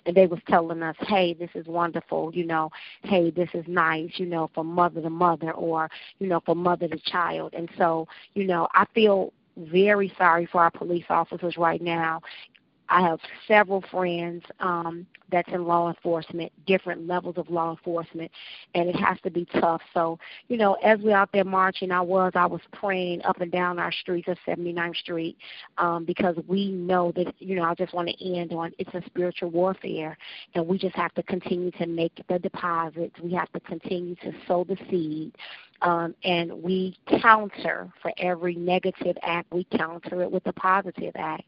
and 0.07 0.17
they 0.17 0.27
was 0.27 0.41
telling 0.49 0.83
us, 0.83 0.97
"Hey, 1.01 1.35
this 1.35 1.51
is 1.55 1.67
wonderful. 1.67 2.35
You 2.35 2.45
know, 2.45 2.71
hey, 3.03 3.31
this 3.31 3.49
is 3.55 3.67
nice. 3.67 4.19
You 4.19 4.27
know, 4.27 4.51
from 4.55 4.67
mother 4.69 5.01
to 5.01 5.11
mother, 5.11 5.53
or 5.53 5.91
you 6.19 6.27
know, 6.27 6.41
from 6.41 6.59
mother 6.59 6.89
to 6.89 6.99
child." 6.99 7.55
And 7.55 7.69
so, 7.77 8.07
you 8.35 8.45
know, 8.45 8.69
I 8.75 8.85
feel 8.95 9.33
very 9.57 10.13
sorry 10.17 10.47
for 10.47 10.63
our 10.63 10.71
police 10.71 11.05
officers 11.11 11.57
right 11.57 11.83
now. 11.83 12.21
I 12.93 13.01
have 13.01 13.21
several 13.49 13.83
friends 13.91 14.45
um, 14.61 15.07
that's 15.31 15.49
in 15.49 15.65
law 15.65 15.89
enforcement, 15.89 16.53
different 16.67 17.07
levels 17.07 17.39
of 17.39 17.49
law 17.49 17.71
enforcement, 17.71 18.31
and 18.75 18.87
it 18.87 18.97
has 18.97 19.19
to 19.23 19.31
be 19.31 19.47
tough. 19.59 19.81
So, 19.95 20.19
you 20.49 20.59
know, 20.59 20.75
as 20.85 21.01
we're 21.01 21.17
out 21.17 21.31
there 21.33 21.45
marching, 21.45 21.91
I 21.91 22.03
was 22.03 22.33
I 22.35 22.45
was 22.45 22.61
praying 22.75 23.23
up 23.23 23.41
and 23.41 23.51
down 23.51 23.79
our 23.79 23.91
streets 23.91 24.29
of 24.29 24.37
79th 24.47 24.97
Street 24.97 25.39
um, 25.79 26.05
because 26.05 26.37
we 26.47 26.71
know 26.71 27.13
that, 27.17 27.33
you 27.39 27.57
know, 27.57 27.63
I 27.63 27.75
just 27.75 27.95
want 27.95 28.11
to 28.11 28.35
end 28.39 28.53
on 28.53 28.73
it's 28.79 28.93
a 28.93 29.03
spiritual 29.07 29.49
warfare, 29.49 30.19
and 30.55 30.67
we 30.67 30.77
just 30.77 30.95
have 30.95 31.15
to 31.15 31.23
continue 31.23 31.71
to 31.73 31.87
make 31.87 32.13
the 32.29 32.39
deposits. 32.39 33.19
We 33.23 33.33
have 33.33 33.51
to 33.53 33.61
continue 33.61 34.17
to 34.17 34.33
sow 34.47 34.65
the 34.65 34.77
seed 34.91 35.33
um, 35.83 36.15
and 36.25 36.53
we 36.63 36.97
counter 37.21 37.91
for 38.01 38.13
every 38.19 38.55
negative 38.55 39.17
act, 39.23 39.53
we 39.53 39.67
counter 39.77 40.23
it 40.23 40.31
with 40.31 40.47
a 40.47 40.53
positive 40.53 41.13
act. 41.17 41.45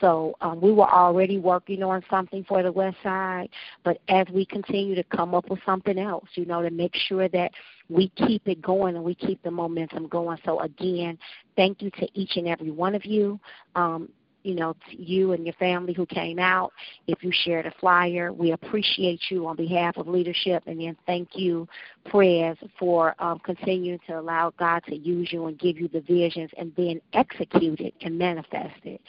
So 0.00 0.34
um, 0.40 0.60
we 0.60 0.72
were 0.72 0.88
already 0.88 1.38
working 1.38 1.82
on 1.82 2.02
something 2.08 2.44
for 2.44 2.62
the 2.62 2.70
West 2.70 2.96
Side, 3.02 3.48
but 3.84 3.98
as 4.08 4.26
we 4.32 4.46
continue 4.46 4.94
to 4.94 5.04
come 5.04 5.34
up 5.34 5.50
with 5.50 5.60
something 5.66 5.98
else, 5.98 6.28
you 6.34 6.44
know, 6.46 6.62
to 6.62 6.70
make 6.70 6.94
sure 6.94 7.28
that 7.28 7.50
we 7.88 8.08
keep 8.10 8.46
it 8.46 8.62
going 8.62 8.94
and 8.94 9.04
we 9.04 9.14
keep 9.14 9.42
the 9.42 9.50
momentum 9.50 10.06
going. 10.06 10.38
So 10.44 10.60
again, 10.60 11.18
thank 11.56 11.82
you 11.82 11.90
to 11.90 12.08
each 12.14 12.36
and 12.36 12.46
every 12.46 12.70
one 12.70 12.94
of 12.94 13.04
you. 13.04 13.38
Um, 13.74 14.08
you 14.42 14.54
know, 14.54 14.74
you 14.90 15.32
and 15.32 15.44
your 15.44 15.54
family 15.54 15.92
who 15.92 16.06
came 16.06 16.38
out. 16.38 16.72
If 17.06 17.22
you 17.22 17.30
shared 17.44 17.66
a 17.66 17.72
flyer, 17.80 18.32
we 18.32 18.52
appreciate 18.52 19.20
you 19.28 19.46
on 19.46 19.56
behalf 19.56 19.96
of 19.96 20.08
leadership. 20.08 20.62
And 20.66 20.80
then 20.80 20.96
thank 21.06 21.30
you, 21.34 21.68
Prez, 22.06 22.56
for 22.78 23.14
um, 23.18 23.38
continuing 23.40 24.00
to 24.06 24.18
allow 24.18 24.52
God 24.58 24.82
to 24.88 24.96
use 24.96 25.32
you 25.32 25.46
and 25.46 25.58
give 25.58 25.78
you 25.78 25.88
the 25.88 26.00
visions 26.00 26.50
and 26.56 26.72
then 26.76 27.00
execute 27.12 27.80
it 27.80 27.94
and 28.02 28.18
manifest 28.18 28.84
it. 28.84 29.00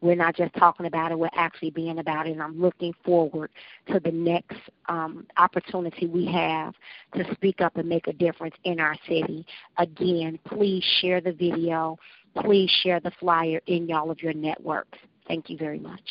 We're 0.00 0.14
not 0.14 0.36
just 0.36 0.54
talking 0.54 0.86
about 0.86 1.10
it, 1.10 1.18
we're 1.18 1.28
actually 1.34 1.70
being 1.70 1.98
about 1.98 2.26
it. 2.26 2.32
And 2.32 2.42
I'm 2.42 2.60
looking 2.60 2.92
forward 3.04 3.50
to 3.90 3.98
the 3.98 4.10
next 4.10 4.58
um, 4.88 5.26
opportunity 5.38 6.06
we 6.06 6.26
have 6.26 6.74
to 7.14 7.34
speak 7.34 7.60
up 7.60 7.76
and 7.76 7.88
make 7.88 8.06
a 8.06 8.12
difference 8.12 8.54
in 8.64 8.78
our 8.78 8.96
city. 9.08 9.46
Again, 9.78 10.38
please 10.46 10.84
share 11.00 11.20
the 11.20 11.32
video 11.32 11.96
please 12.36 12.70
share 12.82 13.00
the 13.00 13.12
flyer 13.18 13.60
in 13.66 13.88
y'all 13.88 14.10
of 14.10 14.22
your 14.22 14.32
networks. 14.32 14.98
Thank 15.26 15.50
you 15.50 15.56
very 15.56 15.78
much. 15.78 16.02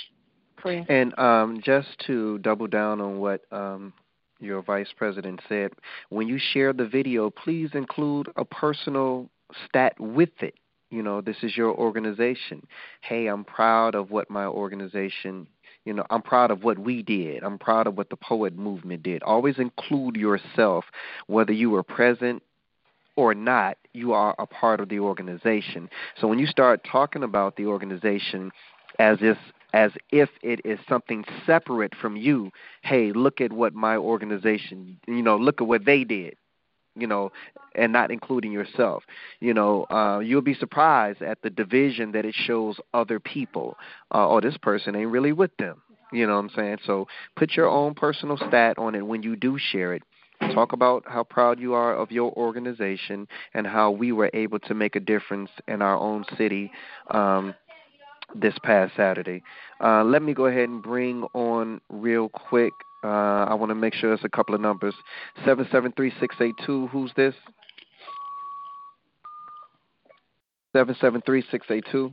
Chris. 0.58 0.86
And 0.90 1.18
um, 1.20 1.62
just 1.64 1.88
to 2.08 2.40
double 2.40 2.68
down 2.68 3.00
on 3.00 3.20
what 3.20 3.42
um, 3.52 3.94
your 4.40 4.62
vice 4.62 4.90
president 4.98 5.42
said, 5.48 5.72
when 6.10 6.28
you 6.28 6.40
share 6.54 6.74
the 6.74 6.88
video, 6.88 7.30
please 7.30 7.70
include 7.74 8.30
a 8.36 8.46
personal 8.46 9.30
stat 9.68 9.94
with 10.00 10.42
it. 10.42 10.56
You 10.90 11.04
know, 11.04 11.22
this 11.22 11.38
is 11.44 11.58
your 11.58 11.74
organization. 11.76 12.66
Hey, 13.02 13.28
I'm 13.28 13.44
proud 13.44 13.96
of 13.96 14.12
what 14.12 14.30
my 14.30 14.46
organization 14.46 15.48
you 15.86 15.94
know 15.94 16.04
i'm 16.10 16.22
proud 16.22 16.52
of 16.52 16.64
what 16.64 16.80
we 16.80 17.02
did 17.04 17.44
i'm 17.44 17.58
proud 17.58 17.88
of 17.88 17.96
what 17.96 18.10
the 18.10 18.16
poet 18.16 18.58
movement 18.58 19.04
did 19.04 19.24
always 19.24 19.58
include 19.60 20.16
yourself 20.16 20.84
whether 21.28 21.54
you 21.54 21.70
were 21.70 21.84
present 21.84 22.42
or 23.16 23.34
not, 23.34 23.78
you 23.94 24.14
are 24.14 24.36
a 24.40 24.46
part 24.46 24.80
of 24.80 24.90
the 24.90 25.00
organization. 25.00 25.90
So 26.20 26.28
when 26.28 26.40
you 26.40 26.48
start 26.48 26.86
talking 26.90 27.24
about 27.24 27.56
the 27.56 27.66
organization 27.66 28.52
as 29.00 29.18
if 29.22 29.38
as 29.74 29.92
if 30.10 30.30
it 30.42 30.62
is 30.64 30.80
something 30.88 31.26
separate 31.46 31.94
from 31.96 32.16
you, 32.16 32.50
hey, 32.84 33.12
look 33.12 33.42
at 33.42 33.52
what 33.52 33.74
my 33.74 33.98
organization, 33.98 34.98
you 35.06 35.22
know, 35.22 35.36
look 35.36 35.60
at 35.60 35.68
what 35.68 35.84
they 35.84 36.06
did, 36.06 36.38
you 36.96 37.06
know, 37.06 37.30
and 37.76 37.92
not 37.92 38.10
including 38.10 38.54
yourself. 38.54 39.04
You 39.42 39.54
know, 39.54 39.86
uh, 39.90 40.20
you'll 40.20 40.42
be 40.42 40.54
surprised 40.54 41.22
at 41.22 41.42
the 41.42 41.50
division 41.50 42.14
that 42.14 42.24
it 42.24 42.36
shows 42.36 42.78
other 42.94 43.20
people. 43.20 43.76
Uh, 44.14 44.30
oh, 44.30 44.40
this 44.40 44.56
person 44.56 44.96
ain't 44.96 45.12
really 45.12 45.34
with 45.34 45.52
them. 45.58 45.82
You 46.14 46.26
know 46.26 46.36
what 46.36 46.46
I'm 46.46 46.50
saying? 46.56 46.78
So 46.86 47.08
put 47.36 47.58
your 47.58 47.68
own 47.68 47.96
personal 47.96 48.38
stat 48.38 48.78
on 48.78 48.96
it 48.96 49.06
when 49.06 49.24
you 49.24 49.36
do 49.36 49.58
share 49.60 49.94
it 49.94 50.04
Talk 50.54 50.72
about 50.72 51.04
how 51.06 51.24
proud 51.24 51.60
you 51.60 51.74
are 51.74 51.94
of 51.96 52.12
your 52.12 52.32
organization 52.34 53.28
and 53.54 53.68
how 53.68 53.92
we 53.92 54.12
were 54.12 54.30
able 54.34 54.60
to 54.60 54.74
make 54.74 54.96
a 54.96 55.00
difference 55.00 55.50
in 55.68 55.82
our 55.82 55.98
own 55.98 56.24
city 56.38 56.72
um, 57.12 57.54
this 58.34 58.54
past 58.64 58.94
Saturday. 58.96 59.44
Uh, 59.84 60.04
let 60.04 60.22
me 60.22 60.34
go 60.34 60.46
ahead 60.46 60.70
and 60.70 60.82
bring 60.82 61.24
on 61.34 61.82
real 61.90 62.30
quick. 62.30 62.72
Uh, 63.04 63.46
I 63.46 63.54
want 63.54 63.70
to 63.70 63.76
make 63.76 63.94
sure 63.94 64.14
it's 64.14 64.24
a 64.24 64.30
couple 64.30 64.56
of 64.56 64.62
numbers. 64.62 64.96
Seven 65.46 65.68
seven 65.72 65.92
three 65.92 66.14
six 66.20 66.36
eight 66.40 66.56
two. 66.66 66.88
Who's 66.88 67.12
this? 67.16 67.36
Seven 70.74 70.96
seven 71.00 71.22
three 71.26 71.44
six 71.52 71.68
eight 71.70 71.86
two. 71.92 72.12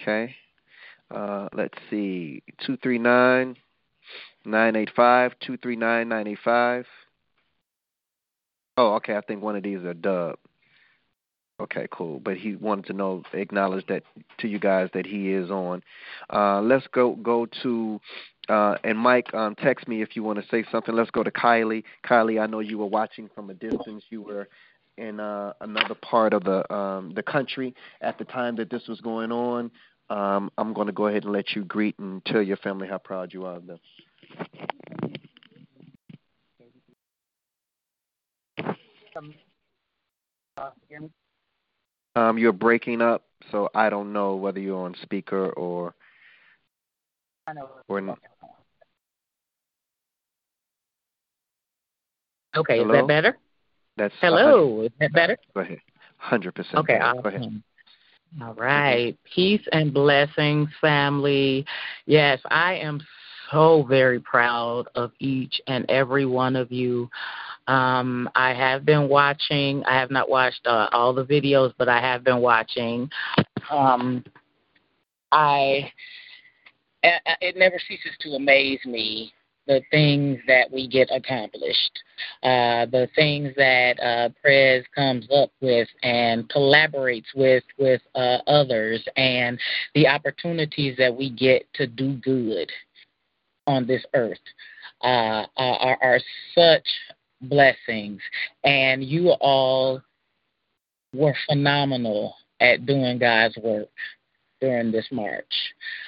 Okay. 0.00 0.34
Uh, 1.10 1.48
let's 1.54 1.78
see. 1.90 2.42
Two 2.64 2.76
three 2.78 2.98
nine. 2.98 3.56
Nine 4.44 4.76
eight 4.76 4.90
five 4.94 5.32
two 5.40 5.56
three 5.56 5.76
nine 5.76 6.08
nine 6.08 6.26
eight 6.26 6.38
five. 6.44 6.86
Oh, 8.76 8.94
okay. 8.94 9.16
I 9.16 9.20
think 9.20 9.42
one 9.42 9.56
of 9.56 9.62
these 9.62 9.78
are 9.78 9.94
Dub. 9.94 10.36
Okay, 11.60 11.86
cool. 11.92 12.18
But 12.18 12.36
he 12.36 12.56
wanted 12.56 12.86
to 12.86 12.92
know, 12.92 13.22
acknowledge 13.32 13.86
that 13.86 14.02
to 14.38 14.48
you 14.48 14.58
guys 14.58 14.90
that 14.92 15.06
he 15.06 15.30
is 15.30 15.50
on. 15.50 15.82
Uh, 16.32 16.60
let's 16.60 16.86
go 16.88 17.14
go 17.14 17.46
to 17.62 18.00
uh, 18.48 18.76
and 18.84 18.98
Mike, 18.98 19.32
um, 19.32 19.54
text 19.54 19.88
me 19.88 20.02
if 20.02 20.16
you 20.16 20.22
want 20.22 20.38
to 20.38 20.46
say 20.48 20.64
something. 20.70 20.94
Let's 20.94 21.10
go 21.10 21.22
to 21.22 21.30
Kylie. 21.30 21.84
Kylie, 22.04 22.40
I 22.40 22.46
know 22.46 22.60
you 22.60 22.78
were 22.78 22.86
watching 22.86 23.30
from 23.34 23.50
a 23.50 23.54
distance. 23.54 24.04
You 24.10 24.22
were 24.22 24.48
in 24.98 25.18
uh, 25.20 25.54
another 25.60 25.94
part 25.94 26.32
of 26.32 26.44
the 26.44 26.70
um, 26.72 27.12
the 27.14 27.22
country 27.22 27.74
at 28.00 28.18
the 28.18 28.24
time 28.24 28.56
that 28.56 28.70
this 28.70 28.86
was 28.88 29.00
going 29.00 29.32
on. 29.32 29.70
Um, 30.10 30.50
I'm 30.58 30.74
going 30.74 30.88
to 30.88 30.92
go 30.92 31.06
ahead 31.06 31.24
and 31.24 31.32
let 31.32 31.52
you 31.54 31.64
greet 31.64 31.98
and 31.98 32.22
tell 32.26 32.42
your 32.42 32.58
family 32.58 32.86
how 32.86 32.98
proud 32.98 33.32
you 33.32 33.46
are 33.46 33.56
of 33.56 33.66
them. 33.66 33.78
Um, 42.16 42.38
you're 42.38 42.52
breaking 42.52 43.02
up, 43.02 43.24
so 43.50 43.68
I 43.74 43.90
don't 43.90 44.12
know 44.12 44.36
whether 44.36 44.60
you're 44.60 44.84
on 44.84 44.94
speaker 45.02 45.50
or 45.50 45.94
or 47.88 48.00
not. 48.00 48.18
Okay, 52.56 52.78
Hello? 52.78 52.94
is 52.94 53.00
that 53.00 53.08
better? 53.08 53.38
That's 53.96 54.14
Hello, 54.20 54.82
is 54.82 54.92
that 55.00 55.12
better? 55.12 55.36
Go 55.54 55.60
ahead. 55.60 55.80
Hundred 56.18 56.54
percent. 56.54 56.76
Okay, 56.78 56.98
Go 56.98 57.28
ahead. 57.28 57.62
All 58.42 58.54
right. 58.54 59.16
Peace 59.34 59.60
and 59.72 59.92
blessings, 59.92 60.68
family. 60.80 61.64
Yes, 62.06 62.40
I 62.50 62.74
am 62.74 63.00
so 63.50 63.84
very 63.88 64.20
proud 64.20 64.84
of 64.94 65.12
each 65.18 65.60
and 65.66 65.84
every 65.88 66.26
one 66.26 66.56
of 66.56 66.72
you. 66.72 67.08
Um, 67.66 68.28
I 68.34 68.52
have 68.52 68.84
been 68.84 69.08
watching. 69.08 69.82
I 69.84 69.98
have 69.98 70.10
not 70.10 70.28
watched 70.28 70.66
uh, 70.66 70.88
all 70.92 71.14
the 71.14 71.24
videos, 71.24 71.72
but 71.78 71.88
I 71.88 72.00
have 72.00 72.24
been 72.24 72.40
watching. 72.40 73.10
Um, 73.70 74.24
I 75.32 75.90
it 77.02 77.56
never 77.56 77.78
ceases 77.86 78.12
to 78.20 78.30
amaze 78.30 78.80
me 78.84 79.32
the 79.66 79.82
things 79.90 80.38
that 80.46 80.70
we 80.70 80.86
get 80.86 81.08
accomplished, 81.10 81.98
uh, 82.42 82.84
the 82.86 83.08
things 83.14 83.50
that 83.56 83.98
uh, 84.00 84.28
Prez 84.40 84.84
comes 84.94 85.26
up 85.34 85.50
with 85.60 85.88
and 86.02 86.48
collaborates 86.50 87.34
with 87.34 87.64
with 87.78 88.02
uh, 88.14 88.38
others, 88.46 89.06
and 89.16 89.58
the 89.94 90.06
opportunities 90.06 90.96
that 90.98 91.14
we 91.14 91.30
get 91.30 91.66
to 91.74 91.86
do 91.86 92.14
good 92.16 92.70
on 93.66 93.86
this 93.86 94.04
earth 94.14 94.38
uh, 95.02 95.46
are, 95.56 95.98
are 96.02 96.20
such 96.54 96.86
blessings. 97.40 98.20
And 98.64 99.04
you 99.04 99.30
all 99.40 100.00
were 101.12 101.34
phenomenal 101.48 102.34
at 102.60 102.86
doing 102.86 103.18
God's 103.18 103.56
work 103.58 103.88
during 104.60 104.90
this 104.90 105.06
march. 105.10 105.52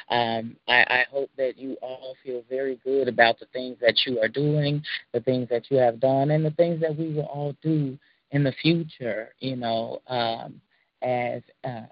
Um, 0.09 0.57
I, 0.69 0.85
I 0.89 1.05
hope 1.11 1.31
that 1.37 1.59
you 1.59 1.77
all 1.83 2.15
feel 2.25 2.43
very 2.49 2.79
good 2.85 3.09
about 3.09 3.39
the 3.39 3.47
things 3.47 3.77
that 3.81 3.95
you 4.07 4.21
are 4.21 4.29
doing, 4.29 4.83
the 5.13 5.21
things 5.21 5.49
that 5.51 5.71
you 5.71 5.77
have 5.79 6.01
done, 6.01 6.31
and 6.31 6.45
the 6.45 6.53
things 6.53 6.81
that 6.81 6.97
we 6.97 7.13
will 7.13 7.27
all 7.27 7.55
do 7.63 7.99
in 8.31 8.45
the 8.45 8.55
future. 8.63 9.35
You 9.41 9.57
know, 9.57 10.01
um, 10.07 10.61
as 11.03 11.43
uh, 11.65 11.83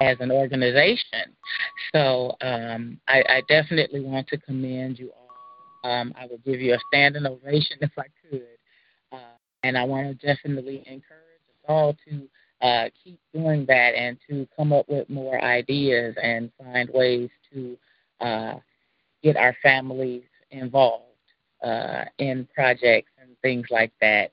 as 0.00 0.16
an 0.20 0.30
organization. 0.30 1.34
So 1.94 2.36
um, 2.40 3.00
I, 3.08 3.22
I 3.28 3.42
definitely 3.48 4.00
want 4.00 4.28
to 4.28 4.38
commend 4.38 4.98
you 4.98 5.10
all. 5.10 5.90
Um, 5.90 6.14
I 6.18 6.26
will 6.26 6.38
give 6.38 6.60
you 6.60 6.74
a 6.74 6.78
standing 6.88 7.26
ovation 7.26 7.78
if 7.80 7.92
I 7.98 8.06
could. 8.22 8.46
Uh, 9.12 9.36
and 9.62 9.78
I 9.78 9.84
want 9.84 10.20
to 10.20 10.26
definitely 10.26 10.78
encourage 10.86 11.00
us 11.48 11.64
all 11.68 11.96
to 12.08 12.28
uh, 12.66 12.88
keep 13.02 13.18
doing 13.32 13.66
that 13.66 13.94
and 13.94 14.16
to 14.28 14.48
come 14.56 14.72
up 14.72 14.88
with 14.88 15.08
more 15.10 15.42
ideas 15.42 16.16
and 16.22 16.50
find 16.58 16.88
ways 16.92 17.30
to 17.52 17.76
uh, 18.20 18.54
get 19.22 19.36
our 19.36 19.56
families 19.62 20.24
involved 20.50 21.04
uh, 21.62 22.04
in 22.18 22.48
projects 22.54 23.10
and 23.20 23.36
things 23.42 23.66
like 23.70 23.92
that. 24.00 24.30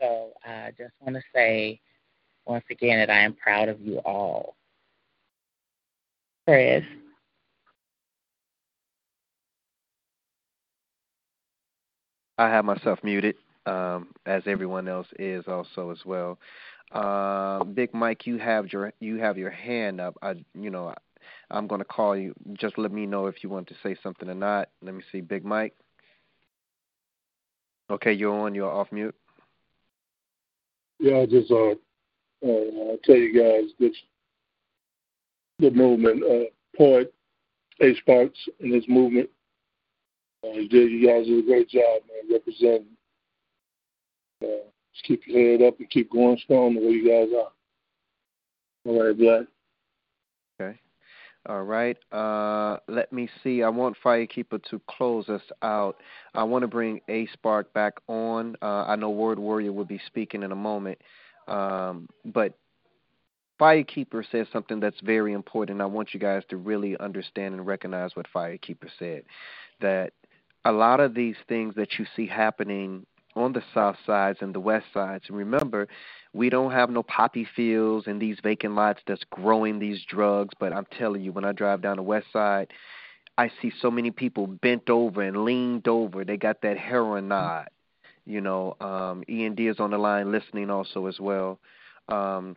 So 0.00 0.32
I 0.44 0.70
just 0.78 0.92
want 1.00 1.16
to 1.16 1.22
say 1.34 1.80
once 2.46 2.64
again 2.70 2.98
that 2.98 3.10
I 3.10 3.20
am 3.20 3.34
proud 3.34 3.68
of 3.68 3.80
you 3.80 3.98
all. 3.98 4.56
Chris. 6.48 6.82
I 12.38 12.48
have 12.48 12.64
myself 12.64 13.00
muted, 13.02 13.34
um, 13.66 14.08
as 14.24 14.44
everyone 14.46 14.88
else 14.88 15.08
is 15.18 15.44
also 15.46 15.90
as 15.90 15.98
well. 16.06 16.38
Uh, 16.92 17.64
Big 17.64 17.92
Mike, 17.92 18.26
you 18.26 18.38
have 18.38 18.72
your 18.72 18.94
you 18.98 19.16
have 19.18 19.36
your 19.36 19.50
hand 19.50 20.00
up. 20.00 20.16
I, 20.22 20.42
you 20.54 20.70
know, 20.70 20.94
I'm 21.50 21.66
going 21.66 21.80
to 21.80 21.84
call 21.84 22.16
you. 22.16 22.32
Just 22.54 22.78
let 22.78 22.92
me 22.92 23.04
know 23.04 23.26
if 23.26 23.44
you 23.44 23.50
want 23.50 23.66
to 23.68 23.74
say 23.82 23.94
something 24.02 24.30
or 24.30 24.34
not. 24.34 24.70
Let 24.80 24.94
me 24.94 25.02
see, 25.12 25.20
Big 25.20 25.44
Mike. 25.44 25.74
Okay, 27.90 28.14
you're 28.14 28.32
on. 28.32 28.54
You're 28.54 28.72
off 28.72 28.90
mute. 28.90 29.14
Yeah, 30.98 31.18
I 31.18 31.26
just 31.26 31.50
uh, 31.50 31.72
uh 32.42 32.96
tell 33.04 33.16
you 33.16 33.34
guys 33.38 33.70
this 33.78 33.94
the 35.58 35.70
movement, 35.70 36.22
uh, 36.22 36.50
poet 36.76 37.12
A 37.80 37.94
Sparks 37.96 38.38
and 38.60 38.72
his 38.72 38.84
movement. 38.88 39.28
Uh, 40.44 40.52
you 40.52 41.06
guys 41.06 41.26
did 41.26 41.44
a 41.44 41.46
great 41.46 41.68
job, 41.68 42.02
man, 42.08 42.32
representing. 42.32 42.86
Uh, 44.42 44.68
just 44.92 45.04
keep 45.04 45.22
your 45.26 45.58
head 45.58 45.66
up 45.66 45.78
and 45.80 45.90
keep 45.90 46.10
going 46.10 46.38
strong 46.38 46.74
the 46.74 46.80
way 46.80 46.92
you 46.92 47.08
guys 47.08 47.28
are. 47.36 47.52
All 48.84 49.04
right, 49.04 49.18
Black. 49.18 49.46
Okay. 50.60 50.78
All 51.48 51.62
right. 51.62 51.96
Uh, 52.12 52.78
let 52.88 53.12
me 53.12 53.28
see. 53.42 53.62
I 53.62 53.68
want 53.68 53.96
Firekeeper 54.04 54.62
to 54.70 54.80
close 54.88 55.28
us 55.28 55.42
out. 55.62 55.96
I 56.34 56.42
want 56.44 56.62
to 56.62 56.68
bring 56.68 57.00
A 57.08 57.26
Spark 57.32 57.72
back 57.72 57.94
on. 58.06 58.56
Uh, 58.62 58.84
I 58.86 58.96
know 58.96 59.10
Word 59.10 59.38
Warrior 59.38 59.72
will 59.72 59.84
be 59.84 60.00
speaking 60.06 60.42
in 60.42 60.52
a 60.52 60.56
moment. 60.56 60.98
Um, 61.48 62.08
but 62.26 62.54
Firekeeper 63.60 64.24
says 64.30 64.46
something 64.52 64.80
that's 64.80 65.00
very 65.00 65.32
important. 65.32 65.80
I 65.80 65.86
want 65.86 66.14
you 66.14 66.20
guys 66.20 66.42
to 66.50 66.56
really 66.56 66.96
understand 66.98 67.54
and 67.54 67.66
recognize 67.66 68.14
what 68.14 68.26
Firekeeper 68.34 68.88
said. 68.98 69.24
That 69.80 70.12
a 70.64 70.72
lot 70.72 71.00
of 71.00 71.14
these 71.14 71.36
things 71.48 71.74
that 71.76 71.98
you 71.98 72.06
see 72.14 72.26
happening 72.26 73.06
on 73.34 73.52
the 73.52 73.62
south 73.72 73.96
sides 74.04 74.38
and 74.40 74.54
the 74.54 74.60
west 74.60 74.86
sides. 74.92 75.24
And 75.28 75.36
remember, 75.36 75.88
we 76.32 76.50
don't 76.50 76.72
have 76.72 76.90
no 76.90 77.02
poppy 77.02 77.46
fields 77.56 78.06
and 78.06 78.20
these 78.20 78.38
vacant 78.42 78.74
lots 78.74 79.00
that's 79.06 79.22
growing 79.30 79.78
these 79.78 80.02
drugs. 80.08 80.54
But 80.58 80.72
I'm 80.72 80.86
telling 80.98 81.22
you, 81.22 81.32
when 81.32 81.44
I 81.44 81.52
drive 81.52 81.82
down 81.82 81.96
the 81.96 82.02
west 82.02 82.26
side, 82.32 82.72
I 83.36 83.50
see 83.62 83.72
so 83.80 83.90
many 83.90 84.10
people 84.10 84.46
bent 84.46 84.90
over 84.90 85.22
and 85.22 85.44
leaned 85.44 85.86
over. 85.86 86.24
They 86.24 86.36
got 86.36 86.62
that 86.62 86.76
heroin 86.76 87.28
nod. 87.28 87.68
You 88.26 88.40
know, 88.40 88.76
um, 88.80 89.24
END 89.28 89.60
is 89.60 89.80
on 89.80 89.90
the 89.90 89.98
line 89.98 90.30
listening 90.32 90.68
also 90.68 91.06
as 91.06 91.18
well. 91.18 91.58
Um, 92.08 92.56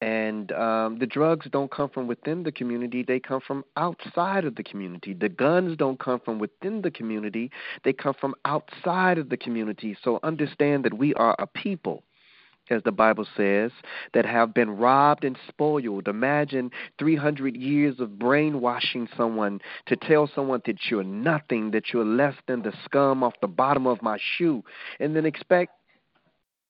and 0.00 0.52
um, 0.52 0.98
the 0.98 1.06
drugs 1.06 1.46
don't 1.50 1.70
come 1.70 1.88
from 1.88 2.06
within 2.06 2.42
the 2.42 2.52
community, 2.52 3.02
they 3.02 3.18
come 3.18 3.40
from 3.46 3.64
outside 3.76 4.44
of 4.44 4.56
the 4.56 4.62
community. 4.62 5.14
The 5.14 5.28
guns 5.28 5.76
don't 5.76 5.98
come 5.98 6.20
from 6.20 6.38
within 6.38 6.82
the 6.82 6.90
community, 6.90 7.50
they 7.84 7.92
come 7.92 8.14
from 8.20 8.34
outside 8.44 9.18
of 9.18 9.30
the 9.30 9.36
community. 9.36 9.96
So 10.02 10.20
understand 10.22 10.84
that 10.84 10.94
we 10.94 11.14
are 11.14 11.34
a 11.38 11.46
people 11.46 12.02
as 12.70 12.82
the 12.82 12.92
Bible 12.92 13.26
says, 13.36 13.70
that 14.12 14.26
have 14.26 14.52
been 14.52 14.70
robbed 14.70 15.24
and 15.24 15.38
spoiled. 15.48 16.08
Imagine 16.08 16.70
300 16.98 17.56
years 17.56 18.00
of 18.00 18.18
brainwashing 18.18 19.08
someone 19.16 19.60
to 19.86 19.96
tell 19.96 20.28
someone 20.34 20.60
that 20.66 20.90
you're 20.90 21.04
nothing, 21.04 21.70
that 21.70 21.92
you're 21.92 22.04
less 22.04 22.34
than 22.48 22.62
the 22.62 22.72
scum 22.84 23.22
off 23.22 23.34
the 23.40 23.46
bottom 23.46 23.86
of 23.86 24.02
my 24.02 24.18
shoe, 24.20 24.64
and 24.98 25.14
then 25.14 25.26
expect 25.26 25.72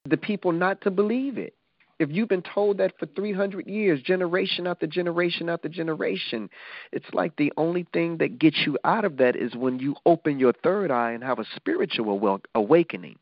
the 0.04 0.16
people 0.16 0.52
not 0.52 0.80
to 0.82 0.90
believe 0.90 1.38
it. 1.38 1.55
If 1.98 2.10
you've 2.10 2.28
been 2.28 2.42
told 2.42 2.78
that 2.78 2.98
for 2.98 3.06
300 3.06 3.66
years, 3.66 4.02
generation 4.02 4.66
after 4.66 4.86
generation 4.86 5.48
after 5.48 5.68
generation, 5.68 6.50
it's 6.92 7.06
like 7.14 7.36
the 7.36 7.52
only 7.56 7.86
thing 7.92 8.18
that 8.18 8.38
gets 8.38 8.58
you 8.66 8.78
out 8.84 9.04
of 9.04 9.16
that 9.16 9.34
is 9.34 9.54
when 9.54 9.78
you 9.78 9.96
open 10.04 10.38
your 10.38 10.52
third 10.52 10.90
eye 10.90 11.12
and 11.12 11.24
have 11.24 11.38
a 11.38 11.46
spiritual 11.56 12.40
awakening. 12.54 13.18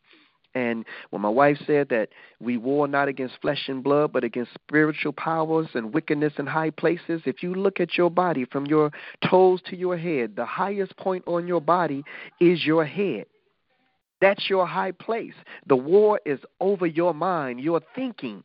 And 0.56 0.84
when 1.10 1.20
my 1.20 1.28
wife 1.28 1.58
said 1.66 1.88
that 1.88 2.10
we 2.40 2.56
war 2.56 2.86
not 2.86 3.08
against 3.08 3.40
flesh 3.40 3.64
and 3.68 3.82
blood, 3.82 4.12
but 4.12 4.22
against 4.22 4.54
spiritual 4.54 5.12
powers 5.12 5.66
and 5.74 5.92
wickedness 5.92 6.34
in 6.38 6.46
high 6.46 6.70
places, 6.70 7.22
if 7.26 7.42
you 7.42 7.54
look 7.54 7.80
at 7.80 7.96
your 7.98 8.10
body 8.10 8.44
from 8.44 8.66
your 8.66 8.92
toes 9.28 9.60
to 9.66 9.76
your 9.76 9.96
head, 9.96 10.36
the 10.36 10.44
highest 10.44 10.96
point 10.96 11.24
on 11.26 11.48
your 11.48 11.60
body 11.60 12.04
is 12.40 12.64
your 12.64 12.84
head. 12.84 13.26
That's 14.20 14.48
your 14.48 14.66
high 14.66 14.92
place. 14.92 15.34
The 15.66 15.76
war 15.76 16.20
is 16.24 16.38
over 16.60 16.86
your 16.86 17.12
mind, 17.12 17.60
your 17.60 17.80
thinking. 17.94 18.44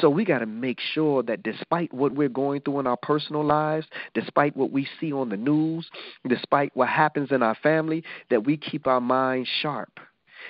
So 0.00 0.10
we 0.10 0.24
got 0.24 0.40
to 0.40 0.46
make 0.46 0.80
sure 0.80 1.22
that 1.24 1.42
despite 1.42 1.92
what 1.92 2.12
we're 2.12 2.28
going 2.28 2.60
through 2.60 2.80
in 2.80 2.86
our 2.86 2.96
personal 2.96 3.44
lives, 3.44 3.86
despite 4.14 4.56
what 4.56 4.70
we 4.70 4.86
see 5.00 5.12
on 5.12 5.28
the 5.28 5.36
news, 5.36 5.90
despite 6.26 6.74
what 6.74 6.88
happens 6.88 7.32
in 7.32 7.42
our 7.42 7.56
family, 7.56 8.04
that 8.30 8.44
we 8.44 8.56
keep 8.56 8.86
our 8.86 9.00
minds 9.00 9.48
sharp 9.48 10.00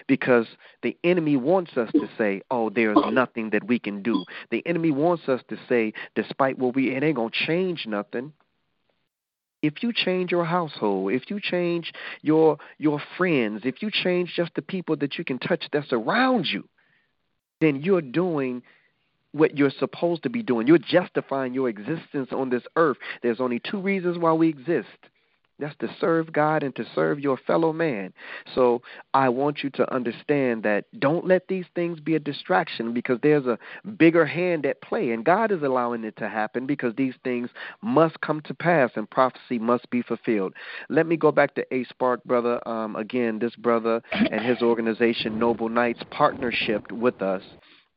because 0.06 0.46
the 0.82 0.96
enemy 1.04 1.36
wants 1.36 1.76
us 1.76 1.90
to 1.92 2.08
say, 2.16 2.42
"Oh, 2.50 2.70
there's 2.70 2.98
nothing 3.10 3.50
that 3.50 3.64
we 3.64 3.78
can 3.78 4.02
do." 4.02 4.24
The 4.50 4.66
enemy 4.66 4.90
wants 4.90 5.28
us 5.28 5.42
to 5.48 5.58
say, 5.68 5.92
despite 6.14 6.58
what 6.58 6.74
we, 6.74 6.90
it 6.94 7.02
ain't 7.02 7.16
gonna 7.16 7.30
change 7.30 7.86
nothing. 7.86 8.32
If 9.60 9.82
you 9.82 9.92
change 9.92 10.30
your 10.30 10.44
household, 10.44 11.12
if 11.12 11.30
you 11.30 11.40
change 11.40 11.92
your 12.22 12.58
your 12.78 13.00
friends, 13.16 13.62
if 13.64 13.82
you 13.82 13.90
change 13.90 14.34
just 14.34 14.54
the 14.54 14.62
people 14.62 14.96
that 14.96 15.18
you 15.18 15.24
can 15.24 15.38
touch 15.38 15.68
that's 15.72 15.92
around 15.92 16.46
you, 16.46 16.68
then 17.60 17.82
you're 17.82 18.02
doing 18.02 18.62
what 19.32 19.56
you're 19.56 19.70
supposed 19.70 20.22
to 20.22 20.30
be 20.30 20.42
doing. 20.42 20.66
You're 20.66 20.78
justifying 20.78 21.54
your 21.54 21.68
existence 21.68 22.28
on 22.32 22.50
this 22.50 22.64
earth. 22.76 22.96
There's 23.22 23.40
only 23.40 23.60
two 23.60 23.80
reasons 23.80 24.18
why 24.18 24.32
we 24.32 24.48
exist. 24.48 24.88
That's 25.60 25.76
to 25.78 25.88
serve 26.00 26.32
God 26.32 26.62
and 26.62 26.74
to 26.76 26.84
serve 26.94 27.18
your 27.18 27.36
fellow 27.36 27.72
man. 27.72 28.12
So 28.54 28.82
I 29.12 29.28
want 29.28 29.64
you 29.64 29.70
to 29.70 29.92
understand 29.92 30.62
that 30.62 30.84
don't 31.00 31.26
let 31.26 31.48
these 31.48 31.64
things 31.74 31.98
be 31.98 32.14
a 32.14 32.20
distraction 32.20 32.94
because 32.94 33.18
there's 33.22 33.46
a 33.46 33.58
bigger 33.98 34.24
hand 34.24 34.66
at 34.66 34.80
play, 34.82 35.10
and 35.10 35.24
God 35.24 35.50
is 35.50 35.62
allowing 35.62 36.04
it 36.04 36.16
to 36.18 36.28
happen 36.28 36.66
because 36.66 36.94
these 36.94 37.14
things 37.24 37.50
must 37.82 38.20
come 38.20 38.40
to 38.42 38.54
pass 38.54 38.92
and 38.94 39.10
prophecy 39.10 39.58
must 39.58 39.90
be 39.90 40.00
fulfilled. 40.00 40.54
Let 40.88 41.06
me 41.06 41.16
go 41.16 41.32
back 41.32 41.56
to 41.56 41.74
A 41.74 41.84
Spark, 41.84 42.22
brother. 42.22 42.66
Um, 42.68 42.94
again, 42.94 43.40
this 43.40 43.56
brother 43.56 44.00
and 44.12 44.40
his 44.40 44.62
organization, 44.62 45.40
Noble 45.40 45.68
Knights, 45.68 46.02
partnership 46.10 46.92
with 46.92 47.20
us 47.20 47.42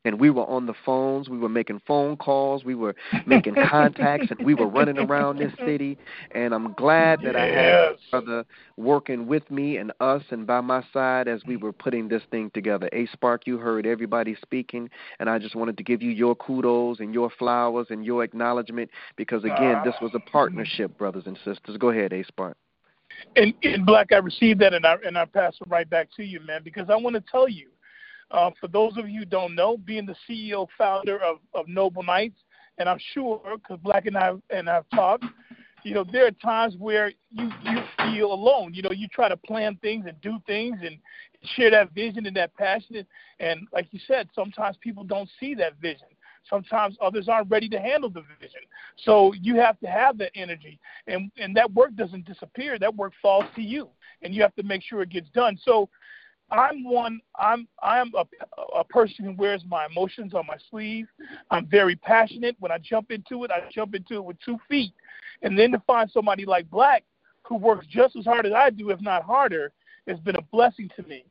and 0.06 0.20
we 0.20 0.30
were 0.30 0.46
on 0.46 0.66
the 0.66 0.74
phones, 0.86 1.30
we 1.30 1.38
were 1.38 1.50
making 1.50 1.82
phone 1.86 2.18
calls, 2.18 2.64
we 2.64 2.76
were 2.76 2.96
making 3.26 3.56
contacts, 3.70 4.28
and 4.32 4.46
we 4.46 4.54
were 4.54 4.68
running 4.68 4.98
around 4.98 5.38
this 5.38 5.54
city. 5.66 5.98
And 6.32 6.54
I'm 6.54 6.74
glad 6.74 7.20
that 7.24 7.36
yes. 7.36 7.98
I 8.12 8.18
had 8.18 8.26
brother 8.26 8.46
working 8.78 9.28
with 9.28 9.50
me 9.52 9.78
and 9.78 9.92
us 10.00 10.24
and 10.32 10.48
by 10.48 10.62
my 10.62 10.84
side 10.92 11.28
as 11.28 11.42
we 11.46 11.58
were 11.58 11.74
putting 11.74 12.08
this 12.08 12.24
thing 12.32 12.52
together. 12.54 12.90
A 12.94 13.06
Spark, 13.08 13.46
you 13.46 13.58
heard 13.58 13.86
everybody 13.86 14.36
speaking, 14.42 14.90
and 15.20 15.30
I 15.30 15.40
just 15.40 15.56
wanted 15.56 15.78
to 15.78 15.84
give 15.84 16.02
you 16.02 16.12
your 16.12 16.36
kudos 16.36 17.00
and 17.00 17.14
your 17.14 17.30
flowers 17.38 17.88
and 17.90 18.06
your 18.06 18.24
acknowledgement 18.24 18.90
because 19.16 19.44
again, 19.44 19.82
this 19.86 19.96
was 20.02 20.12
a 20.14 20.18
ah. 20.18 20.32
partnership, 20.32 20.98
brothers 20.98 21.24
and 21.26 21.38
sisters. 21.46 21.78
Go 21.78 21.90
ahead, 21.90 22.14
A 22.14 22.24
Spark. 22.24 22.58
And, 23.36 23.54
and 23.64 23.86
Black, 23.86 24.12
I 24.12 24.18
received 24.18 24.60
that 24.62 24.74
and 24.74 24.86
I 24.86 24.96
and 25.06 25.18
I 25.18 25.26
pass 25.26 25.54
it 25.62 25.70
right 25.70 25.90
back 25.90 26.10
to 26.18 26.24
you, 26.24 26.40
man, 26.40 26.62
because 26.64 26.90
I 26.90 26.96
want 26.96 27.16
to 27.16 27.24
tell 27.32 27.48
you 27.48 27.68
uh, 28.32 28.52
for 28.60 28.68
those 28.68 28.98
of 28.98 29.10
you 29.10 29.20
who 29.20 29.26
don't 29.26 29.56
know, 29.56 29.78
being 29.78 30.06
the 30.06 30.16
CEO 30.30 30.68
founder 30.78 31.22
of, 31.22 31.38
of 31.54 31.68
Noble 31.68 32.04
Knights, 32.04 32.40
and 32.78 32.88
I'm 32.88 33.00
sure 33.14 33.42
because 33.56 33.80
Black 33.84 34.06
and 34.06 34.18
I 34.18 34.34
and 34.50 34.70
I've 34.70 34.90
talked, 34.94 35.26
you 35.84 35.94
know, 35.94 36.04
there 36.04 36.28
are 36.28 36.32
times 36.32 36.76
where 36.78 37.12
you 37.32 37.50
you 37.64 37.78
feel 37.98 38.34
alone. 38.34 38.74
You 38.74 38.84
know, 38.84 38.92
you 38.92 39.08
try 39.08 39.30
to 39.30 39.38
plan 39.38 39.78
things 39.82 40.06
and 40.08 40.20
do 40.22 40.40
things 40.48 40.78
and 40.84 40.98
share 41.56 41.72
that 41.72 41.92
vision 41.94 42.26
and 42.26 42.36
that 42.36 42.56
passion. 42.56 42.98
And, 42.98 43.08
and 43.40 43.68
like 43.74 43.88
you 43.92 44.00
said, 44.08 44.30
sometimes 44.34 44.78
people 44.82 45.04
don't 45.04 45.30
see 45.40 45.54
that 45.56 45.80
vision. 45.82 46.08
Sometimes 46.50 46.98
others 47.02 47.28
aren't 47.30 47.50
ready 47.50 47.70
to 47.70 47.80
handle 47.80 48.10
the 48.10 48.24
vision. 48.40 48.62
So 48.98 49.34
you 49.34 49.56
have 49.58 49.80
to 49.80 49.88
have 49.88 50.18
that 50.20 50.32
energy, 50.36 50.80
and 51.08 51.32
and 51.38 51.56
that 51.56 51.72
work 51.74 51.96
doesn't 51.96 52.26
disappear. 52.26 52.80
That 52.80 52.96
work 52.96 53.14
falls 53.22 53.46
to 53.56 53.62
you, 53.62 53.90
and 54.22 54.34
you 54.34 54.42
have 54.42 54.56
to 54.56 54.64
make 54.64 54.82
sure 54.84 55.02
it 55.02 55.10
gets 55.10 55.30
done. 55.30 55.58
So 55.64 55.90
I'm 56.52 56.84
one. 56.84 57.22
I'm 57.38 57.68
I'm 57.82 58.12
a, 58.16 58.26
a 58.78 58.84
person 58.84 59.26
who 59.26 59.34
wears 59.34 59.64
my 59.68 59.86
emotions 59.86 60.34
on 60.34 60.46
my 60.46 60.58
sleeve. 60.70 61.08
I'm 61.50 61.66
very 61.68 61.96
passionate. 61.96 62.56
When 62.60 62.72
I 62.72 62.78
jump 62.78 63.12
into 63.12 63.44
it, 63.44 63.52
I 63.52 63.70
jump 63.74 63.96
into 63.96 64.16
it 64.16 64.24
with 64.24 64.38
two 64.44 64.58
feet. 64.70 64.94
And 65.42 65.58
then 65.58 65.72
to 65.72 65.82
find 65.88 66.10
somebody 66.12 66.46
like 66.46 66.70
Black 66.70 67.04
who 67.44 67.56
works 67.56 67.88
just 67.88 68.16
as 68.16 68.26
hard 68.26 68.46
as 68.46 68.54
I 68.54 68.70
do, 68.70 68.90
if 68.92 69.02
not 69.02 69.24
harder, 69.24 69.72
has 70.08 70.20
been 70.20 70.36
a 70.36 70.42
blessing 70.52 70.90
to 70.96 71.04
me. 71.04 71.26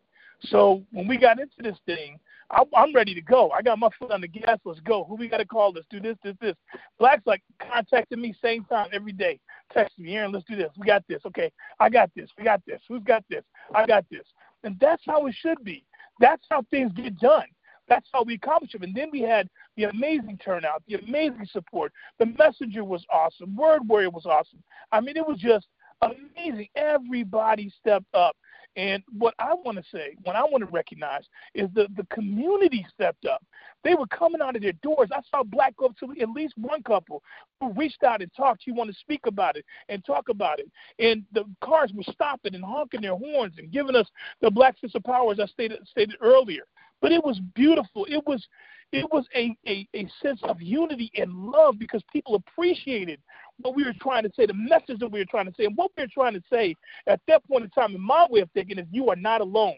So 0.44 0.82
when 0.90 1.06
we 1.06 1.18
got 1.18 1.38
into 1.38 1.62
this 1.62 1.76
thing, 1.86 2.18
I, 2.50 2.62
I'm 2.74 2.94
ready 2.94 3.14
to 3.14 3.20
go. 3.20 3.50
I 3.50 3.62
got 3.62 3.78
my 3.78 3.90
foot 3.98 4.10
on 4.10 4.20
the 4.20 4.28
gas. 4.28 4.58
Let's 4.64 4.80
go. 4.80 5.04
Who 5.04 5.16
we 5.16 5.28
got 5.28 5.38
to 5.38 5.44
call? 5.44 5.72
Let's 5.72 5.86
do 5.90 6.00
this, 6.00 6.16
this, 6.24 6.34
this. 6.40 6.56
Black's 6.98 7.26
like 7.26 7.42
contacting 7.60 8.20
me 8.20 8.34
same 8.42 8.64
time 8.64 8.88
every 8.92 9.12
day. 9.12 9.38
Text 9.72 9.98
me, 9.98 10.16
Aaron. 10.16 10.32
Let's 10.32 10.46
do 10.46 10.56
this. 10.56 10.70
We 10.78 10.86
got 10.86 11.04
this. 11.08 11.20
Okay, 11.26 11.52
I 11.78 11.90
got 11.90 12.10
this. 12.16 12.30
We 12.38 12.44
got 12.44 12.62
this. 12.66 12.80
Who's 12.88 13.02
got 13.04 13.24
this? 13.28 13.44
I 13.74 13.86
got 13.86 14.04
this. 14.10 14.24
And 14.64 14.76
that's 14.80 15.02
how 15.06 15.26
it 15.26 15.34
should 15.34 15.62
be. 15.64 15.84
That's 16.20 16.44
how 16.50 16.62
things 16.70 16.92
get 16.92 17.18
done. 17.18 17.46
That's 17.88 18.08
how 18.12 18.22
we 18.22 18.34
accomplish 18.34 18.74
it. 18.74 18.84
And 18.84 18.94
then 18.94 19.08
we 19.10 19.20
had 19.20 19.48
the 19.76 19.84
amazing 19.84 20.38
turnout, 20.42 20.82
the 20.86 20.94
amazing 20.94 21.46
support. 21.50 21.92
The 22.18 22.26
messenger 22.26 22.84
was 22.84 23.04
awesome. 23.12 23.56
Word 23.56 23.86
warrior 23.88 24.10
was 24.10 24.26
awesome. 24.26 24.62
I 24.92 25.00
mean, 25.00 25.16
it 25.16 25.26
was 25.26 25.38
just 25.38 25.66
amazing. 26.02 26.68
Everybody 26.76 27.72
stepped 27.80 28.14
up. 28.14 28.36
And 28.76 29.02
what 29.18 29.34
I 29.38 29.52
want 29.54 29.78
to 29.78 29.84
say, 29.92 30.16
what 30.22 30.36
I 30.36 30.42
want 30.42 30.64
to 30.64 30.70
recognize, 30.70 31.24
is 31.54 31.68
the, 31.74 31.88
the 31.96 32.06
community 32.14 32.86
stepped 32.94 33.26
up. 33.26 33.44
They 33.82 33.94
were 33.94 34.06
coming 34.06 34.40
out 34.40 34.54
of 34.54 34.62
their 34.62 34.72
doors. 34.74 35.08
I 35.12 35.20
saw 35.30 35.42
black 35.42 35.74
to 35.78 36.22
at 36.22 36.30
least 36.30 36.54
one 36.56 36.82
couple 36.82 37.22
who 37.60 37.72
reached 37.72 38.02
out 38.04 38.22
and 38.22 38.30
talked. 38.36 38.66
You 38.66 38.74
want 38.74 38.90
to 38.90 38.98
speak 38.98 39.22
about 39.26 39.56
it 39.56 39.64
and 39.88 40.04
talk 40.04 40.28
about 40.28 40.60
it. 40.60 40.70
And 40.98 41.24
the 41.32 41.44
cars 41.62 41.92
were 41.94 42.04
stopping 42.12 42.54
and 42.54 42.64
honking 42.64 43.02
their 43.02 43.16
horns 43.16 43.54
and 43.58 43.72
giving 43.72 43.96
us 43.96 44.08
the 44.40 44.50
black 44.50 44.76
of 44.82 45.02
power, 45.02 45.32
as 45.32 45.40
I 45.40 45.46
stated, 45.46 45.80
stated 45.88 46.16
earlier. 46.20 46.62
But 47.00 47.12
it 47.12 47.24
was 47.24 47.40
beautiful. 47.54 48.06
It 48.08 48.22
was 48.26 48.46
it 48.92 49.06
was 49.12 49.24
a, 49.36 49.56
a, 49.68 49.86
a 49.94 50.08
sense 50.20 50.40
of 50.42 50.60
unity 50.60 51.12
and 51.16 51.32
love 51.32 51.78
because 51.78 52.02
people 52.12 52.34
appreciated 52.34 53.20
what 53.62 53.74
we 53.74 53.84
were 53.84 53.94
trying 54.00 54.22
to 54.22 54.30
say, 54.36 54.46
the 54.46 54.54
message 54.54 54.98
that 55.00 55.10
we 55.10 55.20
were 55.20 55.26
trying 55.26 55.46
to 55.46 55.52
say. 55.56 55.64
And 55.64 55.76
what 55.76 55.90
we 55.96 56.04
were 56.04 56.08
trying 56.12 56.34
to 56.34 56.42
say 56.52 56.74
at 57.06 57.20
that 57.28 57.46
point 57.46 57.64
in 57.64 57.70
time, 57.70 57.94
in 57.94 58.00
my 58.00 58.26
way 58.30 58.40
of 58.40 58.50
thinking, 58.52 58.78
is 58.78 58.86
you 58.90 59.08
are 59.10 59.16
not 59.16 59.40
alone 59.40 59.76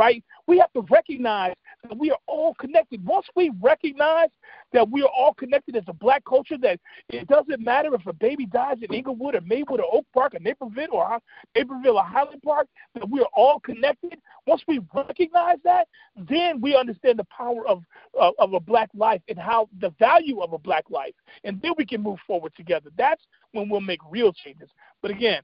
right? 0.00 0.24
We 0.46 0.56
have 0.58 0.72
to 0.72 0.80
recognize 0.90 1.52
that 1.82 1.96
we 1.96 2.10
are 2.10 2.18
all 2.26 2.54
connected. 2.54 3.04
Once 3.04 3.26
we 3.36 3.52
recognize 3.60 4.30
that 4.72 4.90
we 4.90 5.02
are 5.02 5.10
all 5.14 5.34
connected 5.34 5.76
as 5.76 5.84
a 5.88 5.92
black 5.92 6.24
culture, 6.24 6.56
that 6.62 6.80
it 7.10 7.28
doesn't 7.28 7.60
matter 7.60 7.94
if 7.94 8.06
a 8.06 8.14
baby 8.14 8.46
dies 8.46 8.78
in 8.80 8.94
Englewood 8.94 9.34
or 9.34 9.42
Maywood 9.42 9.78
or 9.78 9.94
Oak 9.94 10.06
Park 10.14 10.34
or 10.34 10.38
Naperville 10.38 10.88
or 10.92 11.18
Naperville 11.54 11.98
or 11.98 12.02
Highland 12.02 12.40
Park, 12.42 12.66
that 12.94 13.10
we 13.10 13.20
are 13.20 13.28
all 13.34 13.60
connected. 13.60 14.16
Once 14.46 14.62
we 14.66 14.80
recognize 14.94 15.58
that, 15.64 15.86
then 16.16 16.62
we 16.62 16.74
understand 16.74 17.18
the 17.18 17.24
power 17.24 17.68
of, 17.68 17.82
of, 18.18 18.32
of 18.38 18.54
a 18.54 18.60
black 18.60 18.88
life 18.94 19.20
and 19.28 19.38
how 19.38 19.68
the 19.80 19.90
value 19.98 20.40
of 20.40 20.54
a 20.54 20.58
black 20.58 20.84
life. 20.88 21.14
And 21.44 21.60
then 21.60 21.72
we 21.76 21.84
can 21.84 22.02
move 22.02 22.18
forward 22.26 22.54
together. 22.56 22.88
That's 22.96 23.22
when 23.52 23.68
we'll 23.68 23.82
make 23.82 24.00
real 24.10 24.32
changes. 24.32 24.70
But 25.02 25.10
again, 25.10 25.42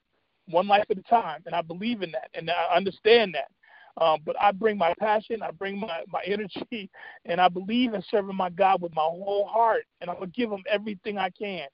one 0.48 0.66
life 0.66 0.84
at 0.90 0.98
a 0.98 1.02
time, 1.02 1.42
and 1.46 1.54
I 1.54 1.60
believe 1.60 2.02
in 2.02 2.12
that, 2.12 2.30
and 2.34 2.50
I 2.50 2.74
understand 2.74 3.34
that. 3.34 3.48
Um, 3.98 4.20
but 4.24 4.36
I 4.40 4.52
bring 4.52 4.76
my 4.76 4.92
passion, 4.98 5.42
I 5.42 5.50
bring 5.52 5.80
my, 5.80 6.02
my 6.08 6.20
energy, 6.24 6.90
and 7.24 7.40
I 7.40 7.48
believe 7.48 7.94
in 7.94 8.02
serving 8.10 8.36
my 8.36 8.50
God 8.50 8.82
with 8.82 8.94
my 8.94 9.02
whole 9.02 9.46
heart. 9.46 9.84
And 10.00 10.10
I'm 10.10 10.16
going 10.16 10.30
to 10.30 10.36
give 10.36 10.50
him 10.50 10.64
everything 10.70 11.18
I 11.18 11.30
can. 11.30 11.66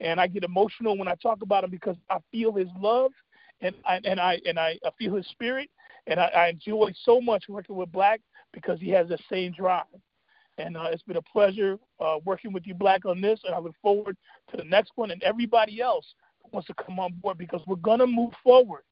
And 0.00 0.20
I 0.20 0.26
get 0.26 0.44
emotional 0.44 0.98
when 0.98 1.08
I 1.08 1.14
talk 1.22 1.42
about 1.42 1.64
him 1.64 1.70
because 1.70 1.96
I 2.10 2.18
feel 2.30 2.52
his 2.52 2.68
love 2.78 3.12
and 3.60 3.74
I, 3.86 4.00
and 4.04 4.20
I, 4.20 4.40
and 4.44 4.58
I, 4.58 4.78
feel 4.98 5.14
his 5.14 5.26
spirit. 5.28 5.70
And 6.08 6.18
I, 6.18 6.26
I 6.26 6.48
enjoy 6.48 6.92
so 7.04 7.20
much 7.20 7.44
working 7.48 7.76
with 7.76 7.92
Black 7.92 8.20
because 8.52 8.80
he 8.80 8.90
has 8.90 9.08
the 9.08 9.18
same 9.30 9.52
drive. 9.52 9.84
And 10.58 10.76
uh, 10.76 10.88
it's 10.90 11.02
been 11.04 11.16
a 11.16 11.22
pleasure 11.22 11.78
uh, 12.00 12.18
working 12.24 12.52
with 12.52 12.66
you, 12.66 12.74
Black, 12.74 13.06
on 13.06 13.20
this. 13.20 13.40
And 13.44 13.54
I 13.54 13.58
look 13.58 13.74
forward 13.80 14.16
to 14.50 14.56
the 14.56 14.64
next 14.64 14.92
one 14.96 15.10
and 15.10 15.22
everybody 15.22 15.80
else 15.80 16.14
who 16.42 16.50
wants 16.52 16.66
to 16.66 16.74
come 16.74 16.98
on 16.98 17.12
board 17.14 17.38
because 17.38 17.62
we're 17.66 17.76
going 17.76 18.00
to 18.00 18.06
move 18.06 18.32
forward. 18.42 18.82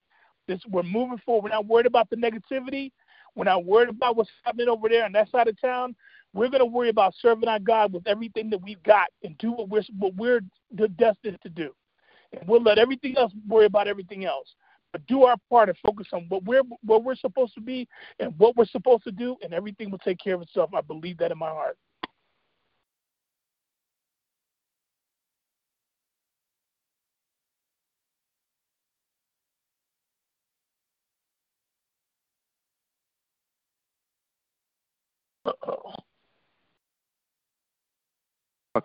This 0.51 0.61
we're 0.69 0.83
moving 0.83 1.19
forward. 1.25 1.45
We're 1.45 1.55
not 1.55 1.67
worried 1.67 1.87
about 1.87 2.11
the 2.11 2.17
negativity. 2.17 2.91
We're 3.37 3.45
not 3.45 3.65
worried 3.65 3.89
about 3.89 4.17
what's 4.17 4.31
happening 4.43 4.69
over 4.69 4.89
there 4.89 5.05
on 5.05 5.13
that 5.13 5.31
side 5.31 5.47
of 5.47 5.61
town. 5.61 5.95
We're 6.33 6.49
going 6.49 6.59
to 6.59 6.67
worry 6.67 6.89
about 6.89 7.15
serving 7.21 7.49
our 7.49 7.61
God 7.61 7.93
with 7.93 8.05
everything 8.09 8.51
that 8.51 8.61
we've 8.61 8.83
got 8.83 9.07
and 9.23 9.39
do 9.39 9.53
what 9.53 9.69
we're 9.69 9.85
what 9.97 10.17
we're 10.17 10.41
destined 10.75 11.39
to 11.45 11.49
do. 11.49 11.73
And 12.33 12.49
we'll 12.49 12.65
let 12.65 12.79
everything 12.79 13.17
else 13.17 13.33
worry 13.49 13.67
about 13.67 13.87
everything 13.87 14.25
else. 14.25 14.49
But 14.91 15.07
do 15.07 15.23
our 15.23 15.37
part 15.49 15.69
and 15.69 15.79
focus 15.87 16.09
on 16.13 16.27
what 16.29 16.43
we're 16.43 16.63
what 16.83 17.05
we're 17.05 17.15
supposed 17.15 17.55
to 17.55 17.61
be 17.61 17.87
and 18.19 18.37
what 18.37 18.57
we're 18.57 18.65
supposed 18.65 19.05
to 19.05 19.13
do, 19.13 19.37
and 19.45 19.55
everything 19.55 19.89
will 19.89 19.99
take 19.99 20.19
care 20.19 20.35
of 20.35 20.43
itself. 20.43 20.71
I 20.75 20.81
believe 20.81 21.19
that 21.19 21.31
in 21.31 21.39
my 21.39 21.51
heart. 21.51 21.79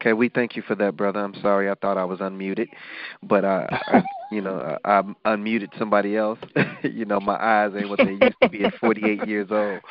Okay, 0.06 0.14
we 0.14 0.30
thank 0.30 0.56
you 0.56 0.62
for 0.62 0.76
that, 0.76 0.96
brother. 0.96 1.20
I'm 1.20 1.34
sorry, 1.42 1.68
I 1.68 1.74
thought 1.74 1.98
I 1.98 2.06
was 2.06 2.20
unmuted, 2.20 2.68
but 3.24 3.44
I, 3.44 3.66
I 3.88 4.04
you 4.32 4.40
know, 4.40 4.78
I, 4.86 5.00
I 5.00 5.02
unmuted 5.36 5.76
somebody 5.80 6.16
else. 6.16 6.38
you 6.84 7.06
know, 7.06 7.20
my 7.20 7.34
eyes 7.34 7.72
ain't 7.76 7.90
what 7.90 7.98
they 7.98 8.12
used 8.12 8.36
to 8.44 8.50
be 8.50 8.66
at 8.66 8.76
48 8.76 9.28
years 9.28 9.48
old. 9.50 9.82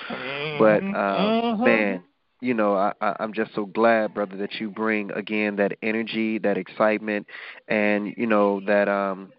But 0.60 0.84
um, 0.84 0.92
mm-hmm. 0.92 1.64
man, 1.64 2.04
you 2.40 2.54
know, 2.54 2.76
I, 2.76 2.92
I, 3.00 3.16
I'm 3.18 3.32
just 3.32 3.56
so 3.56 3.66
glad, 3.66 4.14
brother, 4.14 4.36
that 4.36 4.54
you 4.60 4.70
bring 4.70 5.10
again 5.10 5.56
that 5.56 5.72
energy, 5.82 6.38
that 6.38 6.58
excitement, 6.58 7.26
and 7.66 8.14
you 8.16 8.28
know 8.28 8.60
that 8.68 8.88
um 8.88 9.32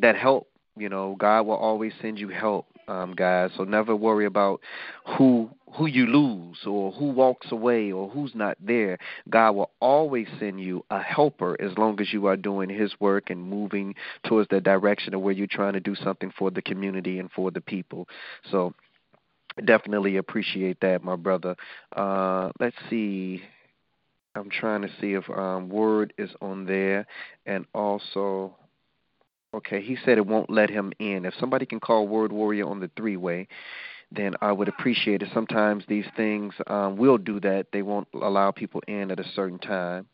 that 0.00 0.16
help. 0.16 0.48
You 0.78 0.88
know, 0.88 1.14
God 1.18 1.42
will 1.42 1.56
always 1.56 1.92
send 2.00 2.18
you 2.18 2.28
help 2.28 2.71
um, 2.88 3.14
guys. 3.14 3.50
So 3.56 3.64
never 3.64 3.94
worry 3.94 4.26
about 4.26 4.60
who 5.16 5.50
who 5.74 5.86
you 5.86 6.06
lose 6.06 6.58
or 6.66 6.92
who 6.92 7.06
walks 7.06 7.50
away 7.50 7.90
or 7.92 8.08
who's 8.08 8.34
not 8.34 8.58
there. 8.60 8.98
God 9.30 9.52
will 9.52 9.70
always 9.80 10.26
send 10.38 10.60
you 10.60 10.84
a 10.90 11.00
helper 11.00 11.56
as 11.60 11.76
long 11.78 11.98
as 12.00 12.12
you 12.12 12.26
are 12.26 12.36
doing 12.36 12.68
His 12.68 12.92
work 13.00 13.30
and 13.30 13.42
moving 13.42 13.94
towards 14.26 14.48
the 14.50 14.60
direction 14.60 15.14
of 15.14 15.22
where 15.22 15.32
you're 15.32 15.46
trying 15.46 15.72
to 15.72 15.80
do 15.80 15.94
something 15.94 16.32
for 16.38 16.50
the 16.50 16.62
community 16.62 17.18
and 17.18 17.30
for 17.32 17.50
the 17.50 17.60
people. 17.60 18.06
So 18.50 18.74
definitely 19.64 20.16
appreciate 20.16 20.80
that, 20.80 21.02
my 21.02 21.16
brother. 21.16 21.56
Uh, 21.96 22.50
let's 22.60 22.76
see. 22.90 23.42
I'm 24.34 24.50
trying 24.50 24.82
to 24.82 24.88
see 25.00 25.12
if 25.12 25.28
um, 25.30 25.68
Word 25.68 26.14
is 26.16 26.30
on 26.40 26.64
there, 26.64 27.06
and 27.44 27.66
also 27.74 28.56
Okay, 29.54 29.82
he 29.82 29.96
said 30.04 30.16
it 30.16 30.26
won't 30.26 30.48
let 30.50 30.70
him 30.70 30.92
in. 30.98 31.24
If 31.24 31.34
somebody 31.38 31.66
can 31.66 31.78
call 31.78 32.08
Word 32.08 32.32
Warrior 32.32 32.66
on 32.66 32.80
the 32.80 32.90
three 32.96 33.16
way, 33.16 33.48
then 34.10 34.34
I 34.40 34.52
would 34.52 34.68
appreciate 34.68 35.22
it. 35.22 35.28
Sometimes 35.32 35.84
these 35.88 36.06
things 36.16 36.54
um, 36.66 36.96
will 36.96 37.18
do 37.18 37.40
that. 37.40 37.66
They 37.72 37.82
won't 37.82 38.08
allow 38.14 38.50
people 38.50 38.82
in 38.86 39.10
at 39.10 39.20
a 39.20 39.28
certain 39.34 39.58
time. 39.58 40.06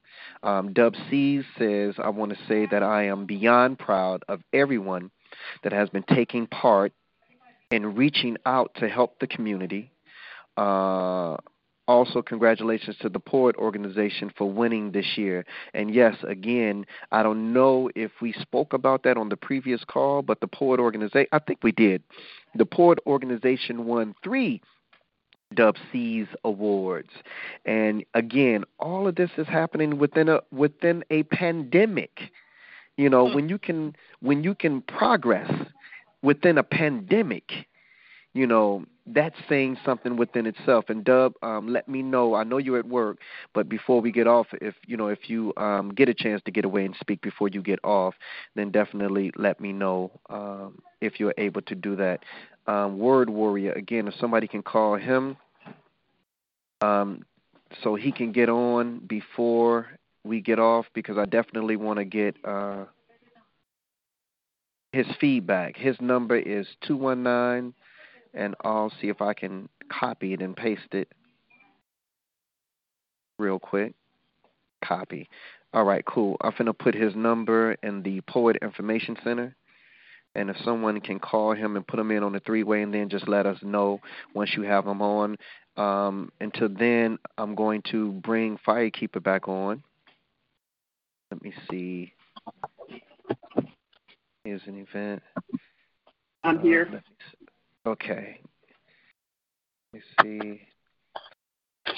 Um, 0.43 0.73
Dub 0.73 0.95
C 1.09 1.43
says, 1.57 1.95
I 1.99 2.09
want 2.11 2.33
to 2.33 2.39
say 2.49 2.67
that 2.67 2.83
I 2.83 3.05
am 3.05 3.27
beyond 3.27 3.79
proud 3.79 4.25
of 4.29 4.41
everyone 4.53 5.11
that 5.63 5.73
has 5.73 5.89
been 5.89 6.05
taking 6.15 6.47
part 6.47 6.93
in 7.71 7.95
reaching 7.95 8.37
out 8.47 8.73
to 8.77 8.89
help 8.89 9.19
the 9.19 9.27
community. 9.27 9.93
Uh, 10.57 11.37
also 11.89 12.23
congratulations 12.23 12.97
to 13.01 13.09
the 13.09 13.19
Poet 13.19 13.57
organization 13.57 14.31
for 14.37 14.49
winning 14.49 14.93
this 14.93 15.17
year. 15.17 15.45
And 15.75 15.93
yes, 15.93 16.15
again, 16.23 16.85
I 17.11 17.23
don't 17.23 17.53
know 17.53 17.91
if 17.97 18.13
we 18.21 18.33
spoke 18.35 18.75
about 18.75 19.03
that 19.03 19.17
on 19.17 19.31
the 19.31 19.37
previous 19.37 19.83
call, 19.85 20.23
but 20.23 20.41
the 20.41 20.47
Poet 20.47 20.79
organization, 20.79 21.27
I 21.33 21.39
think 21.41 21.61
we 21.65 21.73
did. 21.73 22.03
The 22.55 22.67
Poet 22.67 22.99
organization 23.07 23.87
won 23.87 24.15
three 24.23 24.61
Dub 25.55 25.77
C's 25.91 26.27
awards. 26.45 27.11
And 27.65 28.05
again, 28.15 28.65
all 28.79 29.09
of 29.09 29.17
this 29.17 29.31
is 29.39 29.47
happening 29.47 29.99
within 29.99 30.29
a 30.29 30.41
within 30.53 31.05
a 31.11 31.23
pandemic. 31.25 32.21
You 32.99 33.09
know, 33.09 33.29
hmm. 33.29 33.35
when 33.35 33.49
you 33.49 33.59
can 33.59 33.97
when 34.21 34.45
you 34.45 34.55
can 34.55 34.83
progress 34.83 35.51
within 36.23 36.59
a 36.59 36.63
pandemic, 36.63 37.67
you 38.39 38.47
know, 38.47 38.85
that's 39.05 39.35
saying 39.49 39.77
something 39.85 40.17
within 40.17 40.47
itself. 40.47 40.85
And 40.89 41.03
Dub, 41.05 41.33
um, 41.43 41.67
let 41.67 41.89
me 41.89 42.03
know. 42.03 42.37
I 42.37 42.45
know 42.45 42.59
you're 42.59 42.79
at 42.79 42.87
work, 42.87 43.19
but 43.53 43.69
before 43.69 44.01
we 44.01 44.13
get 44.13 44.29
off, 44.29 44.47
if 44.61 44.77
you 44.87 44.97
know 44.97 45.09
if 45.09 45.29
you 45.29 45.53
um, 45.57 45.93
get 45.93 46.09
a 46.09 46.15
chance 46.15 46.41
to 46.45 46.53
get 46.53 46.65
away 46.65 46.85
and 46.85 46.95
speak 47.01 47.21
before 47.21 47.49
you 47.49 47.61
get 47.61 47.81
off, 47.83 48.15
then 48.55 48.71
definitely 48.71 49.33
let 49.37 49.61
me 49.61 49.73
know 49.73 50.13
um, 50.31 50.79
if 51.01 51.19
you're 51.19 51.35
able 51.37 51.63
to 51.63 51.75
do 51.75 51.97
that. 51.97 52.21
Um, 52.69 52.99
Word 52.99 53.29
Warrior, 53.29 53.73
again, 53.73 54.07
if 54.07 54.15
somebody 54.21 54.47
can 54.47 54.63
call 54.63 54.95
him, 54.95 55.37
um, 56.81 57.25
so 57.83 57.97
he 57.97 58.13
can 58.13 58.31
get 58.31 58.49
on 58.49 59.01
before 59.09 59.89
we 60.23 60.41
get 60.41 60.61
off, 60.61 60.87
because 60.95 61.19
I 61.19 61.25
definitely 61.25 61.75
want 61.77 61.99
to 61.99 62.05
get. 62.05 62.37
Uh, 62.45 62.85
his 64.93 65.07
feedback. 65.21 65.77
His 65.77 65.95
number 66.01 66.39
is 66.39 66.67
two 66.87 66.97
one 66.97 67.23
nine 67.23 67.75
and 68.35 68.55
I'll 68.63 68.93
see 69.01 69.09
if 69.09 69.21
I 69.21 69.35
can 69.35 69.69
copy 69.91 70.33
it 70.33 70.43
and 70.43 70.57
paste 70.57 70.93
it 70.93 71.09
real 73.39 73.59
quick. 73.59 73.95
Copy. 74.85 75.29
All 75.75 75.85
right, 75.85 76.05
cool. 76.05 76.37
I'm 76.41 76.53
going 76.53 76.67
to 76.67 76.73
put 76.73 76.95
his 76.95 77.15
number 77.15 77.73
in 77.83 78.03
the 78.03 78.21
Poet 78.23 78.57
Information 78.63 79.17
Center. 79.23 79.55
And 80.35 80.51
if 80.51 80.57
someone 80.65 81.01
can 81.01 81.19
call 81.19 81.55
him 81.55 81.77
and 81.77 81.87
put 81.87 81.99
him 81.99 82.11
in 82.11 82.23
on 82.23 82.33
the 82.33 82.41
three 82.41 82.63
way 82.63 82.83
and 82.83 82.93
then 82.93 83.09
just 83.09 83.29
let 83.29 83.47
us 83.47 83.59
know 83.63 84.01
once 84.35 84.51
you 84.57 84.63
have 84.63 84.87
him 84.87 85.03
on. 85.03 85.37
Um, 85.77 86.31
until 86.41 86.69
then, 86.69 87.19
I'm 87.37 87.55
going 87.55 87.83
to 87.91 88.13
bring 88.13 88.59
Firekeeper 88.67 89.23
back 89.23 89.49
on. 89.49 89.83
Let 91.31 91.43
me 91.43 91.53
see. 91.71 92.13
Here's 94.45 94.63
an 94.67 94.79
event. 94.79 95.23
I'm 96.45 96.61
here. 96.61 96.89
Uh, 96.93 96.99
okay. 97.89 98.41
Let 99.93 100.03
me 100.03 100.03
see. 100.23 100.61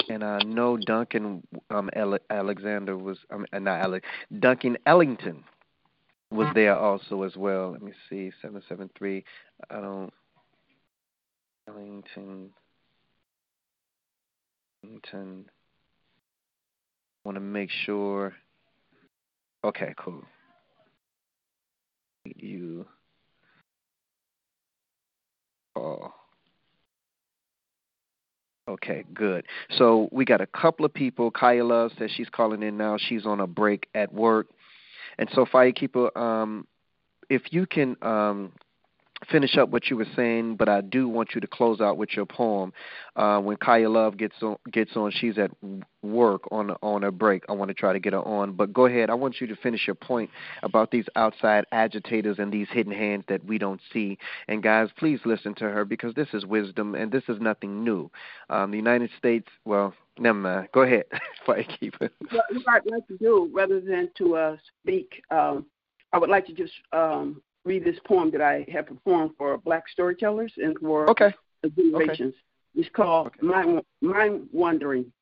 And 0.08 0.24
I 0.24 0.38
know 0.44 0.76
Duncan 0.76 1.42
um, 1.70 1.90
Alexander 2.30 2.96
was, 2.96 3.18
um, 3.32 3.44
not 3.52 3.80
Alex, 3.80 4.06
Duncan 4.38 4.78
Ellington 4.86 5.44
was 6.30 6.46
there 6.54 6.76
also 6.76 7.22
as 7.24 7.36
well. 7.36 7.72
Let 7.72 7.82
me 7.82 7.92
see, 8.08 8.30
773. 8.40 9.24
I 9.70 9.80
don't, 9.80 10.12
Ellington, 11.68 12.50
Ellington. 14.84 15.46
Want 17.24 17.36
to 17.36 17.40
make 17.40 17.70
sure. 17.84 18.34
Okay, 19.64 19.94
cool. 19.98 20.22
You. 22.24 22.86
Oh. 25.80 26.12
Okay, 28.68 29.04
good. 29.14 29.46
So 29.78 30.08
we 30.12 30.24
got 30.24 30.40
a 30.40 30.46
couple 30.46 30.84
of 30.84 30.92
people. 30.94 31.32
Love 31.42 31.90
says 31.98 32.10
she's 32.14 32.28
calling 32.28 32.62
in 32.62 32.76
now. 32.76 32.98
She's 32.98 33.26
on 33.26 33.40
a 33.40 33.46
break 33.46 33.88
at 33.94 34.12
work. 34.12 34.48
And 35.18 35.28
so, 35.34 35.44
Firekeeper, 35.44 36.14
um, 36.16 36.66
if 37.28 37.52
you 37.52 37.66
can 37.66 37.96
um, 38.02 38.52
finish 39.30 39.56
up 39.56 39.68
what 39.68 39.90
you 39.90 39.96
were 39.96 40.06
saying, 40.16 40.56
but 40.56 40.68
I 40.68 40.80
do 40.80 41.08
want 41.08 41.34
you 41.34 41.40
to 41.40 41.46
close 41.46 41.80
out 41.80 41.96
with 41.96 42.10
your 42.16 42.26
poem. 42.26 42.72
Uh, 43.16 43.40
when 43.40 43.56
Kaya 43.56 43.90
Love 43.90 44.16
gets 44.16 44.36
on, 44.42 44.56
gets 44.70 44.96
on, 44.96 45.10
she's 45.10 45.38
at 45.38 45.50
work 46.02 46.42
on 46.50 46.70
on 46.82 47.02
her 47.02 47.10
break. 47.10 47.44
I 47.48 47.52
want 47.52 47.68
to 47.68 47.74
try 47.74 47.92
to 47.92 47.98
get 47.98 48.12
her 48.12 48.22
on, 48.22 48.52
but 48.52 48.72
go 48.72 48.86
ahead. 48.86 49.10
I 49.10 49.14
want 49.14 49.40
you 49.40 49.46
to 49.48 49.56
finish 49.56 49.86
your 49.86 49.94
point 49.94 50.30
about 50.62 50.90
these 50.90 51.06
outside 51.16 51.64
agitators 51.72 52.38
and 52.38 52.52
these 52.52 52.68
hidden 52.70 52.92
hands 52.92 53.24
that 53.28 53.44
we 53.44 53.58
don't 53.58 53.80
see. 53.92 54.18
And 54.48 54.62
guys, 54.62 54.88
please 54.96 55.20
listen 55.24 55.54
to 55.56 55.64
her 55.64 55.84
because 55.84 56.14
this 56.14 56.28
is 56.32 56.46
wisdom 56.46 56.94
and 56.94 57.12
this 57.12 57.24
is 57.28 57.40
nothing 57.40 57.84
new. 57.84 58.10
Um, 58.48 58.70
the 58.70 58.78
United 58.78 59.10
States, 59.18 59.48
well, 59.64 59.94
never 60.18 60.38
mind. 60.38 60.68
Go 60.72 60.82
ahead, 60.82 61.04
Firekeeper. 61.46 62.10
What 62.30 62.44
I'd 62.68 62.86
like 62.86 63.06
to 63.08 63.16
do, 63.18 63.50
rather 63.52 63.80
than 63.80 64.10
to 64.18 64.36
uh, 64.36 64.56
speak, 64.82 65.22
um, 65.30 65.66
I 66.12 66.18
would 66.18 66.30
like 66.30 66.46
to 66.46 66.52
just 66.52 66.72
um, 66.92 67.40
read 67.64 67.84
this 67.84 67.98
poem 68.06 68.30
that 68.32 68.40
I 68.40 68.66
have 68.72 68.86
performed 68.86 69.32
for 69.36 69.58
Black 69.58 69.88
storytellers 69.88 70.52
and 70.56 70.76
for 70.78 71.10
okay. 71.10 71.34
generations. 71.76 72.34
Okay. 72.34 72.80
It's 72.80 72.88
called 72.94 73.28
okay. 73.28 73.46
Mind, 73.46 73.82
Mind 74.00 74.48
Wandering. 74.52 75.12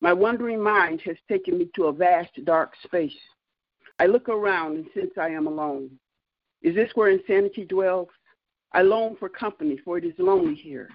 My 0.00 0.12
wandering 0.12 0.62
mind 0.62 1.00
has 1.04 1.16
taken 1.28 1.58
me 1.58 1.68
to 1.74 1.86
a 1.86 1.92
vast, 1.92 2.30
dark 2.44 2.74
space. 2.84 3.16
I 3.98 4.06
look 4.06 4.28
around 4.28 4.76
and 4.76 4.86
sense 4.94 5.10
I 5.20 5.30
am 5.30 5.48
alone. 5.48 5.90
Is 6.62 6.74
this 6.74 6.90
where 6.94 7.10
insanity 7.10 7.64
dwells? 7.64 8.08
I 8.72 8.82
long 8.82 9.16
for 9.16 9.28
company, 9.28 9.78
for 9.84 9.98
it 9.98 10.04
is 10.04 10.14
lonely 10.18 10.54
here. 10.54 10.88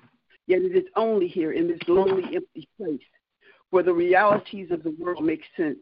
Yet 0.47 0.61
it 0.61 0.75
is 0.75 0.85
only 0.95 1.27
here 1.27 1.51
in 1.53 1.67
this 1.67 1.79
lonely, 1.87 2.23
empty 2.35 2.67
place 2.77 3.01
where 3.71 3.83
the 3.83 3.93
realities 3.93 4.69
of 4.71 4.83
the 4.83 4.95
world 4.99 5.23
make 5.23 5.43
sense. 5.57 5.79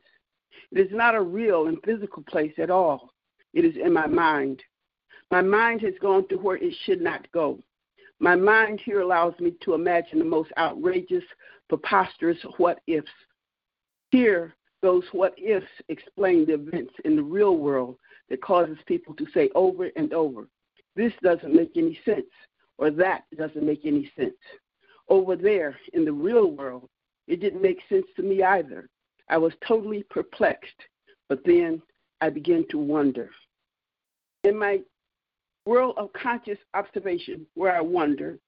It 0.72 0.80
is 0.80 0.92
not 0.92 1.16
a 1.16 1.22
real 1.22 1.68
and 1.68 1.78
physical 1.84 2.24
place 2.24 2.54
at 2.58 2.70
all. 2.70 3.12
It 3.54 3.66
is 3.66 3.76
in 3.76 3.92
my 3.92 4.08
mind. 4.08 4.64
My 5.32 5.42
mind 5.42 5.82
has 5.82 5.94
gone 6.02 6.28
to 6.28 6.36
where 6.36 6.58
it 6.58 6.74
should 6.84 7.02
not 7.02 7.32
go. 7.32 7.58
My 8.20 8.36
mind 8.36 8.82
here 8.84 9.00
allows 9.00 9.34
me 9.40 9.54
to 9.62 9.74
imagine 9.74 10.20
the 10.20 10.26
most 10.26 10.52
outrageous, 10.58 11.24
preposterous 11.70 12.38
what 12.58 12.82
ifs. 12.86 13.10
Here, 14.12 14.54
those 14.82 15.06
what 15.14 15.34
ifs 15.38 15.66
explain 15.88 16.46
the 16.46 16.56
events 16.56 16.94
in 17.06 17.16
the 17.16 17.24
real 17.24 17.56
world 17.56 17.96
that 18.30 18.42
causes 18.42 18.78
people 18.86 19.16
to 19.16 19.26
say 19.34 19.50
over 19.56 19.90
and 19.96 20.14
over, 20.14 20.48
this 20.96 21.14
doesn't 21.24 21.56
make 21.56 21.78
any 21.78 21.98
sense, 22.04 22.28
or 22.78 22.92
that 22.92 23.24
doesn't 23.38 23.66
make 23.66 23.86
any 23.86 24.12
sense. 24.18 24.36
Over 25.08 25.38
there, 25.38 25.78
in 25.94 26.04
the 26.04 26.12
real 26.12 26.52
world, 26.52 26.90
it 27.28 27.40
didn't 27.40 27.62
make 27.62 27.80
sense 27.88 28.06
to 28.18 28.22
me 28.22 28.44
either. 28.44 28.90
I 29.30 29.38
was 29.38 29.54
totally 29.66 30.04
perplexed, 30.10 30.76
but 31.30 31.40
then 31.46 31.82
I 32.20 32.30
began 32.30 32.66
to 32.70 32.78
wonder. 32.78 33.30
In 34.44 34.58
my 34.58 34.82
world 35.66 35.95
of 35.97 36.12
conscious 36.14 36.57
observation 36.74 37.45
where 37.53 37.76
I 37.76 37.82
wonder, 37.82 38.39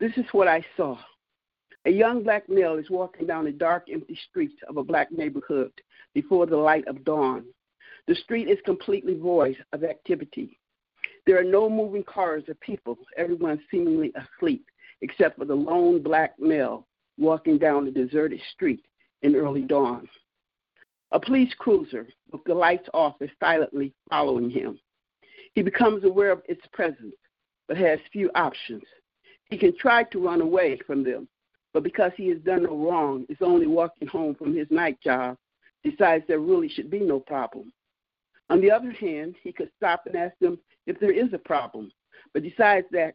this 0.00 0.12
is 0.16 0.24
what 0.32 0.48
I 0.48 0.64
saw. 0.76 0.98
A 1.86 1.90
young 1.90 2.22
black 2.22 2.48
male 2.48 2.76
is 2.76 2.88
walking 2.88 3.26
down 3.26 3.44
the 3.44 3.52
dark, 3.52 3.88
empty 3.92 4.18
streets 4.30 4.54
of 4.68 4.78
a 4.78 4.84
black 4.84 5.12
neighborhood 5.12 5.72
before 6.14 6.46
the 6.46 6.56
light 6.56 6.86
of 6.88 7.04
dawn. 7.04 7.44
The 8.06 8.14
street 8.14 8.48
is 8.48 8.58
completely 8.64 9.14
void 9.14 9.56
of 9.72 9.84
activity. 9.84 10.58
There 11.26 11.38
are 11.38 11.44
no 11.44 11.68
moving 11.68 12.04
cars 12.04 12.44
or 12.48 12.54
people, 12.54 12.98
everyone 13.16 13.60
seemingly 13.70 14.12
asleep, 14.14 14.64
except 15.02 15.38
for 15.38 15.44
the 15.44 15.54
lone 15.54 16.02
black 16.02 16.38
male 16.38 16.86
walking 17.18 17.58
down 17.58 17.84
the 17.84 17.90
deserted 17.90 18.40
street 18.52 18.84
in 19.22 19.36
early 19.36 19.62
dawn. 19.62 20.08
A 21.12 21.20
police 21.20 21.52
cruiser 21.58 22.08
with 22.32 22.42
the 22.44 22.54
lights 22.54 22.88
off 22.92 23.14
is 23.20 23.30
silently 23.38 23.92
following 24.10 24.50
him. 24.50 24.78
He 25.54 25.62
becomes 25.62 26.04
aware 26.04 26.32
of 26.32 26.42
its 26.48 26.66
presence, 26.72 27.14
but 27.68 27.76
has 27.76 27.98
few 28.12 28.30
options. 28.34 28.82
He 29.50 29.56
can 29.56 29.76
try 29.76 30.02
to 30.04 30.24
run 30.24 30.40
away 30.40 30.78
from 30.86 31.04
them, 31.04 31.28
but 31.72 31.84
because 31.84 32.12
he 32.16 32.28
has 32.28 32.38
done 32.40 32.64
no 32.64 32.76
wrong, 32.76 33.24
is 33.28 33.38
only 33.40 33.66
walking 33.66 34.08
home 34.08 34.34
from 34.34 34.54
his 34.54 34.66
night 34.70 34.98
job, 35.02 35.36
decides 35.84 36.24
there 36.26 36.40
really 36.40 36.68
should 36.68 36.90
be 36.90 37.00
no 37.00 37.20
problem. 37.20 37.72
On 38.50 38.60
the 38.60 38.70
other 38.70 38.90
hand, 38.90 39.36
he 39.42 39.52
could 39.52 39.70
stop 39.76 40.06
and 40.06 40.16
ask 40.16 40.36
them 40.40 40.58
if 40.86 40.98
there 40.98 41.12
is 41.12 41.32
a 41.32 41.38
problem, 41.38 41.90
but 42.32 42.42
decides 42.42 42.86
that 42.90 43.14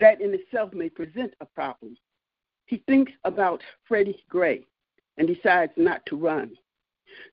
that 0.00 0.20
in 0.20 0.32
itself 0.32 0.72
may 0.72 0.88
present 0.88 1.34
a 1.40 1.46
problem. 1.46 1.96
He 2.66 2.82
thinks 2.86 3.12
about 3.24 3.62
Freddie 3.86 4.22
Gray 4.28 4.64
and 5.16 5.26
decides 5.26 5.72
not 5.76 6.04
to 6.06 6.16
run. 6.16 6.52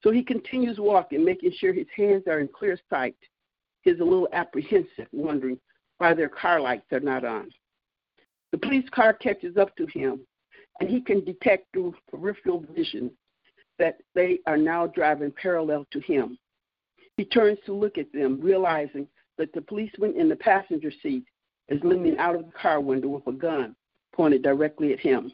So 0.01 0.09
he 0.09 0.23
continues 0.23 0.79
walking, 0.79 1.23
making 1.23 1.51
sure 1.57 1.73
his 1.73 1.87
hands 1.95 2.23
are 2.27 2.39
in 2.39 2.47
clear 2.47 2.79
sight 2.89 3.15
is 3.85 3.99
a 3.99 4.03
little 4.03 4.27
apprehensive, 4.33 5.07
wondering 5.11 5.59
why 5.97 6.13
their 6.13 6.29
car 6.29 6.59
lights 6.59 6.91
are 6.91 6.99
not 6.99 7.23
on. 7.23 7.49
The 8.51 8.57
police 8.57 8.87
car 8.89 9.13
catches 9.13 9.57
up 9.57 9.75
to 9.77 9.85
him, 9.87 10.21
and 10.79 10.89
he 10.89 11.01
can 11.01 11.23
detect 11.23 11.71
through 11.73 11.95
peripheral 12.09 12.65
vision 12.75 13.11
that 13.79 13.97
they 14.13 14.39
are 14.47 14.57
now 14.57 14.87
driving 14.87 15.31
parallel 15.31 15.85
to 15.91 15.99
him. 15.99 16.37
He 17.17 17.25
turns 17.25 17.59
to 17.65 17.73
look 17.73 17.97
at 17.97 18.11
them, 18.13 18.39
realizing 18.41 19.07
that 19.37 19.53
the 19.53 19.61
policeman 19.61 20.13
in 20.15 20.29
the 20.29 20.35
passenger 20.35 20.91
seat 21.01 21.23
is 21.69 21.81
leaning 21.83 22.17
out 22.17 22.35
of 22.35 22.45
the 22.45 22.51
car 22.51 22.79
window 22.81 23.07
with 23.09 23.27
a 23.27 23.31
gun 23.31 23.75
pointed 24.13 24.41
directly 24.41 24.93
at 24.93 24.99
him. 24.99 25.31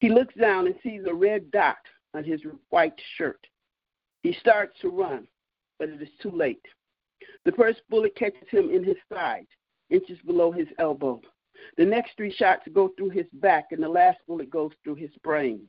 He 0.00 0.08
looks 0.08 0.34
down 0.34 0.66
and 0.66 0.74
sees 0.82 1.02
a 1.06 1.14
red 1.14 1.50
dot 1.50 1.76
on 2.14 2.24
his 2.24 2.40
white 2.70 2.98
shirt. 3.16 3.38
He 4.22 4.36
starts 4.40 4.78
to 4.80 4.88
run, 4.88 5.28
but 5.78 5.88
it 5.88 6.02
is 6.02 6.08
too 6.20 6.30
late. 6.30 6.64
The 7.44 7.52
first 7.52 7.82
bullet 7.88 8.14
catches 8.16 8.48
him 8.48 8.70
in 8.70 8.82
his 8.84 8.96
side, 9.12 9.46
inches 9.90 10.18
below 10.24 10.50
his 10.50 10.68
elbow. 10.78 11.20
The 11.76 11.84
next 11.84 12.16
three 12.16 12.32
shots 12.32 12.66
go 12.72 12.88
through 12.96 13.10
his 13.10 13.26
back, 13.34 13.66
and 13.70 13.82
the 13.82 13.88
last 13.88 14.18
bullet 14.26 14.50
goes 14.50 14.72
through 14.82 14.96
his 14.96 15.10
brain. 15.22 15.68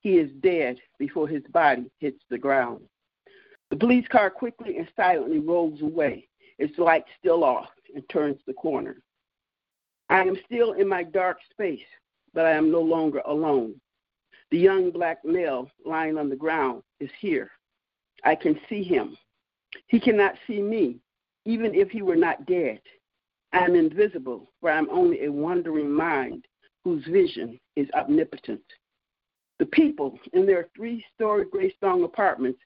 He 0.00 0.18
is 0.18 0.30
dead 0.40 0.78
before 0.98 1.28
his 1.28 1.42
body 1.50 1.90
hits 1.98 2.22
the 2.30 2.38
ground. 2.38 2.82
The 3.70 3.76
police 3.76 4.06
car 4.08 4.30
quickly 4.30 4.78
and 4.78 4.88
silently 4.96 5.40
rolls 5.40 5.82
away, 5.82 6.28
its 6.58 6.78
light 6.78 7.04
still 7.18 7.44
off, 7.44 7.68
and 7.94 8.08
turns 8.08 8.38
the 8.46 8.54
corner. 8.54 9.02
I 10.08 10.20
am 10.20 10.38
still 10.46 10.72
in 10.72 10.88
my 10.88 11.02
dark 11.02 11.38
space, 11.50 11.84
but 12.32 12.46
I 12.46 12.52
am 12.52 12.70
no 12.70 12.80
longer 12.80 13.20
alone. 13.26 13.80
The 14.50 14.58
young 14.58 14.90
black 14.90 15.18
male 15.24 15.70
lying 15.84 16.16
on 16.16 16.30
the 16.30 16.36
ground 16.36 16.82
is 17.00 17.10
here. 17.20 17.50
I 18.24 18.34
can 18.34 18.58
see 18.68 18.82
him. 18.82 19.16
He 19.86 20.00
cannot 20.00 20.34
see 20.46 20.60
me, 20.60 21.00
even 21.44 21.74
if 21.74 21.90
he 21.90 22.02
were 22.02 22.16
not 22.16 22.46
dead. 22.46 22.80
I 23.52 23.64
am 23.64 23.74
invisible, 23.74 24.50
for 24.60 24.70
I 24.70 24.78
am 24.78 24.90
only 24.90 25.24
a 25.24 25.32
wandering 25.32 25.90
mind 25.90 26.46
whose 26.84 27.04
vision 27.06 27.58
is 27.76 27.88
omnipotent. 27.94 28.62
The 29.58 29.66
people 29.66 30.18
in 30.32 30.46
their 30.46 30.68
three 30.76 31.04
story 31.14 31.46
Greystone 31.50 32.04
apartments 32.04 32.60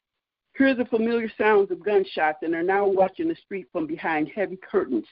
hear 0.57 0.75
the 0.75 0.85
familiar 0.87 1.31
sounds 1.39 1.71
of 1.71 1.85
gunshots 1.85 2.39
and 2.43 2.55
are 2.55 2.63
now 2.63 2.87
watching 2.87 3.29
the 3.29 3.37
street 3.37 3.69
from 3.73 3.87
behind 3.87 4.29
heavy 4.35 4.57
curtains 4.57 5.07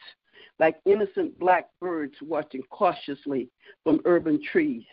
like 0.59 0.81
innocent 0.85 1.39
black 1.39 1.69
birds 1.81 2.15
watching 2.23 2.63
cautiously 2.71 3.49
from 3.83 4.01
urban 4.05 4.41
trees. 4.53 4.85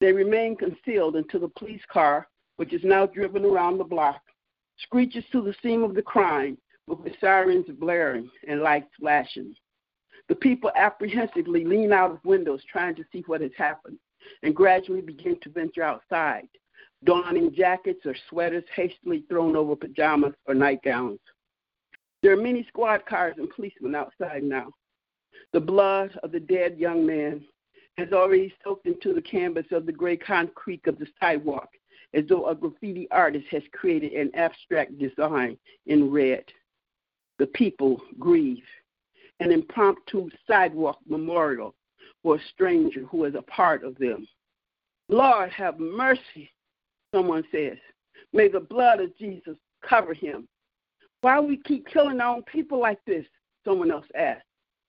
They 0.00 0.12
remain 0.12 0.56
concealed 0.56 1.16
until 1.16 1.40
the 1.40 1.48
police 1.48 1.82
car, 1.90 2.26
which 2.56 2.72
is 2.72 2.82
now 2.82 3.06
driven 3.06 3.44
around 3.44 3.78
the 3.78 3.84
block, 3.84 4.20
screeches 4.82 5.24
to 5.32 5.42
the 5.42 5.54
scene 5.62 5.82
of 5.82 5.94
the 5.94 6.02
crime 6.02 6.58
with 6.86 7.02
the 7.04 7.12
sirens 7.20 7.66
blaring 7.78 8.30
and 8.48 8.60
lights 8.60 8.90
flashing. 8.98 9.54
The 10.28 10.34
people 10.34 10.70
apprehensively 10.76 11.64
lean 11.64 11.92
out 11.92 12.10
of 12.10 12.24
windows 12.24 12.62
trying 12.70 12.94
to 12.96 13.04
see 13.12 13.22
what 13.26 13.40
has 13.40 13.50
happened 13.56 13.98
and 14.42 14.54
gradually 14.54 15.00
begin 15.00 15.38
to 15.42 15.50
venture 15.50 15.82
outside, 15.82 16.48
donning 17.04 17.54
jackets 17.54 18.06
or 18.06 18.14
sweaters 18.28 18.64
hastily 18.74 19.24
thrown 19.28 19.56
over 19.56 19.74
pajamas 19.76 20.34
or 20.46 20.54
nightgowns. 20.54 21.20
There 22.22 22.32
are 22.32 22.42
many 22.42 22.64
squad 22.68 23.04
cars 23.06 23.34
and 23.38 23.50
policemen 23.50 23.94
outside 23.94 24.44
now. 24.44 24.68
The 25.52 25.60
blood 25.60 26.18
of 26.22 26.30
the 26.30 26.40
dead 26.40 26.78
young 26.78 27.04
man 27.04 27.44
has 27.98 28.12
already 28.12 28.54
soaked 28.62 28.86
into 28.86 29.12
the 29.12 29.22
canvas 29.22 29.66
of 29.72 29.86
the 29.86 29.92
gray 29.92 30.16
concrete 30.16 30.86
of 30.86 30.98
the 30.98 31.06
sidewalk 31.20 31.68
as 32.14 32.24
though 32.28 32.48
a 32.48 32.54
graffiti 32.54 33.08
artist 33.10 33.46
has 33.50 33.62
created 33.72 34.12
an 34.12 34.30
abstract 34.34 34.98
design 34.98 35.56
in 35.86 36.10
red. 36.10 36.44
The 37.38 37.46
people 37.46 38.00
grieve. 38.18 38.64
An 39.40 39.50
impromptu 39.50 40.28
sidewalk 40.46 40.98
memorial 41.08 41.74
for 42.22 42.36
a 42.36 42.42
stranger 42.52 43.04
who 43.10 43.24
is 43.24 43.34
a 43.34 43.42
part 43.42 43.82
of 43.82 43.96
them. 43.98 44.28
Lord, 45.08 45.50
have 45.50 45.80
mercy, 45.80 46.52
someone 47.12 47.42
says. 47.50 47.78
May 48.32 48.48
the 48.48 48.60
blood 48.60 49.00
of 49.00 49.16
Jesus 49.18 49.56
cover 49.86 50.14
him. 50.14 50.46
Why 51.22 51.40
we 51.40 51.56
keep 51.56 51.86
killing 51.88 52.20
our 52.20 52.36
own 52.36 52.42
people 52.44 52.80
like 52.80 52.98
this? 53.06 53.26
Someone 53.64 53.90
else 53.90 54.06
asks. 54.16 54.44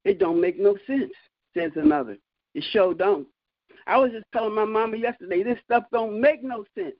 It 0.06 0.20
don't 0.20 0.42
make 0.42 0.60
no 0.60 0.78
sense, 0.86 1.14
says 1.56 1.72
another. 1.76 2.18
It 2.54 2.64
sure 2.72 2.94
don't. 2.94 3.28
I 3.88 3.98
was 3.98 4.12
just 4.12 4.26
telling 4.34 4.56
my 4.56 4.66
mama 4.66 4.98
yesterday, 4.98 5.44
this 5.44 5.60
stuff 5.64 5.84
don't 5.92 6.20
make 6.20 6.44
no 6.44 6.66
sense. 6.76 6.96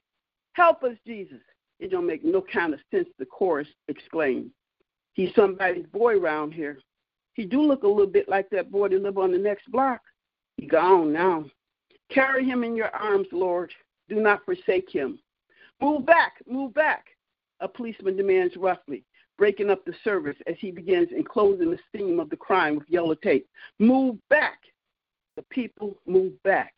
Help 0.54 0.82
us, 0.82 0.96
Jesus. 1.06 1.40
It 1.80 1.90
don't 1.90 2.06
make 2.06 2.24
no 2.24 2.40
kind 2.40 2.72
of 2.72 2.80
sense, 2.90 3.08
the 3.18 3.26
chorus 3.26 3.68
exclaimed. 3.88 4.50
He's 5.12 5.34
somebody's 5.34 5.86
boy 5.86 6.18
round 6.18 6.54
here. 6.54 6.78
He 7.34 7.44
do 7.44 7.60
look 7.60 7.82
a 7.82 7.88
little 7.88 8.10
bit 8.10 8.28
like 8.28 8.48
that 8.50 8.70
boy 8.70 8.88
that 8.88 9.02
live 9.02 9.18
on 9.18 9.32
the 9.32 9.38
next 9.38 9.70
block. 9.70 10.00
He 10.56 10.66
gone 10.66 11.12
now. 11.12 11.44
Carry 12.10 12.44
him 12.44 12.62
in 12.62 12.76
your 12.76 12.94
arms, 12.94 13.26
Lord. 13.32 13.72
Do 14.08 14.16
not 14.16 14.44
forsake 14.44 14.88
him. 14.90 15.18
Move 15.80 16.06
back, 16.06 16.34
move 16.46 16.72
back, 16.74 17.06
a 17.60 17.68
policeman 17.68 18.16
demands 18.16 18.56
roughly, 18.56 19.04
breaking 19.36 19.70
up 19.70 19.84
the 19.84 19.94
service 20.04 20.36
as 20.46 20.54
he 20.60 20.70
begins 20.70 21.08
enclosing 21.10 21.70
the 21.70 21.78
scene 21.92 22.20
of 22.20 22.30
the 22.30 22.36
crime 22.36 22.76
with 22.76 22.88
yellow 22.88 23.14
tape. 23.14 23.48
Move 23.80 24.16
back. 24.30 24.58
The 25.36 25.42
people 25.50 25.96
move 26.06 26.40
back. 26.44 26.74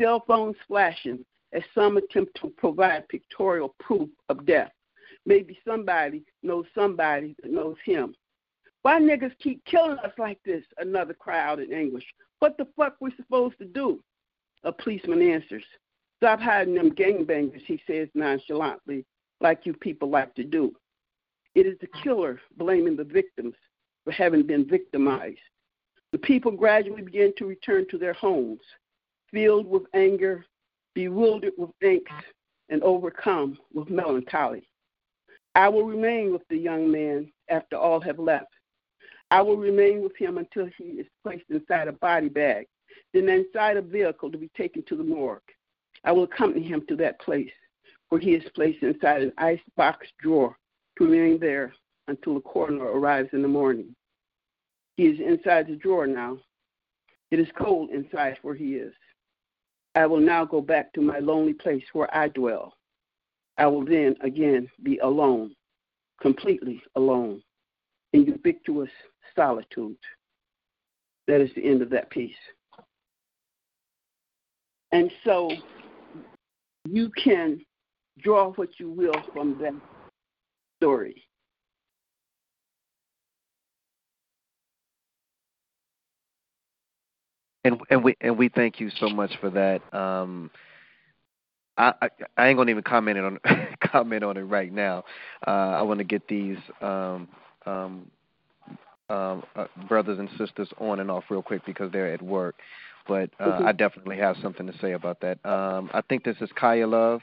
Cell 0.00 0.24
phones 0.26 0.56
flashing 0.66 1.24
as 1.52 1.62
some 1.74 1.96
attempt 1.96 2.38
to 2.40 2.50
provide 2.56 3.08
pictorial 3.08 3.74
proof 3.80 4.08
of 4.28 4.46
death. 4.46 4.70
Maybe 5.26 5.58
somebody 5.66 6.24
knows 6.42 6.66
somebody 6.74 7.36
that 7.42 7.52
knows 7.52 7.76
him. 7.84 8.14
Why 8.82 8.98
niggas 8.98 9.36
keep 9.38 9.64
killing 9.64 9.98
us 9.98 10.12
like 10.18 10.38
this? 10.44 10.64
Another 10.78 11.12
cry 11.12 11.40
out 11.40 11.60
in 11.60 11.72
anguish. 11.72 12.04
What 12.38 12.56
the 12.56 12.66
fuck 12.76 12.96
we 13.00 13.10
supposed 13.16 13.58
to 13.58 13.66
do? 13.66 14.02
A 14.64 14.72
policeman 14.72 15.20
answers. 15.20 15.64
Stop 16.16 16.40
hiding 16.40 16.74
them 16.74 16.94
gangbangers, 16.94 17.62
he 17.66 17.80
says 17.86 18.08
nonchalantly, 18.14 19.06
like 19.40 19.64
you 19.64 19.72
people 19.72 20.10
like 20.10 20.34
to 20.34 20.44
do. 20.44 20.72
It 21.54 21.66
is 21.66 21.78
the 21.80 21.88
killer 22.02 22.40
blaming 22.56 22.96
the 22.96 23.04
victims 23.04 23.54
for 24.04 24.12
having 24.12 24.46
been 24.46 24.68
victimized. 24.68 25.38
The 26.12 26.18
people 26.18 26.52
gradually 26.52 27.02
begin 27.02 27.32
to 27.38 27.46
return 27.46 27.86
to 27.90 27.98
their 27.98 28.12
homes, 28.12 28.60
filled 29.32 29.66
with 29.66 29.82
anger, 29.94 30.44
bewildered 30.94 31.52
with 31.56 31.70
angst, 31.82 32.24
and 32.68 32.82
overcome 32.82 33.58
with 33.74 33.90
melancholy. 33.90 34.68
I 35.54 35.68
will 35.68 35.84
remain 35.84 36.32
with 36.32 36.42
the 36.48 36.56
young 36.56 36.90
man 36.90 37.30
after 37.48 37.76
all 37.76 38.00
have 38.00 38.18
left. 38.18 38.46
I 39.32 39.42
will 39.42 39.56
remain 39.56 40.02
with 40.02 40.16
him 40.16 40.38
until 40.38 40.68
he 40.78 40.84
is 40.84 41.06
placed 41.22 41.44
inside 41.50 41.88
a 41.88 41.92
body 41.92 42.28
bag, 42.28 42.66
then 43.12 43.28
inside 43.28 43.76
a 43.76 43.82
vehicle 43.82 44.30
to 44.30 44.38
be 44.38 44.50
taken 44.56 44.82
to 44.84 44.96
the 44.96 45.04
morgue. 45.04 45.42
I 46.04 46.12
will 46.12 46.24
accompany 46.24 46.66
him 46.66 46.84
to 46.88 46.96
that 46.96 47.20
place 47.20 47.50
where 48.08 48.20
he 48.20 48.34
is 48.34 48.44
placed 48.54 48.82
inside 48.82 49.22
an 49.22 49.32
ice 49.38 49.60
box 49.76 50.06
drawer 50.20 50.56
to 50.98 51.04
remain 51.04 51.38
there 51.38 51.72
until 52.08 52.34
the 52.34 52.40
coroner 52.40 52.84
arrives 52.84 53.30
in 53.32 53.42
the 53.42 53.48
morning. 53.48 53.94
He 54.96 55.06
is 55.06 55.20
inside 55.20 55.68
the 55.68 55.76
drawer 55.76 56.06
now. 56.06 56.38
It 57.30 57.38
is 57.38 57.48
cold 57.56 57.90
inside 57.90 58.38
where 58.42 58.54
he 58.56 58.74
is. 58.74 58.92
I 59.94 60.06
will 60.06 60.20
now 60.20 60.44
go 60.44 60.60
back 60.60 60.92
to 60.92 61.00
my 61.00 61.18
lonely 61.18 61.52
place 61.52 61.84
where 61.92 62.14
I 62.14 62.28
dwell. 62.28 62.74
I 63.58 63.66
will 63.66 63.84
then 63.84 64.16
again 64.22 64.68
be 64.82 64.98
alone, 64.98 65.54
completely 66.20 66.82
alone, 66.94 67.42
in 68.12 68.24
ubiquitous 68.24 68.90
solitude. 69.34 69.96
That 71.26 71.40
is 71.40 71.50
the 71.54 71.64
end 71.68 71.82
of 71.82 71.90
that 71.90 72.10
piece. 72.10 72.34
And 74.92 75.10
so 75.24 75.50
you 76.88 77.10
can 77.22 77.60
draw 78.18 78.52
what 78.52 78.78
you 78.78 78.90
will 78.90 79.14
from 79.32 79.58
that 79.60 79.74
story. 80.78 81.24
And 87.64 87.80
and 87.90 88.02
we 88.02 88.16
and 88.20 88.38
we 88.38 88.48
thank 88.48 88.80
you 88.80 88.90
so 88.98 89.08
much 89.08 89.32
for 89.40 89.50
that. 89.50 89.82
Um, 89.94 90.50
I, 91.76 91.94
I, 92.02 92.08
I 92.36 92.48
ain't 92.48 92.56
gonna 92.56 92.70
even 92.70 92.82
comment 92.82 93.18
on 93.18 93.38
comment 93.90 94.24
on 94.24 94.36
it 94.36 94.42
right 94.42 94.72
now. 94.72 95.04
Uh, 95.46 95.50
I 95.50 95.82
want 95.82 95.98
to 95.98 96.04
get 96.04 96.26
these 96.28 96.58
um, 96.80 97.28
um, 97.66 98.10
um, 99.10 99.42
uh, 99.56 99.66
brothers 99.88 100.18
and 100.18 100.28
sisters 100.38 100.68
on 100.78 101.00
and 101.00 101.10
off 101.10 101.24
real 101.30 101.42
quick 101.42 101.64
because 101.66 101.90
they're 101.92 102.12
at 102.12 102.22
work. 102.22 102.56
But 103.06 103.30
uh, 103.40 103.46
mm-hmm. 103.46 103.66
I 103.66 103.72
definitely 103.72 104.18
have 104.18 104.36
something 104.42 104.66
to 104.66 104.78
say 104.78 104.92
about 104.92 105.20
that. 105.20 105.44
Um, 105.44 105.90
I 105.92 106.00
think 106.02 106.24
this 106.24 106.36
is 106.40 106.50
Kaya 106.54 106.86
Love. 106.86 107.20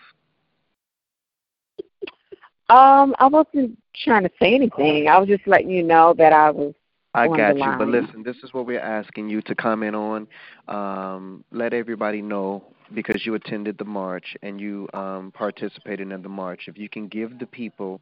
Um, 2.69 3.15
I 3.17 3.27
wasn't 3.27 3.77
trying 4.03 4.23
to 4.23 4.31
say 4.41 4.53
anything. 4.53 5.07
I 5.07 5.17
was 5.17 5.29
just 5.29 5.47
letting 5.47 5.69
you 5.69 5.83
know 5.83 6.13
that 6.17 6.33
I 6.33 6.51
was. 6.51 6.73
I 7.13 7.27
got 7.27 7.57
you, 7.57 7.65
but 7.77 7.87
listen, 7.87 8.23
this 8.23 8.35
is 8.43 8.53
what 8.53 8.65
we're 8.65 8.79
asking 8.79 9.29
you 9.29 9.41
to 9.43 9.55
comment 9.55 9.95
on. 9.95 10.27
Um, 10.67 11.43
let 11.51 11.73
everybody 11.73 12.21
know 12.21 12.63
because 12.93 13.25
you 13.25 13.33
attended 13.33 13.77
the 13.77 13.85
march 13.85 14.35
and 14.43 14.61
you 14.61 14.87
um, 14.93 15.31
participated 15.33 16.11
in 16.11 16.21
the 16.21 16.29
march. 16.29 16.63
If 16.67 16.77
you 16.77 16.89
can 16.89 17.07
give 17.07 17.39
the 17.39 17.45
people, 17.45 18.01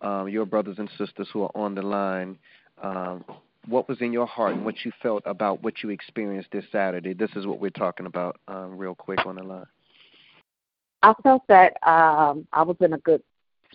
um, 0.00 0.28
your 0.28 0.44
brothers 0.44 0.76
and 0.78 0.90
sisters 0.98 1.28
who 1.32 1.42
are 1.42 1.52
on 1.54 1.74
the 1.74 1.82
line, 1.82 2.38
um, 2.82 3.24
what 3.68 3.88
was 3.88 4.00
in 4.00 4.12
your 4.12 4.26
heart 4.26 4.54
and 4.54 4.64
what 4.64 4.84
you 4.84 4.92
felt 5.02 5.22
about 5.26 5.62
what 5.62 5.82
you 5.82 5.90
experienced 5.90 6.50
this 6.52 6.64
Saturday. 6.70 7.14
This 7.14 7.30
is 7.36 7.46
what 7.46 7.60
we're 7.60 7.70
talking 7.70 8.06
about, 8.06 8.38
um, 8.48 8.76
real 8.76 8.94
quick 8.94 9.24
on 9.26 9.36
the 9.36 9.42
line. 9.42 9.66
I 11.02 11.14
felt 11.22 11.42
that 11.48 11.76
um, 11.86 12.46
I 12.52 12.62
was 12.62 12.76
in 12.80 12.92
a 12.92 12.98
good 12.98 13.22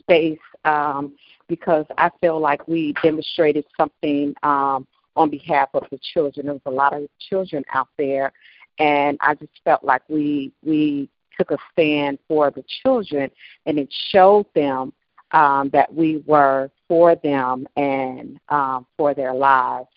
space 0.02 0.40
um, 0.66 1.14
because 1.48 1.86
I 1.98 2.10
feel 2.22 2.40
like 2.40 2.68
we 2.68 2.94
demonstrated 3.04 3.66
something 3.78 4.34
um, 4.44 4.88
on 5.16 5.30
behalf 5.30 5.70
of 5.74 5.84
the 5.92 6.00
children. 6.14 6.46
There 6.46 6.54
was 6.54 6.62
a 6.66 6.72
lot 6.72 6.94
of 6.94 7.08
children 7.30 7.64
out 7.74 7.90
there, 7.98 8.32
and 8.80 9.18
I 9.22 9.36
just 9.36 9.52
felt 9.64 9.84
like 9.84 10.04
we 10.10 10.52
we 10.64 11.10
took 11.38 11.52
a 11.52 11.58
stand 11.72 12.20
for 12.28 12.52
the 12.52 12.64
children, 12.84 13.30
and 13.66 13.80
it 13.80 13.94
showed 14.12 14.46
them 14.54 14.94
um, 15.32 15.70
that 15.74 15.94
we 15.94 16.24
were 16.26 16.70
for 16.88 17.16
them 17.16 17.68
and 17.78 18.40
um, 18.50 18.86
for 18.98 19.14
their 19.14 19.34
lives. 19.34 19.90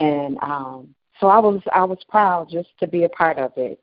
And 0.00 0.38
um, 0.42 0.94
so 1.20 1.28
I 1.28 1.38
was 1.38 1.60
I 1.72 1.84
was 1.84 1.98
proud 2.08 2.48
just 2.50 2.68
to 2.80 2.86
be 2.86 3.04
a 3.04 3.08
part 3.08 3.38
of 3.38 3.52
it. 3.56 3.80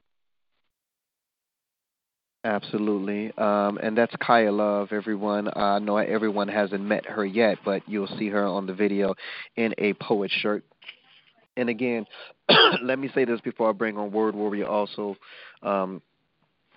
Absolutely. 2.45 3.31
Um, 3.37 3.79
and 3.81 3.97
that's 3.97 4.13
Kaya 4.21 4.51
Love, 4.51 4.89
everyone. 4.91 5.47
Uh, 5.47 5.51
I 5.75 5.79
know 5.79 5.95
everyone 5.97 6.49
hasn't 6.49 6.83
met 6.83 7.05
her 7.05 7.25
yet, 7.25 7.57
but 7.63 7.87
you'll 7.87 8.07
see 8.19 8.27
her 8.29 8.45
on 8.45 8.65
the 8.65 8.73
video 8.73 9.15
in 9.55 9.73
a 9.77 9.93
poet 9.93 10.29
shirt. 10.29 10.65
And 11.55 11.69
again, 11.69 12.05
let 12.83 12.99
me 12.99 13.09
say 13.15 13.23
this 13.23 13.39
before 13.39 13.69
I 13.69 13.71
bring 13.71 13.97
on 13.97 14.11
Word 14.11 14.35
Warrior 14.35 14.67
also. 14.67 15.15
Um, 15.61 16.01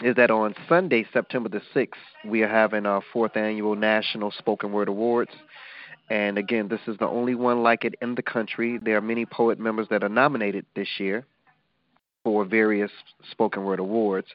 is 0.02 0.14
that 0.16 0.30
on 0.30 0.54
Sunday, 0.68 1.06
September 1.12 1.48
the 1.48 1.62
6th, 1.74 1.88
we 2.24 2.42
are 2.42 2.48
having 2.48 2.86
our 2.86 3.02
fourth 3.12 3.36
annual 3.36 3.74
National 3.74 4.30
Spoken 4.30 4.70
Word 4.70 4.88
Awards. 4.88 5.32
And 6.10 6.38
again, 6.38 6.68
this 6.68 6.80
is 6.86 6.96
the 6.98 7.08
only 7.08 7.34
one 7.34 7.62
like 7.64 7.84
it 7.84 7.94
in 8.00 8.14
the 8.14 8.22
country. 8.22 8.78
There 8.80 8.96
are 8.96 9.02
many 9.02 9.26
poet 9.26 9.58
members 9.58 9.88
that 9.90 10.04
are 10.04 10.08
nominated 10.08 10.66
this 10.76 10.88
year 11.00 11.24
for 12.26 12.44
various 12.44 12.90
spoken 13.30 13.62
word 13.62 13.78
awards. 13.78 14.26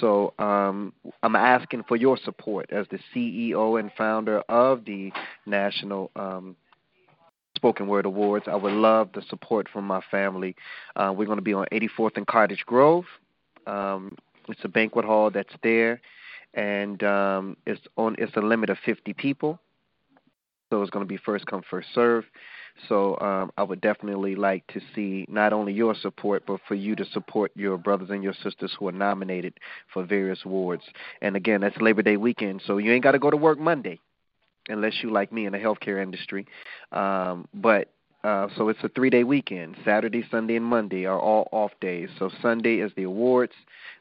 So 0.00 0.32
um, 0.38 0.94
I'm 1.22 1.36
asking 1.36 1.84
for 1.86 1.94
your 1.94 2.16
support 2.24 2.70
as 2.72 2.86
the 2.90 2.98
CEO 3.14 3.78
and 3.78 3.92
founder 3.92 4.38
of 4.48 4.86
the 4.86 5.12
National 5.44 6.10
um, 6.16 6.56
Spoken 7.54 7.88
Word 7.88 8.06
Awards. 8.06 8.46
I 8.48 8.56
would 8.56 8.72
love 8.72 9.10
the 9.14 9.20
support 9.28 9.68
from 9.70 9.86
my 9.86 10.00
family. 10.10 10.56
Uh, 10.96 11.12
we're 11.14 11.26
going 11.26 11.36
to 11.36 11.42
be 11.42 11.52
on 11.52 11.66
84th 11.72 12.16
and 12.16 12.26
Cottage 12.26 12.64
Grove. 12.64 13.04
Um, 13.66 14.16
it's 14.48 14.64
a 14.64 14.68
banquet 14.68 15.04
hall 15.04 15.30
that's 15.30 15.52
there, 15.62 16.00
and 16.54 17.02
um, 17.02 17.58
it's 17.66 17.82
on. 17.98 18.16
It's 18.16 18.34
a 18.36 18.40
limit 18.40 18.70
of 18.70 18.78
50 18.86 19.12
people, 19.12 19.60
so 20.70 20.80
it's 20.80 20.90
going 20.90 21.04
to 21.04 21.08
be 21.08 21.18
first 21.18 21.44
come 21.44 21.60
first 21.68 21.88
serve. 21.94 22.24
So 22.88 23.18
um, 23.20 23.50
I 23.56 23.62
would 23.62 23.80
definitely 23.80 24.34
like 24.34 24.66
to 24.68 24.80
see 24.94 25.26
not 25.28 25.52
only 25.52 25.72
your 25.72 25.94
support, 25.94 26.44
but 26.46 26.60
for 26.68 26.74
you 26.74 26.94
to 26.96 27.04
support 27.06 27.50
your 27.54 27.78
brothers 27.78 28.10
and 28.10 28.22
your 28.22 28.34
sisters 28.42 28.74
who 28.78 28.88
are 28.88 28.92
nominated 28.92 29.54
for 29.92 30.04
various 30.04 30.40
awards. 30.44 30.84
And 31.22 31.36
again, 31.36 31.60
that's 31.60 31.76
Labor 31.78 32.02
Day 32.02 32.16
weekend, 32.16 32.62
so 32.66 32.78
you 32.78 32.92
ain't 32.92 33.02
got 33.02 33.12
to 33.12 33.18
go 33.18 33.30
to 33.30 33.36
work 33.36 33.58
Monday 33.58 33.98
unless 34.68 34.94
you 35.02 35.10
like 35.10 35.32
me 35.32 35.46
in 35.46 35.52
the 35.52 35.58
healthcare 35.58 36.02
industry. 36.02 36.46
Um, 36.92 37.46
but 37.54 37.90
uh, 38.24 38.48
so 38.56 38.68
it's 38.68 38.80
a 38.82 38.88
three 38.88 39.10
day 39.10 39.22
weekend. 39.24 39.76
Saturday, 39.84 40.24
Sunday, 40.30 40.56
and 40.56 40.64
Monday 40.64 41.04
are 41.06 41.18
all 41.18 41.48
off 41.52 41.70
days. 41.80 42.08
So 42.18 42.30
Sunday 42.42 42.76
is 42.80 42.90
the 42.96 43.04
awards, 43.04 43.52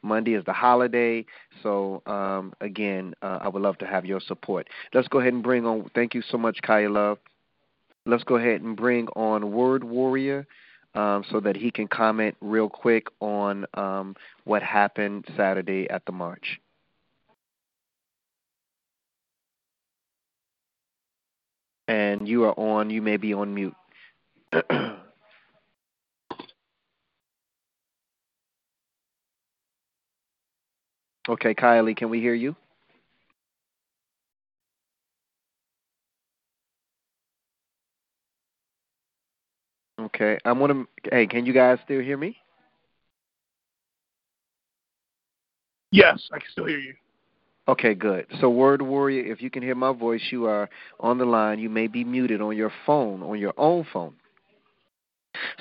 Monday 0.01 0.33
is 0.33 0.43
the 0.45 0.53
holiday. 0.53 1.25
So 1.61 2.01
um, 2.07 2.53
again, 2.61 3.13
uh, 3.21 3.39
I 3.41 3.49
would 3.49 3.61
love 3.61 3.77
to 3.79 3.85
have 3.85 4.05
your 4.05 4.19
support. 4.19 4.67
Let's 4.93 5.07
go 5.07 5.19
ahead 5.19 5.33
and 5.33 5.43
bring 5.43 5.65
on. 5.65 5.89
Thank 5.93 6.15
you 6.15 6.23
so 6.29 6.37
much, 6.37 6.59
Kaya 6.63 6.89
Love. 6.89 7.19
Let's 8.05 8.23
go 8.23 8.35
ahead 8.35 8.61
and 8.61 8.75
bring 8.75 9.07
on 9.09 9.51
Word 9.51 9.83
Warrior. 9.83 10.47
Um, 10.93 11.25
so 11.29 11.41
that 11.41 11.57
he 11.57 11.71
can 11.71 11.89
comment 11.89 12.37
real 12.39 12.69
quick 12.69 13.07
on 13.19 13.65
um, 13.73 14.15
what 14.45 14.63
happened 14.63 15.25
Saturday 15.35 15.89
at 15.89 16.05
the 16.05 16.13
march. 16.13 16.61
and 21.87 22.27
you 22.27 22.43
are 22.45 22.59
on. 22.59 22.89
You 22.89 23.01
may 23.01 23.17
be 23.17 23.33
on 23.33 23.53
mute. 23.53 23.75
okay, 31.29 31.53
Kylie, 31.53 31.95
can 31.95 32.09
we 32.09 32.19
hear 32.19 32.33
you? 32.33 32.55
Okay, 40.15 40.37
I'm 40.45 40.59
gonna. 40.59 40.85
Hey, 41.11 41.27
can 41.27 41.45
you 41.45 41.51
guys 41.51 41.77
still 41.83 41.99
hear 41.99 42.17
me? 42.17 42.37
Yes, 45.91 46.29
I 46.31 46.39
can 46.39 46.47
still 46.51 46.65
hear 46.65 46.79
you. 46.79 46.93
Okay, 47.67 47.95
good. 47.95 48.27
So, 48.39 48.49
Word 48.49 48.81
Warrior, 48.81 49.25
if 49.25 49.41
you 49.41 49.49
can 49.49 49.63
hear 49.63 49.75
my 49.75 49.91
voice, 49.91 50.21
you 50.29 50.45
are 50.45 50.69
on 50.99 51.17
the 51.17 51.25
line. 51.25 51.59
You 51.59 51.69
may 51.69 51.87
be 51.87 52.03
muted 52.03 52.41
on 52.41 52.55
your 52.55 52.71
phone, 52.85 53.23
on 53.23 53.39
your 53.39 53.53
own 53.57 53.85
phone. 53.91 54.13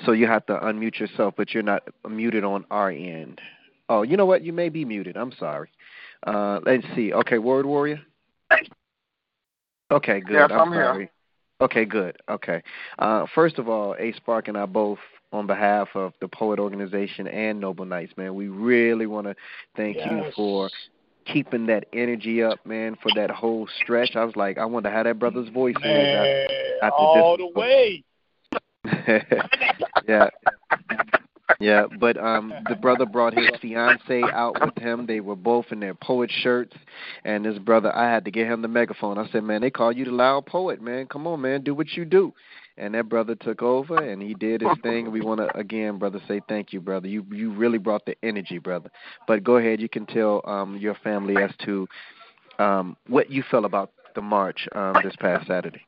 So 0.05 0.13
you 0.13 0.27
have 0.27 0.45
to 0.45 0.53
unmute 0.53 0.99
yourself, 0.99 1.33
but 1.35 1.53
you're 1.53 1.63
not 1.63 1.83
muted 2.09 2.43
on 2.45 2.65
our 2.71 2.91
end. 2.91 3.41
Oh, 3.89 4.03
you 4.03 4.15
know 4.15 4.25
what? 4.25 4.43
You 4.43 4.53
may 4.53 4.69
be 4.69 4.85
muted. 4.85 5.17
I'm 5.17 5.33
sorry. 5.37 5.69
Uh, 6.25 6.59
let's 6.65 6.85
see. 6.95 7.11
Okay, 7.11 7.39
Word 7.39 7.65
Warrior. 7.65 8.01
Okay, 9.91 10.21
good. 10.21 10.33
Yes, 10.33 10.49
I'm, 10.51 10.61
I'm 10.61 10.73
sorry. 10.73 11.03
here. 11.03 11.11
Okay, 11.61 11.85
good. 11.85 12.17
Okay. 12.29 12.61
Uh, 12.99 13.25
first 13.33 13.57
of 13.59 13.69
all, 13.69 13.95
A 13.97 14.11
Spark 14.13 14.47
and 14.47 14.57
I 14.57 14.65
both, 14.65 14.99
on 15.31 15.47
behalf 15.47 15.89
of 15.95 16.13
the 16.21 16.27
Poet 16.27 16.59
Organization 16.59 17.27
and 17.27 17.59
Noble 17.59 17.85
Knights, 17.85 18.13
man, 18.17 18.35
we 18.35 18.47
really 18.47 19.05
want 19.05 19.27
to 19.27 19.35
thank 19.75 19.97
you 19.97 20.31
for 20.35 20.69
keeping 21.25 21.65
that 21.67 21.85
energy 21.93 22.43
up, 22.43 22.63
man, 22.65 22.95
for 23.01 23.09
that 23.15 23.31
whole 23.31 23.67
stretch. 23.81 24.15
I 24.15 24.23
was 24.23 24.35
like, 24.35 24.57
I 24.57 24.65
wonder 24.65 24.89
how 24.89 25.03
that 25.03 25.17
brother's 25.17 25.49
voice 25.49 25.75
is 25.77 25.83
Man, 25.83 26.15
after, 26.15 26.85
after 26.85 26.95
all 26.97 27.37
this. 27.37 27.47
the 27.53 27.59
way. 27.59 28.03
yeah. 30.07 30.29
Yeah, 31.59 31.85
but 31.99 32.17
um 32.17 32.53
the 32.67 32.75
brother 32.75 33.05
brought 33.05 33.33
his 33.33 33.49
fiance 33.61 34.29
out 34.31 34.61
with 34.61 34.77
him. 34.77 35.05
They 35.05 35.21
were 35.21 35.35
both 35.35 35.67
in 35.71 35.79
their 35.79 35.93
poet 35.93 36.29
shirts 36.31 36.75
and 37.23 37.45
this 37.45 37.57
brother 37.59 37.95
I 37.95 38.11
had 38.11 38.25
to 38.25 38.31
get 38.31 38.47
him 38.47 38.61
the 38.61 38.67
megaphone. 38.67 39.17
I 39.17 39.27
said, 39.31 39.43
Man, 39.43 39.61
they 39.61 39.69
call 39.69 39.91
you 39.91 40.05
the 40.05 40.11
loud 40.11 40.45
poet, 40.45 40.81
man. 40.81 41.07
Come 41.07 41.27
on, 41.27 41.41
man, 41.41 41.61
do 41.61 41.73
what 41.73 41.91
you 41.93 42.03
do. 42.03 42.33
And 42.77 42.93
that 42.93 43.07
brother 43.07 43.35
took 43.35 43.61
over 43.61 44.03
and 44.03 44.21
he 44.21 44.33
did 44.33 44.61
his 44.61 44.77
thing. 44.83 45.11
We 45.11 45.21
wanna 45.21 45.49
again, 45.55 45.97
brother, 45.97 46.19
say 46.27 46.41
thank 46.49 46.73
you, 46.73 46.81
brother. 46.81 47.07
You 47.07 47.25
you 47.31 47.51
really 47.53 47.77
brought 47.77 48.05
the 48.05 48.15
energy, 48.21 48.57
brother. 48.57 48.91
But 49.27 49.43
go 49.43 49.57
ahead, 49.57 49.79
you 49.79 49.87
can 49.87 50.05
tell 50.05 50.41
um 50.45 50.75
your 50.77 50.95
family 50.95 51.41
as 51.41 51.51
to 51.65 51.87
um 52.59 52.97
what 53.07 53.31
you 53.31 53.43
felt 53.49 53.65
about 53.65 53.91
the 54.13 54.21
march 54.21 54.67
um 54.75 54.99
this 55.03 55.15
past 55.19 55.47
Saturday. 55.47 55.81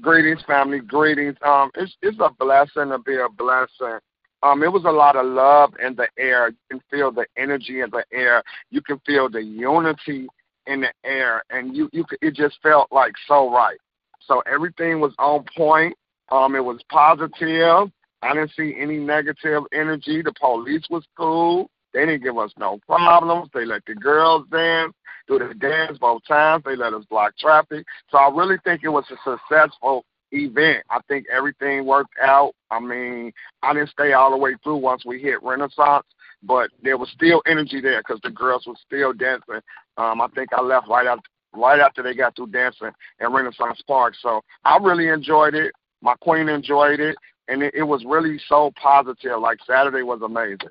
Greetings, 0.00 0.42
family. 0.46 0.80
Greetings. 0.80 1.36
Um, 1.44 1.70
it's 1.74 1.94
it's 2.02 2.18
a 2.20 2.30
blessing 2.38 2.90
to 2.90 2.98
be 2.98 3.16
a 3.16 3.28
blessing. 3.28 3.98
Um, 4.42 4.62
it 4.62 4.72
was 4.72 4.84
a 4.84 4.90
lot 4.90 5.16
of 5.16 5.26
love 5.26 5.74
in 5.84 5.94
the 5.94 6.08
air. 6.18 6.48
You 6.48 6.56
can 6.70 6.80
feel 6.90 7.12
the 7.12 7.26
energy 7.36 7.80
in 7.80 7.90
the 7.90 8.04
air. 8.12 8.42
You 8.70 8.80
can 8.80 8.98
feel 9.06 9.28
the 9.28 9.42
unity 9.42 10.26
in 10.66 10.80
the 10.80 10.92
air, 11.04 11.42
and 11.50 11.76
you 11.76 11.88
you 11.92 12.04
could- 12.04 12.18
it 12.22 12.34
just 12.34 12.60
felt 12.62 12.90
like 12.90 13.12
so 13.26 13.52
right. 13.52 13.78
So 14.20 14.40
everything 14.46 15.00
was 15.00 15.14
on 15.18 15.44
point. 15.56 15.96
Um, 16.30 16.54
it 16.56 16.64
was 16.64 16.82
positive. 16.88 17.90
I 18.22 18.34
didn't 18.34 18.52
see 18.52 18.74
any 18.78 18.98
negative 18.98 19.64
energy. 19.72 20.22
The 20.22 20.32
police 20.40 20.88
was 20.88 21.04
cool. 21.16 21.68
They 21.92 22.06
didn't 22.06 22.22
give 22.22 22.38
us 22.38 22.52
no 22.58 22.78
problems. 22.86 23.50
They 23.52 23.64
let 23.64 23.84
the 23.86 23.94
girls 23.94 24.46
dance, 24.50 24.94
do 25.28 25.38
the 25.38 25.54
dance 25.54 25.98
both 25.98 26.22
times. 26.26 26.64
They 26.64 26.76
let 26.76 26.94
us 26.94 27.04
block 27.10 27.36
traffic. 27.38 27.86
So 28.10 28.18
I 28.18 28.30
really 28.34 28.56
think 28.64 28.82
it 28.82 28.88
was 28.88 29.04
a 29.10 29.16
successful 29.24 30.04
event. 30.32 30.84
I 30.90 31.00
think 31.08 31.26
everything 31.30 31.84
worked 31.84 32.14
out. 32.20 32.52
I 32.70 32.80
mean, 32.80 33.32
I 33.62 33.74
didn't 33.74 33.90
stay 33.90 34.12
all 34.12 34.30
the 34.30 34.36
way 34.36 34.54
through 34.62 34.76
once 34.76 35.04
we 35.04 35.20
hit 35.20 35.42
Renaissance, 35.42 36.06
but 36.42 36.70
there 36.82 36.96
was 36.96 37.10
still 37.10 37.42
energy 37.46 37.80
there 37.80 38.00
because 38.00 38.20
the 38.22 38.30
girls 38.30 38.66
were 38.66 38.74
still 38.84 39.12
dancing. 39.12 39.60
Um, 39.96 40.20
I 40.20 40.28
think 40.34 40.50
I 40.52 40.62
left 40.62 40.88
right 40.88 41.06
after 41.06 41.28
right 41.54 41.80
after 41.80 42.02
they 42.02 42.14
got 42.14 42.34
through 42.34 42.46
dancing 42.46 42.90
at 43.20 43.30
Renaissance 43.30 43.82
Park. 43.86 44.14
So 44.22 44.40
I 44.64 44.78
really 44.78 45.08
enjoyed 45.08 45.54
it. 45.54 45.72
My 46.00 46.14
queen 46.22 46.48
enjoyed 46.48 46.98
it, 46.98 47.14
and 47.48 47.62
it, 47.62 47.74
it 47.74 47.82
was 47.82 48.04
really 48.06 48.40
so 48.48 48.72
positive. 48.80 49.38
Like 49.38 49.58
Saturday 49.66 50.02
was 50.02 50.22
amazing. 50.22 50.70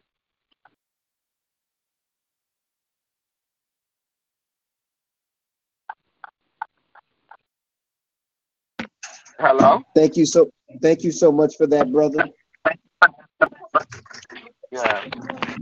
Hello. 9.42 9.82
Thank 9.96 10.18
you 10.18 10.26
so 10.28 10.52
thank 10.84 11.04
you 11.04 11.12
so 11.12 11.32
much 11.32 11.56
for 11.58 11.66
that, 11.66 11.92
brother. 11.92 12.26
Yeah. 14.72 15.10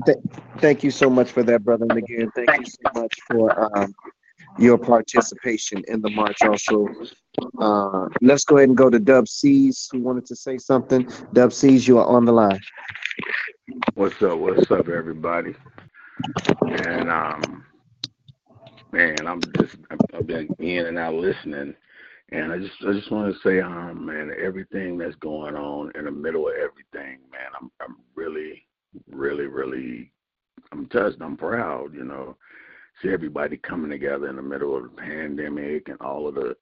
Th- 0.05 0.17
thank 0.59 0.84
you 0.84 0.91
so 0.91 1.09
much 1.09 1.32
for 1.32 1.43
that, 1.43 1.63
brother. 1.63 1.86
And 1.89 1.97
again, 1.97 2.30
thank 2.36 2.49
you 2.59 2.65
so 2.65 3.01
much 3.01 3.13
for 3.25 3.77
um, 3.77 3.95
your 4.57 4.77
participation 4.77 5.81
in 5.88 6.01
the 6.01 6.10
march. 6.10 6.38
Also, 6.43 6.88
uh, 7.60 8.07
let's 8.22 8.43
go 8.43 8.57
ahead 8.57 8.68
and 8.68 8.77
go 8.77 8.89
to 8.89 8.99
Dub 8.99 9.30
C's 9.30 9.88
who 9.91 9.99
wanted 10.01 10.26
to 10.26 10.35
say 10.35 10.57
something. 10.57 11.10
Dub 11.31 11.53
C's, 11.53 11.88
you 11.88 11.99
are 11.99 12.06
on 12.06 12.26
the 12.26 12.34
line. 12.34 12.60
What's 13.93 14.22
up? 14.22 14.39
What's 14.39 14.69
up, 14.72 14.89
everybody? 14.89 15.56
And 16.68 17.10
um, 17.10 17.64
man, 18.91 19.26
I'm 19.26 19.39
just 19.57 19.77
I've 20.14 20.27
been 20.27 20.53
in 20.60 20.88
and 20.88 20.97
out 20.97 21.14
listening, 21.14 21.76
and 22.31 22.51
I 22.51 22.57
just 22.57 22.73
I 22.88 22.93
just 22.93 23.11
want 23.11 23.34
to 23.34 23.39
say, 23.41 23.60
um, 23.60 24.06
man, 24.06 24.31
everything 24.43 24.97
that's 24.97 25.15
going 25.15 25.56
on 25.56 25.91
in 25.95 26.06
the 26.06 26.11
middle 26.11 26.47
of 26.47 26.53
everything, 26.56 27.19
man, 27.31 27.49
I'm 27.60 27.72
I'm 27.81 27.97
really, 28.15 28.65
really, 29.10 29.45
really, 29.45 30.11
I'm 30.72 30.88
touched. 30.88 31.22
I'm 31.22 31.38
proud, 31.38 31.93
you 31.93 32.03
know, 32.03 32.35
see 33.01 33.10
everybody 33.10 33.57
coming 33.57 33.91
together 33.91 34.27
in 34.27 34.35
the 34.35 34.41
middle 34.41 34.76
of 34.76 34.84
the 34.84 34.89
pandemic 34.89 35.89
and 35.89 35.99
all 36.01 36.27
of 36.27 36.35
the 36.35 36.56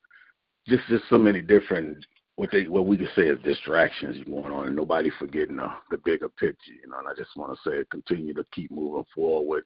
just 0.68 0.88
just 0.88 1.03
so 1.10 1.18
many 1.18 1.41
different 1.41 2.06
what 2.38 2.49
they 2.52 2.65
what 2.68 2.85
we 2.85 2.98
could 2.98 3.10
say 3.15 3.23
is 3.23 3.39
distractions 3.44 4.23
going 4.26 4.52
on 4.52 4.68
and 4.68 4.76
nobody 4.76 5.10
forgetting 5.19 5.57
the, 5.57 5.69
the 5.91 5.98
bigger 6.06 6.30
picture, 6.30 6.72
you 6.72 6.89
know, 6.89 6.99
and 6.99 7.07
I 7.07 7.14
just 7.18 7.35
want 7.35 7.57
to 7.57 7.69
say 7.69 7.84
continue 7.91 8.34
to 8.35 8.45
keep 8.53 8.72
moving 8.72 9.06
forward. 9.14 9.64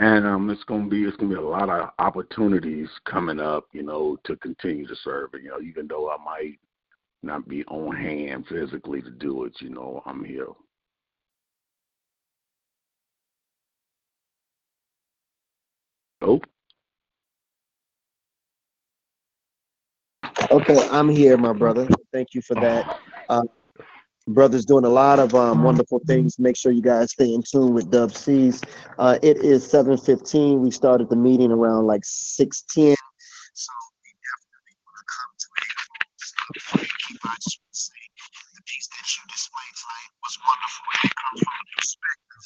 And 0.00 0.26
um 0.26 0.50
it's 0.50 0.64
gonna 0.64 0.88
be 0.88 1.04
it's 1.04 1.16
gonna 1.16 1.30
be 1.34 1.40
a 1.40 1.40
lot 1.40 1.70
of 1.70 1.90
opportunities 1.98 2.88
coming 3.04 3.40
up, 3.40 3.64
you 3.72 3.82
know, 3.82 4.16
to 4.24 4.36
continue 4.36 4.86
to 4.86 4.96
serve. 5.02 5.34
And 5.34 5.44
you 5.44 5.50
know, 5.50 5.60
even 5.60 5.88
though 5.88 6.10
I 6.10 6.16
might 6.24 6.58
not 7.22 7.48
be 7.48 7.64
on 7.66 7.96
hand 7.96 8.46
physically 8.48 9.02
to 9.02 9.10
do 9.10 9.44
it, 9.44 9.54
you 9.60 9.70
know, 9.70 10.02
I'm 10.06 10.24
here. 10.24 10.48
Nope. 16.22 16.44
Okay, 20.50 20.88
I'm 20.90 21.08
here, 21.08 21.36
my 21.36 21.52
brother. 21.52 21.88
Thank 22.12 22.34
you 22.34 22.42
for 22.42 22.54
that. 22.56 23.00
Uh, 23.28 23.42
brother's 24.28 24.64
doing 24.64 24.84
a 24.84 24.88
lot 24.88 25.18
of 25.18 25.34
um, 25.34 25.62
wonderful 25.62 26.00
things. 26.06 26.38
Make 26.38 26.56
sure 26.56 26.72
you 26.72 26.82
guys 26.82 27.12
stay 27.12 27.32
in 27.32 27.42
tune 27.42 27.74
with 27.74 27.90
Dub 27.90 28.14
C's. 28.14 28.60
Uh, 28.98 29.18
it 29.22 29.38
is 29.38 29.64
7:15. 29.66 30.60
We 30.60 30.70
started 30.70 31.08
the 31.08 31.16
meeting 31.16 31.50
around 31.50 31.86
like 31.86 32.02
6:10. 32.04 32.94
So 33.54 33.72
we 34.04 34.10
definitely 34.20 34.76
want 34.84 34.96
to 35.00 35.06
come 35.08 35.30
to 35.38 35.46
a 35.48 35.68
Keeper, 36.48 37.28
I 37.28 37.36
just 37.40 37.60
want 37.60 37.72
to 37.72 37.80
say 37.80 38.02
the 38.56 38.62
piece 38.64 38.88
that 38.88 39.04
you 39.04 39.22
displayed 39.28 39.74
tonight 39.76 40.10
was 40.24 40.34
wonderful, 40.40 40.84
it 41.04 41.12
comes 41.12 41.40
from 41.44 41.56
a 41.60 41.66
perspective. 41.76 42.44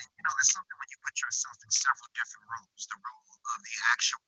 And 0.00 0.08
you 0.08 0.22
know, 0.24 0.34
it's 0.40 0.52
something 0.52 0.76
when 0.76 0.88
you 0.88 0.98
put 1.04 1.16
yourself 1.20 1.56
in 1.60 1.70
several 1.72 2.08
different 2.16 2.44
roles. 2.48 2.82
The 2.88 2.96
role 2.96 3.28
of 3.28 3.58
the 3.60 3.76
actual 3.92 4.24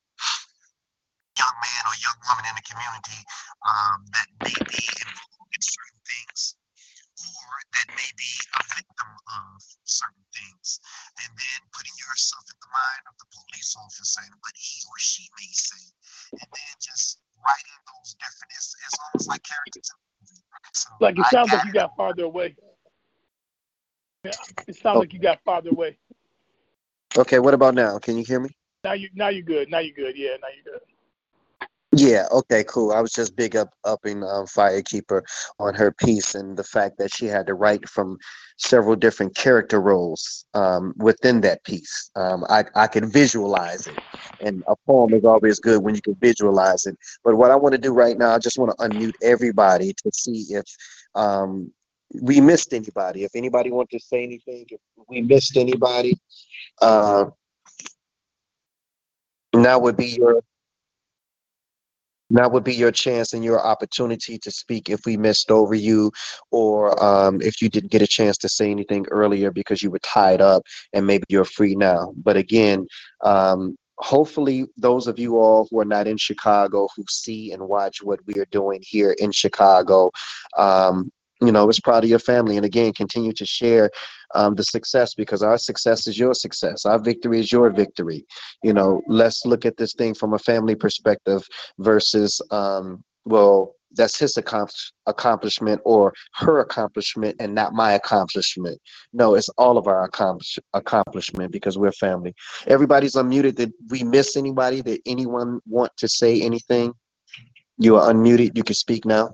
young 1.37 1.57
man 1.57 1.81
or 1.89 1.95
young 2.01 2.19
woman 2.21 2.45
in 2.49 2.55
the 2.55 2.65
community 2.65 3.19
um, 3.65 3.99
that 4.13 4.27
may 4.45 4.57
be 4.57 4.81
involved 4.89 5.51
in 5.53 5.61
certain 5.61 6.01
things 6.05 6.55
or 7.25 7.53
that 7.73 7.87
may 7.97 8.11
be 8.15 8.31
a 8.55 8.61
victim 8.77 9.11
of 9.27 9.61
certain 9.85 10.25
things. 10.33 10.79
And 11.25 11.31
then 11.33 11.59
putting 11.73 11.95
yourself 11.97 12.45
in 12.49 12.57
the 12.61 12.71
mind 12.71 13.03
of 13.09 13.15
the 13.17 13.27
police 13.33 13.73
officer 13.77 14.21
and 14.25 14.37
what 14.41 14.55
he 14.55 14.85
or 14.89 14.97
she 15.01 15.25
may 15.39 15.51
say. 15.51 15.83
And 16.37 16.47
then 16.49 16.73
just 16.81 17.19
writing 17.41 17.79
those 17.89 18.13
different, 18.21 18.51
it's, 18.53 18.69
it's 18.85 18.97
almost 18.99 19.27
like 19.29 19.43
characters 19.43 19.89
in 19.89 19.97
a 19.97 20.05
movie. 20.21 20.43
So 20.73 20.89
Like 21.01 21.17
it 21.19 21.27
sounds 21.27 21.51
like 21.51 21.65
you 21.65 21.73
got 21.73 21.95
farther 21.95 22.25
away. 22.25 22.55
Yeah, 24.23 24.33
it 24.67 24.75
sounds 24.77 24.99
like 24.99 25.13
you 25.13 25.19
got 25.19 25.39
farther 25.45 25.69
away. 25.69 25.97
Okay, 27.17 27.39
what 27.39 27.53
about 27.53 27.75
now? 27.75 27.99
Can 27.99 28.17
you 28.17 28.23
hear 28.23 28.39
me? 28.39 28.49
Now 28.83 28.93
you 28.93 29.09
now 29.13 29.29
you're 29.29 29.41
good. 29.43 29.69
Now 29.69 29.79
you're 29.79 29.95
good. 29.95 30.17
Yeah, 30.17 30.37
now 30.41 30.47
you're 30.53 30.73
good. 30.73 30.81
Yeah, 31.97 32.25
okay, 32.31 32.65
cool. 32.67 32.91
I 32.91 32.99
was 32.99 33.13
just 33.13 33.37
big 33.37 33.55
up 33.55 33.69
upping 33.85 34.21
um, 34.23 34.45
Firekeeper 34.47 35.21
on 35.59 35.73
her 35.75 35.93
piece 35.93 36.35
and 36.35 36.57
the 36.57 36.63
fact 36.63 36.97
that 36.97 37.13
she 37.13 37.25
had 37.25 37.47
to 37.47 37.53
write 37.53 37.87
from 37.87 38.17
several 38.57 38.97
different 38.97 39.35
character 39.35 39.79
roles 39.79 40.45
um, 40.55 40.93
within 40.97 41.39
that 41.41 41.63
piece. 41.63 42.11
Um, 42.17 42.43
I, 42.49 42.65
I 42.75 42.87
could 42.87 43.05
visualize 43.05 43.87
it, 43.87 43.97
and 44.41 44.61
a 44.67 44.75
poem 44.85 45.13
is 45.13 45.23
always 45.23 45.59
good 45.61 45.83
when 45.83 45.95
you 45.95 46.01
can 46.01 46.15
visualize 46.15 46.85
it. 46.85 46.97
But 47.23 47.37
what 47.37 47.51
I 47.51 47.55
want 47.55 47.73
to 47.73 47.79
do 47.79 47.93
right 47.93 48.17
now, 48.17 48.31
I 48.35 48.39
just 48.39 48.59
want 48.59 48.77
to 48.77 48.89
unmute 48.89 49.15
everybody 49.23 49.93
to 49.93 50.11
see 50.13 50.47
if 50.49 50.65
um, 51.15 51.71
we 52.21 52.41
missed 52.41 52.73
anybody. 52.73 53.23
If 53.23 53.31
anybody 53.35 53.71
wants 53.71 53.93
to 53.93 53.99
say 53.99 54.23
anything, 54.23 54.65
if 54.69 54.81
we 55.07 55.21
missed 55.21 55.55
anybody, 55.55 56.19
uh, 56.81 57.25
now 59.53 59.79
would 59.79 59.95
be 59.95 60.07
your 60.07 60.41
Now 62.29 62.49
would 62.49 62.63
be 62.63 62.73
your 62.73 62.91
chance 62.91 63.33
and 63.33 63.43
your 63.43 63.63
opportunity 63.63 64.37
to 64.39 64.51
speak 64.51 64.89
if 64.89 65.05
we 65.05 65.17
missed 65.17 65.51
over 65.51 65.75
you 65.75 66.11
or 66.51 67.01
um, 67.03 67.41
if 67.41 67.61
you 67.61 67.69
didn't 67.69 67.91
get 67.91 68.01
a 68.01 68.07
chance 68.07 68.37
to 68.39 68.49
say 68.49 68.71
anything 68.71 69.05
earlier 69.11 69.51
because 69.51 69.83
you 69.83 69.91
were 69.91 69.99
tied 69.99 70.41
up 70.41 70.63
and 70.93 71.05
maybe 71.05 71.23
you're 71.29 71.45
free 71.45 71.75
now. 71.75 72.13
But 72.17 72.37
again, 72.37 72.87
um, 73.23 73.77
hopefully 73.97 74.65
those 74.77 75.07
of 75.07 75.19
you 75.19 75.37
all 75.37 75.67
who 75.69 75.79
are 75.79 75.85
not 75.85 76.07
in 76.07 76.17
Chicago 76.17 76.87
who 76.95 77.03
see 77.09 77.51
and 77.51 77.67
watch 77.67 78.01
what 78.01 78.19
we 78.25 78.33
are 78.41 78.47
doing 78.51 78.81
here 78.81 79.15
in 79.19 79.31
Chicago, 79.31 80.11
um, 80.57 81.11
you 81.41 81.51
know, 81.51 81.69
it's 81.69 81.79
proud 81.79 82.03
of 82.03 82.09
your 82.09 82.19
family. 82.19 82.57
And 82.57 82.65
again, 82.65 82.93
continue 82.93 83.33
to 83.33 83.45
share 83.45 83.91
um, 84.33 84.55
the 84.55 84.63
success 84.63 85.13
because 85.13 85.43
our 85.43 85.57
success 85.57 86.07
is 86.07 86.17
your 86.17 86.33
success. 86.33 86.85
Our 86.85 86.99
victory 86.99 87.39
is 87.39 87.51
your 87.51 87.69
victory. 87.69 88.25
You 88.63 88.73
know, 88.73 89.01
let's 89.07 89.45
look 89.45 89.65
at 89.65 89.77
this 89.77 89.93
thing 89.93 90.13
from 90.13 90.33
a 90.33 90.39
family 90.39 90.75
perspective 90.75 91.45
versus, 91.79 92.41
um, 92.51 93.03
well, 93.25 93.75
that's 93.91 94.17
his 94.17 94.35
accomplish- 94.37 94.91
accomplishment 95.05 95.81
or 95.85 96.13
her 96.35 96.59
accomplishment 96.59 97.35
and 97.39 97.55
not 97.55 97.73
my 97.73 97.93
accomplishment. 97.93 98.79
No, 99.13 99.35
it's 99.35 99.49
all 99.57 99.77
of 99.77 99.87
our 99.87 100.03
accomplish- 100.03 100.59
accomplishment 100.73 101.51
because 101.51 101.77
we're 101.77 101.93
family. 101.93 102.33
Everybody's 102.67 103.15
unmuted. 103.15 103.55
Did 103.55 103.73
we 103.89 104.03
miss 104.03 104.35
anybody? 104.35 104.81
Did 104.81 105.01
anyone 105.05 105.59
want 105.67 105.91
to 105.97 106.07
say 106.07 106.41
anything? 106.41 106.93
You 107.77 107.97
are 107.97 108.13
unmuted. 108.13 108.55
You 108.55 108.63
can 108.63 108.75
speak 108.75 109.05
now. 109.05 109.33